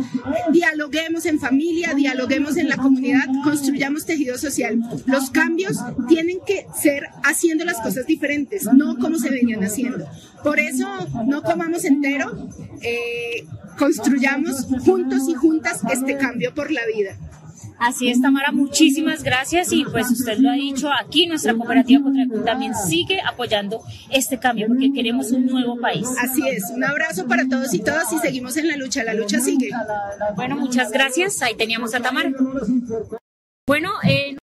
dialoguemos 0.52 1.26
en 1.26 1.40
familia, 1.40 1.94
dialoguemos 1.94 2.58
en 2.58 2.70
la 2.70 2.78
comunidad, 2.78 3.26
construyamos 3.44 4.06
tejido 4.06 4.38
social. 4.38 4.80
Los 5.06 5.30
cambios 5.30 5.78
tienen 6.08 6.38
que 6.46 6.66
ser 6.80 7.04
haciendo 7.24 7.66
las 7.66 7.80
cosas 7.82 8.06
diferentes, 8.06 8.66
no 8.74 8.98
como 8.98 9.18
se 9.18 9.30
venían 9.30 9.64
haciendo. 9.64 10.08
Por 10.44 10.60
eso 10.60 10.88
no 11.28 11.42
comamos 11.42 11.86
entero, 11.86 12.50
eh, 12.82 13.46
construyamos 13.78 14.68
juntos 14.86 15.28
y 15.28 15.34
juntas 15.34 15.82
este 15.92 16.18
cambio 16.18 16.54
por 16.54 16.72
la 16.72 16.82
vida. 16.96 17.18
Así 17.82 18.10
es, 18.10 18.22
Tamara, 18.22 18.52
muchísimas 18.52 19.24
gracias 19.24 19.74
y 19.74 19.84
pues 19.86 20.12
usted 20.12 20.38
lo 20.38 20.52
ha 20.52 20.54
dicho, 20.54 20.88
aquí 20.94 21.26
nuestra 21.26 21.56
cooperativa 21.56 22.04
contra 22.04 22.44
también 22.46 22.76
sigue 22.76 23.20
apoyando 23.22 23.82
este 24.12 24.38
cambio 24.38 24.68
porque 24.68 24.94
queremos 24.94 25.32
un 25.32 25.48
nuevo 25.48 25.80
país. 25.80 26.08
Así 26.20 26.48
es, 26.48 26.70
un 26.70 26.84
abrazo 26.84 27.26
para 27.26 27.50
todos 27.50 27.74
y 27.74 27.80
todas 27.80 28.14
y 28.14 28.20
seguimos 28.20 28.56
en 28.58 28.68
la 28.68 28.78
lucha, 28.78 29.04
la 29.04 29.16
lucha 29.16 29.40
sigue. 29.40 29.72
Bueno, 30.36 30.58
muchas 30.58 30.92
gracias, 30.92 31.42
ahí 31.42 31.56
teníamos 31.56 31.96
a 31.96 32.02
Tamara. 32.02 32.32
Bueno, 33.66 33.90
eh, 34.08 34.38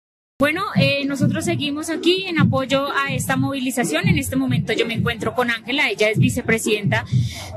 bueno, 0.44 0.62
eh, 0.76 1.06
nosotros 1.06 1.46
seguimos 1.46 1.88
aquí 1.88 2.26
en 2.26 2.38
apoyo 2.38 2.88
a 2.92 3.14
esta 3.14 3.34
movilización. 3.34 4.08
En 4.08 4.18
este 4.18 4.36
momento 4.36 4.74
yo 4.74 4.84
me 4.84 4.92
encuentro 4.92 5.34
con 5.34 5.50
Ángela, 5.50 5.88
ella 5.88 6.10
es 6.10 6.18
vicepresidenta 6.18 7.06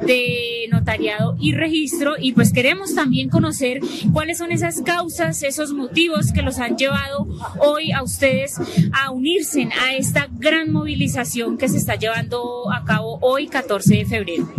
de 0.06 0.70
Notariado 0.72 1.36
y 1.38 1.52
Registro 1.52 2.14
y 2.18 2.32
pues 2.32 2.54
queremos 2.54 2.96
también 2.96 3.28
conocer 3.28 3.82
cuáles 4.14 4.38
son 4.38 4.54
esas 4.54 4.82
causas, 4.84 5.44
esos 5.44 5.74
motivos 5.74 6.32
que 6.32 6.42
los 6.42 6.60
han 6.60 6.78
llevado 6.78 7.28
hoy 7.60 7.92
a 7.92 8.04
ustedes 8.04 8.56
a 8.94 9.12
unirse 9.12 9.68
a 9.86 9.94
esta 9.98 10.30
gran 10.32 10.72
movilización 10.72 11.58
que 11.58 11.68
se 11.68 11.76
está 11.76 11.96
llevando 11.96 12.72
a 12.72 12.86
cabo 12.86 13.20
hoy 13.22 13.48
14 13.48 13.96
de 13.96 14.06
febrero. 14.06 14.50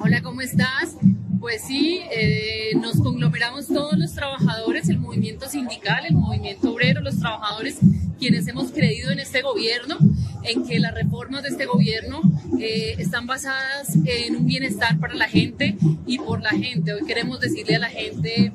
Hola, 0.00 0.22
¿cómo 0.22 0.40
estás? 0.40 0.96
Pues 1.40 1.62
sí, 1.62 2.00
eh, 2.10 2.72
nos 2.76 3.00
conglomeramos 3.00 3.68
todos 3.68 3.96
los 3.96 4.12
trabajadores, 4.12 4.88
el 4.88 4.98
movimiento 4.98 5.48
sindical, 5.48 6.04
el 6.04 6.14
movimiento 6.14 6.72
obrero, 6.72 7.00
los 7.00 7.18
trabajadores, 7.18 7.78
quienes 8.18 8.48
hemos 8.48 8.72
creído 8.72 9.10
en 9.12 9.20
este 9.20 9.42
gobierno, 9.42 9.96
en 10.42 10.66
que 10.66 10.80
las 10.80 10.94
reformas 10.94 11.44
de 11.44 11.50
este 11.50 11.66
gobierno 11.66 12.20
eh, 12.58 12.96
están 12.98 13.26
basadas 13.26 13.96
en 14.04 14.36
un 14.36 14.46
bienestar 14.46 14.98
para 14.98 15.14
la 15.14 15.28
gente 15.28 15.76
y 16.06 16.18
por 16.18 16.42
la 16.42 16.50
gente. 16.50 16.92
Hoy 16.92 17.06
queremos 17.06 17.38
decirle 17.38 17.76
a 17.76 17.80
la 17.80 17.90
gente 17.90 18.52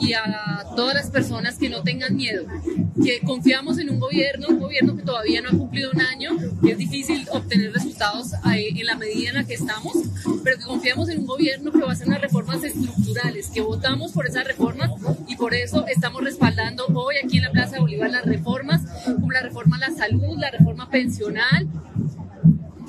y 0.00 0.12
a 0.12 0.64
todas 0.76 0.94
las 0.94 1.10
personas 1.10 1.58
que 1.58 1.68
no 1.68 1.82
tengan 1.82 2.16
miedo, 2.16 2.44
que 3.02 3.20
confiamos 3.20 3.78
en 3.78 3.90
un 3.90 4.00
gobierno, 4.00 4.48
un 4.48 4.60
gobierno 4.60 4.96
que 4.96 5.02
todavía 5.02 5.40
no 5.40 5.48
ha 5.48 5.52
cumplido 5.52 5.90
un 5.92 6.00
año, 6.00 6.30
que 6.62 6.72
es 6.72 6.78
difícil 6.78 7.26
obtener 7.32 7.72
resultados 7.72 8.32
en 8.44 8.86
la 8.86 8.96
medida 8.96 9.30
en 9.30 9.34
la 9.36 9.44
que 9.44 9.54
estamos, 9.54 9.94
pero 10.42 10.58
que 10.58 10.64
confiamos 10.64 11.08
en 11.08 11.20
un 11.20 11.26
gobierno 11.26 11.72
que 11.72 11.80
va 11.80 11.90
a 11.90 11.92
hacer 11.92 12.08
unas 12.08 12.20
reformas 12.20 12.62
estructurales, 12.62 13.48
que 13.48 13.60
votamos 13.60 14.12
por 14.12 14.26
esas 14.26 14.44
reformas 14.44 14.90
y 15.28 15.36
por 15.36 15.54
eso 15.54 15.86
estamos 15.86 16.22
respaldando 16.22 16.86
hoy 16.94 17.16
aquí 17.22 17.38
en 17.38 17.44
la 17.44 17.50
Plaza 17.50 17.76
de 17.76 17.80
Bolívar 17.80 18.10
las 18.10 18.24
reformas, 18.24 18.82
como 19.04 19.30
la 19.30 19.42
reforma 19.42 19.76
a 19.76 19.90
la 19.90 19.96
salud, 19.96 20.36
la 20.38 20.50
reforma 20.50 20.88
pensional, 20.90 21.68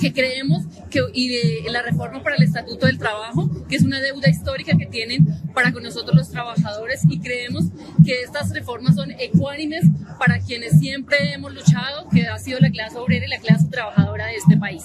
que 0.06 0.14
creemos 0.14 0.66
que, 0.92 1.00
y 1.14 1.30
de 1.30 1.72
la 1.72 1.82
reforma 1.82 2.22
para 2.22 2.36
el 2.36 2.44
Estatuto 2.44 2.86
del 2.86 3.00
Trabajo, 3.00 3.50
que 3.68 3.76
es 3.76 3.82
una 3.82 4.00
deuda 4.00 4.30
histórica 4.30 4.78
que 4.78 4.86
tienen 4.86 5.26
para 5.56 5.72
con 5.72 5.82
nosotros 5.82 6.16
los 6.16 6.30
trabajadores 6.30 7.02
y 7.10 7.20
creemos 7.20 7.66
que 8.06 8.22
estas 8.22 8.54
reformas 8.54 8.94
son 8.94 9.10
ecuánimes 9.18 9.84
para 10.20 10.40
quienes 10.40 10.78
siempre 10.78 11.34
hemos 11.34 11.56
luchado, 11.56 12.08
que 12.10 12.28
ha 12.28 12.38
sido 12.38 12.60
la 12.60 12.70
clase 12.70 12.98
obrera 12.98 13.26
y 13.26 13.30
la 13.30 13.40
clase 13.40 13.68
trabajadora 13.68 14.28
de 14.28 14.36
este 14.36 14.58
país. 14.58 14.84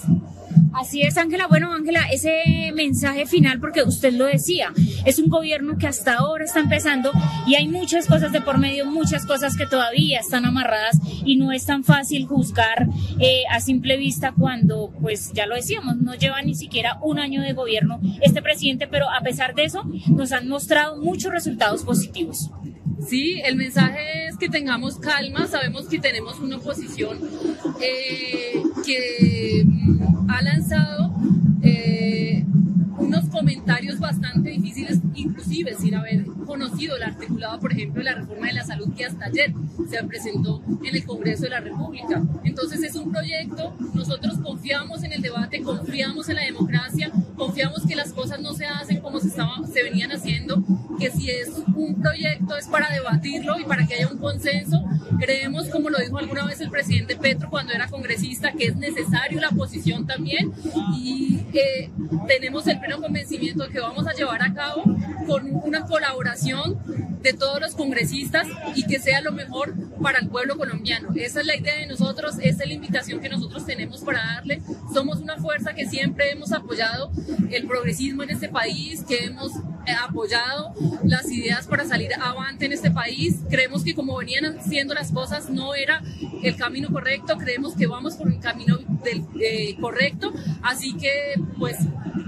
Así 0.73 1.01
es, 1.01 1.17
Ángela. 1.17 1.47
Bueno, 1.47 1.73
Ángela, 1.73 2.01
ese 2.11 2.71
mensaje 2.73 3.25
final, 3.25 3.59
porque 3.59 3.83
usted 3.83 4.13
lo 4.13 4.25
decía, 4.25 4.71
es 5.05 5.19
un 5.19 5.29
gobierno 5.29 5.77
que 5.77 5.87
hasta 5.87 6.15
ahora 6.15 6.45
está 6.45 6.59
empezando 6.59 7.11
y 7.45 7.55
hay 7.55 7.67
muchas 7.67 8.07
cosas 8.07 8.31
de 8.31 8.41
por 8.41 8.57
medio, 8.57 8.85
muchas 8.85 9.25
cosas 9.25 9.57
que 9.57 9.65
todavía 9.65 10.19
están 10.19 10.45
amarradas 10.45 10.97
y 11.25 11.35
no 11.35 11.51
es 11.51 11.65
tan 11.65 11.83
fácil 11.83 12.25
juzgar 12.25 12.87
eh, 13.19 13.43
a 13.51 13.59
simple 13.59 13.97
vista 13.97 14.33
cuando, 14.37 14.93
pues 15.01 15.31
ya 15.33 15.45
lo 15.45 15.55
decíamos, 15.55 15.97
no 15.97 16.15
lleva 16.15 16.41
ni 16.41 16.55
siquiera 16.55 16.97
un 17.01 17.19
año 17.19 17.41
de 17.41 17.53
gobierno 17.53 17.99
este 18.21 18.41
presidente, 18.41 18.87
pero 18.87 19.09
a 19.09 19.21
pesar 19.21 19.55
de 19.55 19.65
eso 19.65 19.83
nos 20.07 20.31
han 20.31 20.47
mostrado 20.47 20.97
muchos 21.01 21.31
resultados 21.31 21.83
positivos. 21.83 22.49
Sí, 23.07 23.41
el 23.43 23.55
mensaje 23.55 24.30
que 24.41 24.49
tengamos 24.49 24.97
calma, 24.97 25.45
sabemos 25.45 25.85
que 25.87 25.99
tenemos 25.99 26.39
una 26.39 26.57
oposición 26.57 27.19
eh, 27.79 28.63
que 28.83 29.63
mm, 29.63 30.31
ha 30.31 30.41
lanzado 30.41 31.13
eh, 31.61 32.43
unos 32.97 33.25
comentarios 33.31 33.99
bastante 33.99 34.49
difíciles, 34.49 34.99
inclusive 35.15 35.75
sin 35.79 35.95
haber 35.95 36.25
conocido 36.45 36.95
el 36.97 37.03
articulado, 37.03 37.59
por 37.59 37.71
ejemplo, 37.71 38.03
de 38.03 38.09
la 38.09 38.15
reforma 38.15 38.47
de 38.47 38.53
la 38.53 38.65
salud 38.65 38.93
que 38.95 39.05
hasta 39.05 39.25
ayer 39.25 39.53
se 39.89 40.03
presentó 40.03 40.61
en 40.83 40.95
el 40.95 41.05
Congreso 41.05 41.43
de 41.43 41.49
la 41.49 41.61
República. 41.61 42.21
Entonces 42.43 42.83
es 42.83 42.95
un 42.95 43.11
proyecto, 43.11 43.75
nosotros 43.93 44.37
confiamos 44.39 45.03
en 45.03 45.13
el 45.13 45.21
debate, 45.21 45.61
confiamos 45.61 46.29
en 46.29 46.35
la 46.35 46.43
democracia, 46.43 47.11
confiamos 47.35 47.85
que 47.87 47.95
las 47.95 48.13
cosas 48.13 48.39
no 48.41 48.53
se 48.53 48.65
hacen 48.65 48.99
como 48.99 49.19
se, 49.19 49.29
estaba, 49.29 49.65
se 49.71 49.83
venían 49.83 50.11
haciendo, 50.11 50.63
que 50.99 51.09
si 51.09 51.29
es 51.29 51.49
un 51.75 51.99
proyecto 52.01 52.57
es 52.57 52.67
para 52.67 52.89
debatirlo 52.89 53.59
y 53.59 53.63
para 53.63 53.87
que 53.87 53.95
haya 53.95 54.07
un 54.07 54.17
consenso. 54.17 54.83
Creemos, 55.19 55.67
como 55.69 55.89
lo 55.89 55.99
dijo 55.99 56.17
alguna 56.17 56.45
vez 56.45 56.61
el 56.61 56.69
presidente 56.69 57.15
Petro 57.15 57.49
cuando 57.49 57.73
era 57.73 57.87
congresista, 57.87 58.51
que 58.53 58.65
es 58.65 58.75
necesario 58.75 59.39
la 59.39 59.49
oposición 59.49 60.05
también 60.05 60.51
y 60.95 61.39
eh, 61.53 61.89
tenemos 62.27 62.67
el 62.67 62.79
pleno 62.79 63.01
convencimiento 63.01 63.30
que 63.39 63.79
vamos 63.79 64.07
a 64.07 64.13
llevar 64.13 64.41
a 64.41 64.53
cabo 64.53 64.83
con 65.25 65.49
una 65.63 65.85
colaboración 65.85 66.77
de 67.21 67.33
todos 67.33 67.61
los 67.61 67.75
congresistas 67.75 68.47
y 68.75 68.85
que 68.85 68.99
sea 68.99 69.21
lo 69.21 69.31
mejor 69.31 69.73
para 70.01 70.19
el 70.19 70.27
pueblo 70.27 70.57
colombiano. 70.57 71.09
Esa 71.15 71.39
es 71.39 71.45
la 71.45 71.55
idea 71.55 71.77
de 71.77 71.87
nosotros, 71.87 72.35
esa 72.41 72.63
es 72.63 72.67
la 72.67 72.73
invitación 72.73 73.21
que 73.21 73.29
nosotros 73.29 73.65
tenemos 73.65 74.01
para 74.01 74.19
darle. 74.19 74.61
Somos 74.93 75.19
una 75.19 75.37
fuerza 75.37 75.73
que 75.73 75.87
siempre 75.87 76.31
hemos 76.31 76.51
apoyado 76.51 77.11
el 77.51 77.67
progresismo 77.67 78.23
en 78.23 78.31
este 78.31 78.49
país, 78.49 79.05
que 79.07 79.25
hemos 79.25 79.51
eh, 79.85 79.93
apoyado 79.99 80.73
las 81.03 81.31
ideas 81.31 81.67
para 81.67 81.85
salir 81.85 82.09
avante 82.19 82.65
en 82.65 82.73
este 82.73 82.91
país. 82.91 83.37
Creemos 83.49 83.83
que 83.83 83.93
como 83.93 84.17
venían 84.17 84.57
haciendo 84.57 84.93
las 84.93 85.11
cosas 85.11 85.49
no 85.49 85.73
era 85.73 86.01
el 86.43 86.55
camino 86.55 86.89
correcto, 86.91 87.37
creemos 87.37 87.75
que 87.75 87.87
vamos 87.87 88.15
por 88.15 88.27
un 88.27 88.39
camino 88.39 88.77
del, 89.03 89.25
eh, 89.39 89.77
correcto, 89.79 90.33
así 90.63 90.95
que 90.95 91.11
pues 91.57 91.77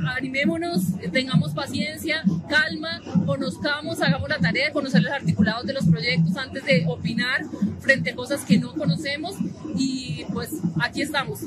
animémonos, 0.08 0.84
tengamos 1.12 1.54
paciencia, 1.54 2.24
calma, 2.50 3.02
conozcamos, 3.26 4.02
hagamos 4.02 4.30
la 4.30 4.40
tarea 4.40 4.68
de 4.68 4.74
conocer 4.74 5.02
los 5.02 5.12
articulados 5.12 5.66
de 5.66 5.74
los 5.74 5.86
proyectos 5.86 6.36
antes 6.38 6.66
de 6.66 6.86
opinar 6.88 7.42
frente 7.80 8.12
a 8.12 8.16
cosas 8.16 8.46
que 8.46 8.58
no 8.58 8.74
conocemos 8.74 9.36
y 9.76 10.26
pues 10.34 10.50
aquí 10.82 11.02
estamos 11.02 11.42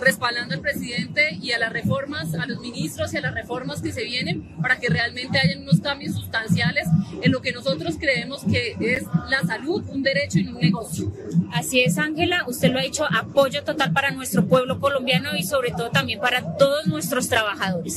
respaldando 0.00 0.54
al 0.54 0.60
presidente 0.60 1.38
y 1.40 1.52
a 1.52 1.58
las 1.58 1.72
reformas, 1.72 2.34
a 2.34 2.46
los 2.46 2.60
ministros 2.60 3.12
y 3.14 3.18
a 3.18 3.20
las 3.20 3.34
reformas 3.34 3.80
que 3.82 3.92
se 3.92 4.04
vienen 4.04 4.42
para 4.60 4.78
que 4.78 4.88
realmente 4.88 5.38
hayan 5.38 5.62
unos 5.62 5.80
cambios 5.80 6.14
sustanciales 6.14 6.88
en 7.22 7.30
lo 7.30 7.40
que 7.40 7.52
nosotros 7.52 7.96
creemos 7.98 8.42
que 8.44 8.76
es 8.80 9.04
la 9.28 9.42
salud, 9.42 9.84
un 9.88 10.02
derecho 10.02 10.38
y 10.38 10.48
un 10.48 10.58
negocio. 10.58 11.12
Así 11.52 11.80
es, 11.80 11.98
Ángela, 11.98 12.44
usted 12.46 12.72
lo 12.72 12.78
ha 12.78 12.82
dicho, 12.82 13.04
apoyo 13.04 13.62
total 13.62 13.92
para 13.92 14.10
nuestro 14.10 14.46
pueblo 14.46 14.80
colombiano 14.80 15.36
y 15.36 15.44
sobre 15.44 15.70
todo 15.70 15.90
también 15.90 16.20
para 16.20 16.56
todos 16.56 16.86
nuestros 16.86 17.28
trabajadores. 17.28 17.91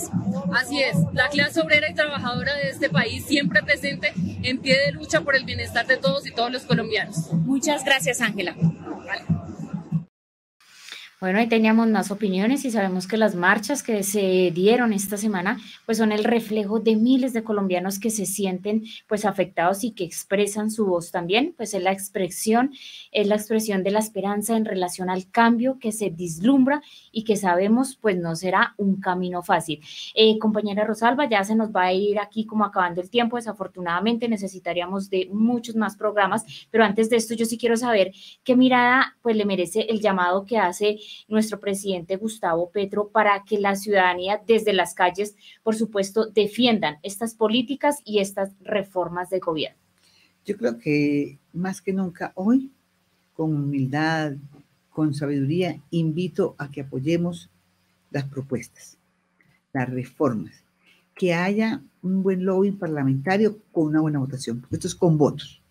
Así 0.54 0.82
es, 0.82 0.98
la 1.14 1.30
clase 1.30 1.62
obrera 1.62 1.90
y 1.90 1.94
trabajadora 1.94 2.56
de 2.56 2.70
este 2.70 2.90
país 2.90 3.26
siempre 3.26 3.64
presente 3.64 4.14
en 4.44 4.60
pie 4.60 4.78
de 4.86 4.92
lucha 4.92 5.22
por 5.22 5.36
el 5.36 5.46
bienestar 5.46 5.88
de 5.88 5.98
todos 5.98 6.26
y 6.28 6.32
todos 6.32 6.52
los 6.52 6.64
colombianos. 6.64 7.32
Muchas 7.34 7.84
gracias, 7.84 8.22
Ángela. 8.22 8.56
Bueno, 11.22 11.40
ahí 11.40 11.48
teníamos 11.48 11.88
más 11.88 12.12
opiniones 12.12 12.66
y 12.66 12.72
sabemos 12.72 13.08
que 13.08 13.16
las 13.16 13.36
marchas 13.36 13.84
que 13.84 14.04
se 14.04 14.52
dieron 14.54 14.92
esta 14.92 15.16
semana 15.16 15.58
pues 15.86 15.98
son 15.98 16.12
el 16.12 16.26
reflejo 16.26 16.82
de 16.82 16.98
miles 16.98 17.32
de 17.32 17.42
colombianos 17.42 18.00
que 18.00 18.10
se 18.10 18.26
sienten 18.26 18.84
pues 19.08 19.24
afectados 19.24 19.86
y 19.86 19.92
que 19.92 20.04
expresan 20.04 20.70
su 20.70 20.86
voz 20.86 21.12
también, 21.12 21.54
pues 21.56 21.74
es 21.74 21.82
la 21.82 21.94
expresión, 21.94 22.74
es 23.14 23.28
la 23.28 23.36
expresión 23.36 23.82
de 23.82 23.92
la 23.92 24.00
esperanza 24.00 24.58
en 24.58 24.66
relación 24.66 25.10
al 25.10 25.32
cambio 25.32 25.80
que 25.80 25.94
se 25.94 26.10
vislumbra 26.10 26.82
y 27.14 27.24
que 27.24 27.38
sabemos 27.38 27.96
pues 27.96 28.18
no 28.18 28.36
será 28.36 28.76
un 28.78 29.00
camino 29.00 29.42
fácil. 29.42 29.80
Eh, 30.16 30.38
compañera 30.38 30.84
Rosalba, 30.84 31.30
ya 31.30 31.46
se 31.46 31.56
nos 31.56 31.72
va 31.74 31.84
a 31.84 31.94
ir 31.94 32.20
aquí 32.20 32.46
como 32.46 32.66
acabando 32.66 33.00
el 33.00 33.10
tiempo, 33.10 33.38
desafortunadamente 33.38 34.28
necesitaríamos 34.28 35.10
de 35.10 35.30
muchos 35.32 35.78
más 35.78 35.96
programas, 35.96 36.46
pero 36.70 36.84
antes 36.84 37.10
de 37.10 37.16
esto 37.16 37.36
yo 37.36 37.46
sí 37.46 37.58
quiero 37.58 37.78
saber 37.78 38.12
qué 38.44 38.58
mirada 38.58 39.16
pues 39.22 39.38
le 39.38 39.46
merece 39.46 39.84
el 39.84 40.02
llamado 40.02 40.46
que 40.46 40.58
hace 40.58 41.00
nuestro 41.28 41.60
presidente 41.60 42.18
Gustavo 42.18 42.70
Petro 42.72 43.10
para 43.10 43.44
que 43.44 43.60
la 43.60 43.76
ciudadanía 43.76 44.42
desde 44.46 44.74
las 44.74 44.94
calles, 44.94 45.36
por 45.64 45.76
supuesto, 45.76 46.28
defiendan 46.28 46.98
estas 47.04 47.34
políticas 47.36 47.98
y 48.04 48.20
estas 48.20 48.52
reformas 48.62 49.30
de 49.30 49.40
gobierno. 49.40 49.78
Yo 50.46 50.58
creo 50.58 50.78
que 50.78 51.40
más 51.54 51.82
que 51.82 51.94
nunca 51.94 52.32
hoy, 52.36 52.72
con 53.34 53.54
humildad, 53.54 54.34
con 54.90 55.14
sabiduría, 55.14 55.82
invito 55.90 56.56
a 56.58 56.70
que 56.70 56.82
apoyemos 56.82 57.50
las 58.12 58.26
propuestas, 58.26 58.98
las 59.74 59.90
reformas, 59.90 60.64
que 61.16 61.34
haya 61.34 61.82
un 62.02 62.22
buen 62.22 62.46
lobby 62.46 62.72
parlamentario 62.72 63.58
con 63.72 63.88
una 63.88 64.02
buena 64.02 64.20
votación. 64.20 64.66
Esto 64.72 64.88
es 64.88 64.96
con 64.96 65.18
votos, 65.18 65.62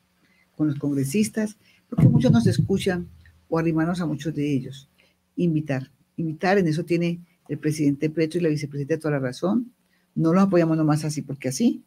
con 0.57 0.67
los 0.67 0.79
congresistas, 0.79 1.57
porque 1.89 2.09
muchos 2.09 2.33
nos 2.33 2.47
escuchan 2.47 3.09
o 3.49 3.59
arrimarnos 3.59 4.01
a 4.01 4.07
muchos 4.07 4.35
de 4.35 4.53
ellos 4.53 4.89
invitar. 5.37 5.91
Invitar, 6.17 6.59
en 6.59 6.69
eso 6.69 6.85
tiene 6.85 7.21
el 7.49 7.59
presidente 7.59 8.11
Petro 8.11 8.39
y 8.39 8.43
la 8.43 8.49
vicepresidenta 8.49 8.99
toda 8.99 9.13
la 9.13 9.21
razón. 9.21 9.73
No 10.15 10.33
los 10.33 10.45
apoyamos 10.45 10.77
nomás 10.77 11.05
así 11.05 11.23
porque 11.23 11.49
así. 11.49 11.83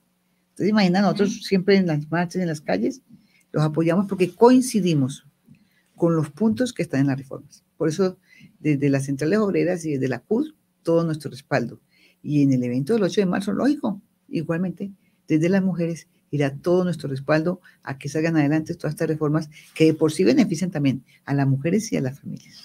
Entonces, 0.49 0.69
imagina, 0.69 1.01
nosotros 1.01 1.43
siempre 1.43 1.77
en 1.77 1.87
las 1.87 2.09
marchas, 2.09 2.41
en 2.41 2.47
las 2.47 2.61
calles, 2.61 3.01
los 3.51 3.63
apoyamos 3.63 4.07
porque 4.07 4.31
coincidimos 4.31 5.25
con 5.95 6.15
los 6.15 6.29
puntos 6.29 6.73
que 6.73 6.83
están 6.83 7.01
en 7.01 7.07
las 7.07 7.17
reformas. 7.17 7.63
Por 7.77 7.89
eso, 7.89 8.17
desde 8.59 8.89
las 8.89 9.05
centrales 9.05 9.39
obreras 9.39 9.85
y 9.85 9.93
desde 9.93 10.07
la 10.07 10.19
CUD, 10.19 10.53
todo 10.83 11.03
nuestro 11.03 11.31
respaldo. 11.31 11.79
Y 12.21 12.43
en 12.43 12.53
el 12.53 12.63
evento 12.63 12.93
del 12.93 13.03
8 13.03 13.21
de 13.21 13.25
marzo, 13.25 13.53
lógico, 13.53 14.01
igualmente, 14.27 14.91
desde 15.27 15.49
las 15.49 15.63
mujeres 15.63 16.07
irá 16.31 16.55
todo 16.55 16.83
nuestro 16.83 17.09
respaldo 17.09 17.61
a 17.83 17.97
que 17.97 18.09
salgan 18.09 18.35
adelante 18.35 18.75
todas 18.75 18.93
estas 18.93 19.07
reformas 19.07 19.49
que 19.73 19.85
de 19.85 19.93
por 19.93 20.11
sí 20.11 20.23
benefician 20.23 20.71
también 20.71 21.03
a 21.25 21.33
las 21.33 21.47
mujeres 21.47 21.91
y 21.91 21.97
a 21.97 22.01
las 22.01 22.19
familias. 22.19 22.63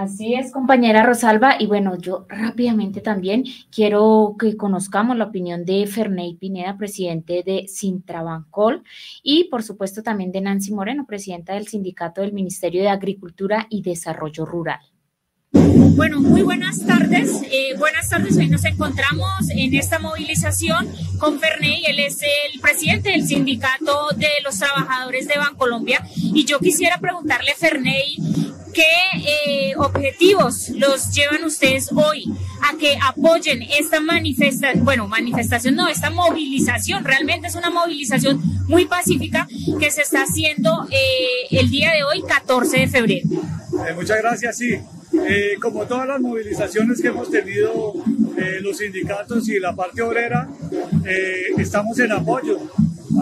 Así 0.00 0.32
es, 0.32 0.50
compañera 0.50 1.02
Rosalba. 1.02 1.56
Y 1.58 1.66
bueno, 1.66 1.98
yo 1.98 2.24
rápidamente 2.26 3.02
también 3.02 3.44
quiero 3.70 4.34
que 4.38 4.56
conozcamos 4.56 5.14
la 5.18 5.26
opinión 5.26 5.66
de 5.66 5.86
Ferney 5.86 6.36
Pineda, 6.36 6.78
presidente 6.78 7.42
de 7.44 7.68
Sintrabancol, 7.68 8.82
y 9.22 9.44
por 9.50 9.62
supuesto 9.62 10.02
también 10.02 10.32
de 10.32 10.40
Nancy 10.40 10.72
Moreno, 10.72 11.04
presidenta 11.06 11.52
del 11.52 11.68
Sindicato 11.68 12.22
del 12.22 12.32
Ministerio 12.32 12.80
de 12.80 12.88
Agricultura 12.88 13.66
y 13.68 13.82
Desarrollo 13.82 14.46
Rural. 14.46 14.80
Bueno, 15.52 16.20
muy 16.20 16.42
buenas 16.42 16.86
tardes. 16.86 17.42
Eh, 17.50 17.74
buenas 17.76 18.08
tardes. 18.08 18.36
Hoy 18.36 18.48
nos 18.48 18.64
encontramos 18.64 19.50
en 19.50 19.74
esta 19.74 19.98
movilización 19.98 20.88
con 21.18 21.40
Ferney. 21.40 21.84
Él 21.86 21.98
es 21.98 22.22
el 22.22 22.60
presidente 22.60 23.10
del 23.10 23.26
sindicato 23.26 24.08
de 24.16 24.28
los 24.44 24.58
trabajadores 24.58 25.26
de 25.26 25.36
Bancolombia. 25.36 26.06
Y 26.16 26.44
yo 26.44 26.60
quisiera 26.60 26.98
preguntarle, 26.98 27.54
Ferney, 27.56 28.16
¿Qué 28.72 28.84
eh, 29.16 29.74
objetivos 29.78 30.68
los 30.68 31.12
llevan 31.12 31.42
ustedes 31.42 31.90
hoy 31.92 32.32
a 32.62 32.78
que 32.78 32.96
apoyen 33.02 33.62
esta 33.62 33.98
manifestación? 33.98 34.84
Bueno, 34.84 35.08
manifestación 35.08 35.74
no, 35.74 35.88
esta 35.88 36.10
movilización. 36.10 37.02
Realmente 37.02 37.48
es 37.48 37.56
una 37.56 37.70
movilización 37.70 38.40
muy 38.68 38.86
pacífica 38.86 39.48
que 39.80 39.90
se 39.90 40.02
está 40.02 40.22
haciendo 40.22 40.86
eh, 40.88 41.58
el 41.58 41.68
día 41.68 41.90
de 41.90 42.04
hoy, 42.04 42.22
14 42.22 42.78
de 42.78 42.86
febrero. 42.86 43.28
Muchas 43.96 44.18
gracias, 44.18 44.56
sí. 44.56 44.78
Como 45.60 45.86
todas 45.86 46.08
las 46.08 46.20
movilizaciones 46.20 47.00
que 47.00 47.08
hemos 47.08 47.30
tenido 47.30 47.94
los 48.62 48.78
sindicatos 48.78 49.48
y 49.48 49.58
la 49.58 49.74
parte 49.74 50.02
obrera, 50.02 50.48
estamos 51.58 51.98
en 51.98 52.12
apoyo 52.12 52.58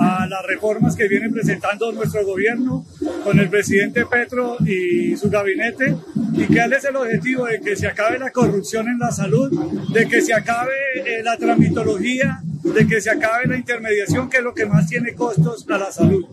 a 0.01 0.27
las 0.27 0.45
reformas 0.47 0.95
que 0.95 1.09
viene 1.09 1.31
presentando 1.31 1.91
nuestro 1.93 2.25
gobierno 2.25 2.85
con 3.25 3.39
el 3.39 3.49
presidente 3.49 4.07
Petro 4.07 4.57
y 4.65 5.17
su 5.17 5.31
gabinete 5.31 5.97
y 6.35 6.47
que 6.47 6.59
es 6.59 6.85
el 6.85 6.97
objetivo 6.97 7.47
de 7.47 7.61
que 7.61 7.75
se 7.77 7.87
acabe 7.87 8.19
la 8.19 8.31
corrupción 8.31 8.89
en 8.89 8.99
la 8.99 9.11
salud, 9.11 9.51
de 9.93 10.07
que 10.07 10.21
se 10.21 10.35
acabe 10.35 10.73
eh, 10.95 11.23
la 11.23 11.37
tramitología, 11.37 12.41
de 12.63 12.87
que 12.87 13.01
se 13.01 13.11
acabe 13.11 13.47
la 13.47 13.57
intermediación, 13.57 14.29
que 14.29 14.39
es 14.39 14.43
lo 14.43 14.55
que 14.55 14.67
más 14.67 14.87
tiene 14.87 15.15
costos 15.15 15.67
a 15.69 15.79
la 15.79 15.91
salud. 15.91 16.25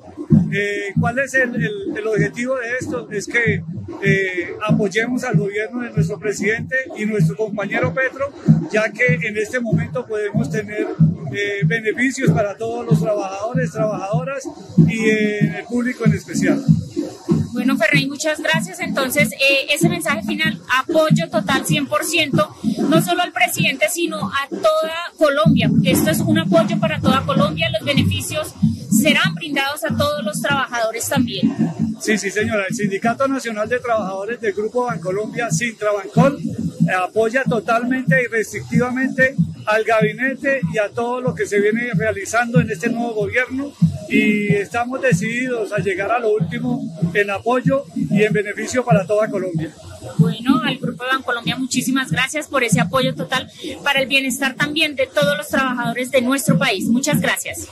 Eh, 0.52 0.94
¿Cuál 1.00 1.20
es 1.20 1.34
el, 1.34 1.56
el, 1.56 2.08
objetivo 2.08 2.56
de 2.56 2.78
esto? 2.80 3.10
Es 3.12 3.28
que 3.28 3.64
eh, 4.06 4.56
apoyemos 4.68 5.24
al 5.24 5.36
gobierno 5.36 5.82
de 5.82 5.90
nuestro 5.92 6.20
presidente 6.20 6.76
y 6.96 7.06
nuestro 7.06 7.36
compañero 7.36 7.94
Petro, 7.94 8.32
ya 8.72 8.92
que 8.92 9.28
en 9.28 9.36
este 9.38 9.60
momento 9.60 10.06
podemos 10.06 10.50
tener 10.50 10.88
eh, 11.34 11.62
beneficios 11.66 12.32
para 12.32 12.56
todos 12.56 12.86
los 12.86 13.02
trabajadores, 13.02 13.72
trabajadoras 13.72 14.44
y 14.88 15.10
el 15.10 15.64
público 15.68 16.06
en 16.06 16.14
especial. 16.14 16.64
Bueno, 17.54 17.78
Ferrey, 17.78 18.06
muchas 18.08 18.42
gracias. 18.42 18.80
Entonces, 18.80 19.30
ese 19.70 19.90
mensaje 19.90 20.22
final, 20.24 20.60
apoyo 20.78 21.30
total 21.32 21.66
100%, 21.66 22.88
no 22.90 23.02
solo 23.02 23.24
al 23.24 23.32
presidente, 23.32 23.88
sino 23.90 24.18
a 24.18 24.48
toda 24.50 24.94
Colombia, 25.18 25.70
porque 25.70 25.92
esto 25.92 26.12
es 26.12 26.20
un 26.20 26.38
apoyo 26.38 26.78
para 26.80 27.00
toda 27.00 27.26
Colombia, 27.26 27.70
los 27.72 27.86
beneficios 27.86 28.54
serán 29.02 29.36
brindados 29.36 29.84
a 29.84 29.96
todos 29.96 30.24
los 30.24 30.42
trabajadores 30.42 31.08
también. 31.08 31.56
Sí, 32.00 32.18
sí, 32.18 32.30
señora. 32.30 32.66
El 32.68 32.76
Sindicato 32.76 33.28
Nacional 33.28 33.70
de 33.70 33.80
Trabajadores 33.80 34.40
del 34.42 34.54
Grupo 34.54 34.86
Bancolombia, 34.86 35.50
Sintrabancol, 35.50 36.40
apoya 37.04 37.44
totalmente 37.44 38.22
y 38.22 38.28
restrictivamente 38.28 39.36
al 39.66 39.84
gabinete 39.84 40.62
y 40.74 40.78
a 40.78 40.90
todo 40.90 41.22
lo 41.22 41.34
que 41.34 41.46
se 41.46 41.60
viene 41.60 41.90
realizando 41.96 42.60
en 42.60 42.70
este 42.70 42.90
nuevo 42.90 43.14
gobierno 43.14 43.72
y 44.10 44.54
estamos 44.54 45.02
decididos 45.02 45.72
a 45.74 45.80
llegar 45.80 46.12
a 46.12 46.20
lo 46.20 46.34
último 46.34 46.84
en 47.14 47.32
apoyo 47.32 47.86
y 47.96 48.24
en 48.24 48.34
beneficio 48.34 48.86
para 48.86 49.06
toda 49.06 49.28
Colombia. 49.28 49.74
Bueno, 50.20 50.62
al 50.64 50.78
Grupo 50.78 51.04
Bancolombia 51.12 51.58
muchísimas 51.58 52.12
gracias 52.12 52.48
por 52.48 52.64
ese 52.64 52.80
apoyo 52.80 53.16
total 53.16 53.50
para 53.84 54.02
el 54.02 54.08
bienestar 54.08 54.56
también 54.56 54.96
de 54.96 55.08
todos 55.08 55.36
los 55.38 55.48
trabajadores 55.48 56.12
de 56.12 56.22
nuestro 56.22 56.58
país. 56.58 56.86
Muchas 56.86 57.20
gracias. 57.20 57.68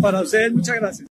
Para 0.00 0.20
ustedes, 0.20 0.52
muchas 0.54 0.76
gracias. 0.76 1.07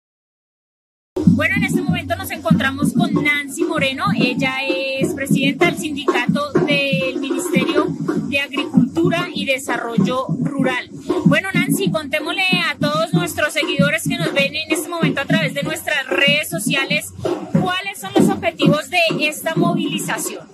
Bueno, 1.15 1.55
en 1.55 1.63
este 1.63 1.81
momento 1.81 2.15
nos 2.17 2.29
encontramos 2.31 2.91
con 2.91 3.13
Nancy 3.13 3.63
Moreno. 3.63 4.07
Ella 4.19 4.57
es 4.67 5.13
presidenta 5.13 5.67
del 5.67 5.77
sindicato 5.77 6.51
del 6.51 7.19
Ministerio 7.19 7.87
de 8.27 8.39
Agricultura 8.41 9.29
y 9.33 9.45
Desarrollo 9.45 10.27
Rural. 10.41 10.89
Bueno, 11.25 11.49
Nancy, 11.53 11.89
contémosle 11.89 12.43
a 12.69 12.75
todos 12.77 13.13
nuestros 13.13 13.53
seguidores 13.53 14.03
que 14.03 14.17
nos 14.17 14.33
ven 14.33 14.55
en 14.55 14.71
este 14.71 14.89
momento 14.89 15.21
a 15.21 15.25
través 15.25 15.53
de 15.53 15.63
nuestras 15.63 16.05
redes 16.07 16.49
sociales 16.49 17.13
cuáles 17.61 17.97
son 17.97 18.11
los 18.13 18.29
objetivos 18.29 18.89
de 18.89 18.99
esta 19.21 19.55
movilización 19.55 20.45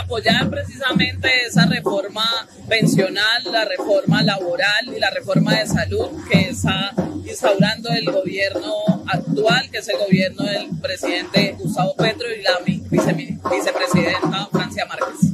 apoyar 0.00 0.48
precisamente 0.50 1.28
esa 1.46 1.66
reforma 1.66 2.24
pensional, 2.68 3.42
la 3.50 3.64
reforma 3.64 4.22
laboral 4.22 4.92
y 4.94 5.00
la 5.00 5.10
reforma 5.10 5.54
de 5.54 5.66
salud 5.66 6.08
que 6.30 6.50
está 6.50 6.94
instaurando 7.26 7.90
el 7.90 8.10
gobierno 8.10 8.72
actual, 9.06 9.70
que 9.74 9.80
es 9.80 9.88
el 9.88 9.98
gobierno 9.98 10.44
del 10.44 10.68
presidente 10.80 11.56
Gustavo 11.58 11.96
Petro 11.96 12.28
y 12.32 12.42
la 12.42 12.60
vicepresidenta 12.64 14.48
Francia 14.52 14.86
Márquez. 14.86 15.32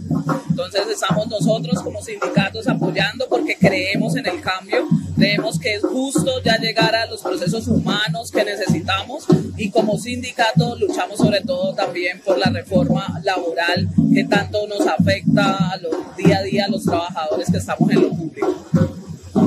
Entonces 0.48 0.86
estamos 0.94 1.28
nosotros 1.28 1.82
como 1.82 2.00
sindicatos 2.00 2.66
apoyando 2.66 3.28
porque 3.28 3.58
creemos 3.60 4.16
en 4.16 4.26
el 4.26 4.40
cambio, 4.40 4.88
creemos 5.14 5.58
que 5.58 5.74
es 5.74 5.82
justo 5.82 6.42
ya 6.42 6.56
llegar 6.56 6.94
a 6.94 7.04
los 7.04 7.20
procesos 7.20 7.68
humanos 7.68 8.30
que 8.30 8.42
necesitamos 8.42 9.26
y 9.58 9.68
como 9.68 9.98
sindicato 9.98 10.74
luchamos 10.76 11.18
sobre 11.18 11.42
todo 11.42 11.74
también 11.74 12.22
por 12.24 12.38
la 12.38 12.48
reforma 12.48 13.20
laboral 13.22 13.90
que 14.14 14.24
tanto 14.24 14.66
nos 14.68 14.86
afecta 14.86 15.72
a 15.72 15.76
los 15.76 16.16
día 16.16 16.38
a 16.38 16.42
día 16.42 16.64
a 16.64 16.70
los 16.70 16.82
trabajadores 16.84 17.50
que 17.50 17.58
estamos 17.58 17.90
en 17.90 18.00
lo 18.00 18.08
público. 18.08 18.66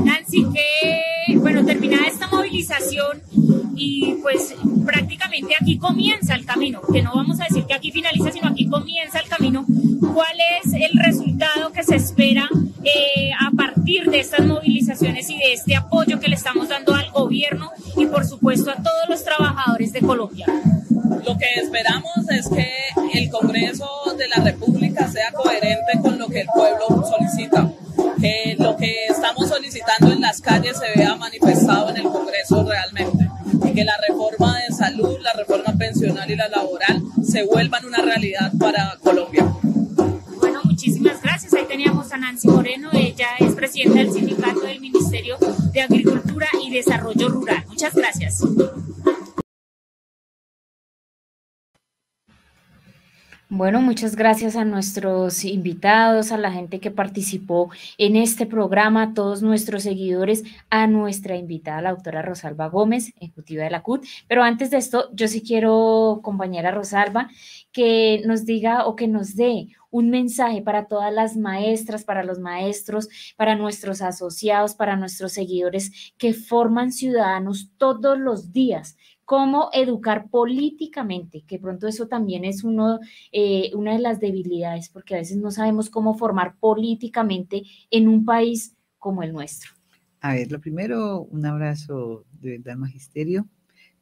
Nancy, 0.06 0.46
que 0.54 1.38
bueno, 1.38 1.66
terminada 1.66 2.06
esta 2.06 2.28
movilización 2.28 3.24
y 3.76 4.16
pues 4.22 4.56
prácticamente 4.86 5.56
aquí 5.60 5.78
comienza 5.78 6.36
el 6.36 6.46
camino, 6.46 6.82
que 6.92 7.02
no 7.02 7.14
vamos 7.16 7.40
a 7.40 7.46
decir 7.46 7.66
que 7.66 7.74
aquí 7.74 7.92
finaliza, 7.92 8.32
sino 8.32 8.48
aquí 8.48 8.68
comienza 8.68 9.20
el 9.20 9.28
camino. 9.28 9.66
¿Cuál 10.14 10.38
es 10.62 10.74
el 10.74 11.00
resultado 11.00 11.72
que 11.72 11.84
se 11.84 11.96
espera 11.96 12.48
eh, 12.84 13.32
a 13.40 13.52
partir 13.56 14.10
de 14.10 14.20
estas 14.20 14.46
movilizaciones 14.46 15.30
y 15.30 15.38
de 15.38 15.54
este 15.54 15.76
apoyo 15.76 16.20
que 16.20 16.28
le 16.28 16.36
estamos 16.36 16.70
dando 16.70 16.94
al 16.94 17.10
gobierno 17.12 17.72
y 17.98 18.06
por 18.06 18.26
supuesto 18.26 18.72
a 18.72 18.76
todos 18.76 19.10
los 19.10 19.24
trabajadores 19.24 19.94
de 19.94 20.02
Colombia? 20.02 20.46
Lo 21.26 21.38
que 21.38 21.46
esperamos 21.62 22.30
es 22.30 22.50
que 22.50 22.68
el 23.14 23.30
Congreso 23.30 23.88
de 24.18 24.28
la 24.28 24.44
República 24.44 25.08
sea 25.08 25.32
coherente 25.32 25.94
con 26.02 26.20
lo 26.20 26.28
que 26.28 26.42
el 26.42 26.48
pueblo 26.48 27.04
solicita, 27.08 27.72
que 28.20 28.56
lo 28.60 28.76
que 28.76 29.06
estamos 29.10 29.48
solicitando 29.48 30.12
en 30.12 30.22
las 30.22 30.42
calles 30.42 30.78
se 30.78 31.00
vea 31.00 31.16
manifestado 31.16 31.90
en 31.90 31.98
el 31.98 32.04
Congreso 32.04 32.66
realmente 32.68 33.23
que 33.74 33.84
la 33.84 33.98
reforma 34.08 34.60
de 34.60 34.76
salud, 34.76 35.18
la 35.22 35.34
reforma 35.34 35.74
pensional 35.78 36.30
y 36.30 36.36
la 36.36 36.48
laboral 36.48 37.02
se 37.24 37.44
vuelvan 37.44 37.86
una 37.86 37.98
realidad 37.98 38.52
para 38.60 38.98
Colombia. 39.02 39.46
Bueno, 40.40 40.62
muchísimas 40.64 41.22
gracias. 41.22 41.54
Ahí 41.54 41.66
teníamos 41.68 42.12
a 42.12 42.18
Nancy 42.18 42.48
Moreno, 42.48 42.90
ella 42.94 43.30
es 43.40 43.54
presidenta 43.56 44.00
del 44.00 44.12
sindicato 44.12 44.62
del 44.62 44.80
Ministerio 44.80 45.38
de 45.72 45.82
Agricultura 45.82 46.48
y 46.64 46.72
Desarrollo 46.72 47.30
Rural. 47.30 47.66
Muchas 47.68 47.94
gracias. 47.96 48.44
Bueno, 53.56 53.84
muchas 53.84 54.16
gracias 54.16 54.56
a 54.56 54.66
nuestros 54.66 55.46
invitados, 55.46 56.32
a 56.32 56.40
la 56.40 56.52
gente 56.52 56.80
que 56.80 56.90
participó 56.90 57.70
en 58.00 58.16
este 58.16 58.48
programa, 58.48 59.04
a 59.04 59.14
todos 59.14 59.44
nuestros 59.44 59.84
seguidores, 59.84 60.44
a 60.72 60.88
nuestra 60.88 61.38
invitada, 61.38 61.84
la 61.84 61.92
doctora 61.92 62.24
Rosalba 62.24 62.68
Gómez, 62.68 63.14
ejecutiva 63.20 63.64
de 63.64 63.70
la 63.70 63.84
CUT. 63.84 64.08
Pero 64.28 64.42
antes 64.42 64.72
de 64.72 64.78
esto, 64.78 65.12
yo 65.14 65.28
sí 65.28 65.44
quiero, 65.44 66.22
compañera 66.24 66.72
Rosalba, 66.72 67.30
que 67.72 68.24
nos 68.26 68.44
diga 68.48 68.88
o 68.88 68.96
que 68.96 69.08
nos 69.08 69.36
dé 69.36 69.68
un 69.92 70.10
mensaje 70.10 70.64
para 70.64 70.88
todas 70.88 71.14
las 71.14 71.38
maestras, 71.38 72.04
para 72.04 72.24
los 72.24 72.40
maestros, 72.40 73.08
para 73.38 73.56
nuestros 73.56 74.02
asociados, 74.02 74.74
para 74.74 74.96
nuestros 74.96 75.32
seguidores 75.32 76.12
que 76.18 76.34
forman 76.34 76.92
ciudadanos 76.92 77.70
todos 77.78 78.18
los 78.18 78.52
días 78.52 78.98
cómo 79.26 79.70
educar 79.74 80.30
políticamente, 80.30 81.44
que 81.48 81.60
pronto 81.60 81.88
eso 81.88 82.08
también 82.08 82.46
es 82.46 82.64
uno, 82.64 83.00
eh, 83.32 83.72
una 83.74 83.94
de 83.94 84.00
las 84.00 84.20
debilidades, 84.20 84.90
porque 84.90 85.16
a 85.16 85.20
veces 85.20 85.38
no 85.38 85.52
sabemos 85.52 85.90
cómo 85.90 86.16
formar 86.16 86.56
políticamente 86.60 87.64
en 87.90 88.08
un 88.08 88.26
país 88.26 88.76
como 88.98 89.24
el 89.24 89.34
nuestro. 89.34 89.72
A 90.22 90.34
ver, 90.34 90.52
lo 90.52 90.62
primero, 90.62 91.22
un 91.22 91.46
abrazo 91.46 92.26
de 92.40 92.58
verdad 92.58 92.78
magisterio. 92.78 93.48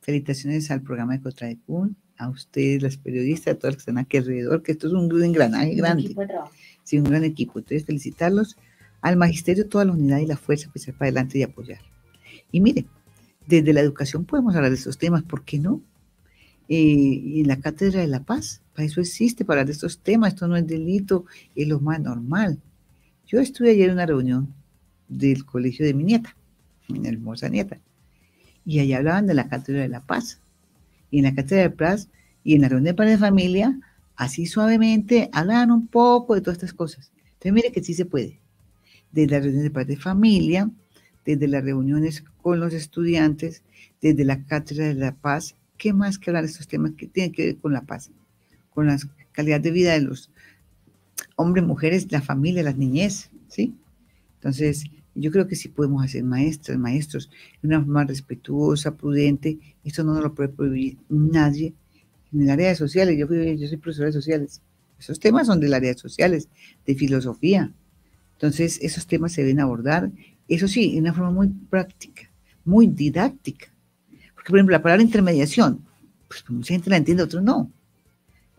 Felicitaciones 0.02 0.70
al 0.70 0.82
programa 0.82 1.14
de 1.14 1.22
Contradecún, 1.22 1.98
a 2.18 2.30
ustedes, 2.30 2.84
las 2.84 2.98
periodistas, 2.98 3.56
a 3.56 3.58
todos 3.58 3.74
los 3.74 3.76
que 3.78 3.82
están 3.92 3.98
aquí 3.98 4.18
alrededor, 4.18 4.62
que 4.62 4.72
esto 4.72 4.88
es 4.88 4.94
un 4.94 5.10
gran 5.10 5.24
engranaje 5.24 5.74
grande. 5.74 6.14
Un 6.16 6.28
sí, 6.84 7.00
un 7.00 7.06
gran 7.06 7.24
equipo. 7.24 7.60
Entonces, 7.60 7.86
felicitarlos 7.86 8.58
al 9.02 9.18
magisterio, 9.18 9.68
toda 9.68 9.86
la 9.86 9.94
unidad 9.94 10.20
y 10.20 10.28
la 10.28 10.38
fuerza 10.38 10.70
que 10.72 10.80
se 10.80 10.94
para 10.94 11.06
adelante 11.06 11.40
y 11.40 11.44
apoyar. 11.44 11.80
Y 12.52 12.62
miren, 12.62 12.88
desde 13.60 13.74
la 13.74 13.82
educación 13.82 14.26
podemos 14.26 14.56
hablar 14.56 14.72
de 14.72 14.78
estos 14.78 14.98
temas, 14.98 15.24
¿por 15.24 15.44
qué 15.44 15.60
no? 15.60 15.82
Eh, 16.70 16.78
y 16.78 17.42
en 17.42 17.48
la 17.48 17.60
Cátedra 17.60 18.00
de 18.00 18.08
la 18.08 18.24
Paz, 18.24 18.62
para 18.74 18.86
eso 18.86 19.02
existe, 19.02 19.44
para 19.44 19.60
hablar 19.60 19.68
de 19.68 19.74
estos 19.74 20.00
temas, 20.00 20.34
esto 20.34 20.48
no 20.48 20.56
es 20.56 20.66
delito, 20.66 21.26
es 21.56 21.68
lo 21.68 21.82
más 21.82 22.00
normal. 22.00 22.60
Yo 23.28 23.40
estuve 23.40 23.72
ayer 23.72 23.90
en 23.90 23.96
una 23.96 24.06
reunión 24.06 24.54
del 25.10 25.46
colegio 25.46 25.86
de 25.86 25.94
mi 25.94 26.06
nieta, 26.06 26.36
mi 26.88 27.06
hermosa 27.06 27.50
nieta, 27.50 27.80
y 28.66 28.80
allá 28.80 29.00
hablaban 29.00 29.28
de 29.28 29.34
la 29.34 29.50
Cátedra 29.50 29.82
de 29.82 29.90
la 29.90 30.06
Paz. 30.06 30.40
Y 31.10 31.18
en 31.18 31.26
la 31.26 31.36
Cátedra 31.36 31.64
de 31.64 31.70
la 31.70 31.76
Paz 31.76 32.10
y 32.44 32.56
en 32.56 32.62
la 32.62 32.70
reunión 32.70 32.86
de 32.86 32.94
padres 32.94 33.20
de 33.20 33.26
familia, 33.26 33.80
así 34.16 34.46
suavemente, 34.46 35.30
hablaban 35.34 35.72
un 35.72 35.88
poco 35.88 36.36
de 36.36 36.42
todas 36.42 36.58
estas 36.58 36.74
cosas. 36.74 37.12
Entonces, 37.34 37.54
mire 37.54 37.72
que 37.72 37.84
sí 37.84 37.94
se 37.94 38.06
puede. 38.06 38.40
Desde 39.12 39.32
la 39.32 39.40
reunión 39.42 39.64
de 39.64 39.72
padres 39.72 39.98
de 39.98 39.98
familia, 39.98 40.70
desde 41.26 41.48
las 41.48 41.64
reuniones 41.64 42.24
con 42.42 42.60
los 42.60 42.74
estudiantes, 42.74 43.64
desde 44.02 44.26
la 44.26 44.44
Cátedra 44.46 44.88
de 44.88 44.96
la 44.96 45.16
Paz. 45.16 45.56
¿Qué 45.78 45.94
más 45.94 46.18
que 46.18 46.30
hablar 46.30 46.44
de 46.44 46.52
estos 46.52 46.68
temas 46.68 46.94
que 46.98 47.08
tienen 47.08 47.32
que 47.32 47.46
ver 47.46 47.58
con 47.58 47.74
la 47.74 47.82
paz? 47.82 48.12
Con 48.70 48.88
la 48.88 48.98
calidad 49.32 49.60
de 49.60 49.72
vida 49.72 49.94
de 49.94 50.02
los 50.02 50.30
hombres, 51.36 51.66
mujeres, 51.66 52.12
la 52.12 52.22
familia, 52.22 52.64
las 52.64 52.78
niñez, 52.78 53.32
¿sí? 53.48 53.74
Entonces, 54.36 54.86
yo 55.16 55.32
creo 55.32 55.48
que 55.48 55.56
sí 55.56 55.70
podemos 55.70 56.04
hacer 56.04 56.24
maestras, 56.24 56.78
maestros, 56.78 57.30
de 57.62 57.68
una 57.68 57.80
forma 57.80 58.06
respetuosa, 58.06 58.96
prudente. 58.96 59.58
Esto 59.84 60.04
no 60.04 60.14
nos 60.14 60.24
lo 60.24 60.34
puede 60.34 60.50
prohibir 60.50 60.98
nadie. 61.10 61.74
En 62.32 62.42
el 62.42 62.50
área 62.50 62.70
de 62.70 62.76
sociales, 62.76 63.18
yo, 63.18 63.28
yo 63.28 63.68
soy 63.68 63.78
profesora 63.78 64.08
de 64.08 64.14
sociales. 64.14 64.62
Esos 65.00 65.20
temas 65.20 65.48
son 65.48 65.60
del 65.60 65.74
área 65.74 65.92
de 65.94 65.98
sociales, 65.98 66.48
de 66.86 66.96
filosofía. 66.96 67.74
Entonces, 68.34 68.80
esos 68.82 69.06
temas 69.06 69.34
se 69.34 69.42
deben 69.42 69.60
abordar 69.60 70.12
eso 70.48 70.68
sí, 70.68 70.94
de 70.94 71.00
una 71.00 71.14
forma 71.14 71.32
muy 71.32 71.48
práctica, 71.48 72.30
muy 72.66 72.88
didáctica. 72.88 73.68
Porque, 74.34 74.50
por 74.50 74.58
ejemplo, 74.58 74.74
la 74.74 74.82
palabra 74.82 75.04
intermediación, 75.04 75.86
pues 76.28 76.44
mucha 76.50 76.74
gente 76.74 76.90
la 76.90 76.98
entiende, 76.98 77.24
otros 77.24 77.44
no. 77.44 77.72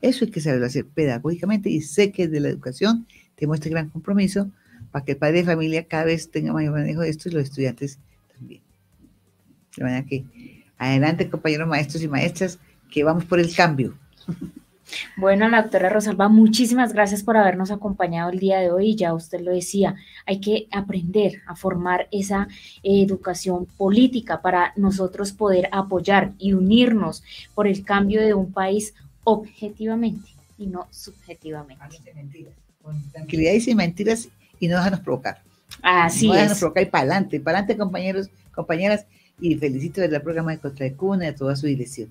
Eso 0.00 0.24
hay 0.24 0.30
que 0.30 0.40
saberlo 0.40 0.66
hacer 0.66 0.86
pedagógicamente 0.86 1.70
y 1.70 1.80
sé 1.80 2.10
que 2.10 2.28
de 2.28 2.40
la 2.40 2.48
educación 2.48 3.06
tenemos 3.36 3.56
este 3.58 3.70
gran 3.70 3.88
compromiso 3.88 4.50
para 4.90 5.04
que 5.04 5.12
el 5.12 5.18
padre 5.18 5.38
de 5.38 5.44
familia 5.44 5.86
cada 5.86 6.04
vez 6.04 6.30
tenga 6.30 6.52
mayor 6.52 6.72
manejo 6.72 7.02
de 7.02 7.10
esto 7.10 7.28
y 7.28 7.32
los 7.32 7.44
estudiantes 7.44 7.98
también. 8.36 8.62
De 9.76 9.84
manera 9.84 10.04
que 10.04 10.24
adelante, 10.76 11.30
compañeros 11.30 11.68
maestros 11.68 12.02
y 12.02 12.08
maestras, 12.08 12.58
que 12.90 13.04
vamos 13.04 13.24
por 13.24 13.40
el 13.40 13.54
cambio. 13.54 13.94
Bueno, 15.16 15.48
la 15.48 15.62
doctora 15.62 15.88
Rosalba, 15.88 16.28
muchísimas 16.28 16.92
gracias 16.92 17.22
por 17.22 17.36
habernos 17.36 17.70
acompañado 17.70 18.30
el 18.30 18.38
día 18.38 18.58
de 18.58 18.70
hoy. 18.70 18.94
Ya 18.94 19.14
usted 19.14 19.40
lo 19.40 19.52
decía, 19.52 19.94
hay 20.26 20.40
que 20.40 20.68
aprender 20.70 21.42
a 21.46 21.56
formar 21.56 22.08
esa 22.10 22.48
educación 22.82 23.66
política 23.66 24.42
para 24.42 24.72
nosotros 24.76 25.32
poder 25.32 25.68
apoyar 25.72 26.32
y 26.38 26.52
unirnos 26.52 27.22
por 27.54 27.66
el 27.66 27.84
cambio 27.84 28.20
de 28.22 28.34
un 28.34 28.52
país 28.52 28.94
objetivamente 29.24 30.30
y 30.58 30.66
no 30.66 30.86
subjetivamente. 30.90 31.84
Con 32.82 33.00
tranquilidad 33.12 33.52
y 33.52 33.60
sin 33.60 33.76
mentiras 33.76 34.28
y 34.58 34.68
no 34.68 34.76
dejarnos 34.76 35.00
provocar. 35.00 35.40
Así 35.82 36.26
no 36.26 36.34
es. 36.34 36.40
dejarnos 36.40 36.58
provocar 36.58 36.82
y 36.82 36.86
para 36.86 37.02
adelante, 37.02 37.40
para 37.40 37.58
adelante 37.58 37.78
compañeros, 37.78 38.30
compañeras, 38.54 39.06
y 39.42 39.56
felicito 39.56 40.00
del 40.00 40.22
programa 40.22 40.52
de 40.52 40.58
Contra 40.58 40.84
de 40.84 40.94
Cuna 40.94 41.24
y 41.24 41.28
a 41.28 41.34
toda 41.34 41.56
su 41.56 41.66
dirección. 41.66 42.08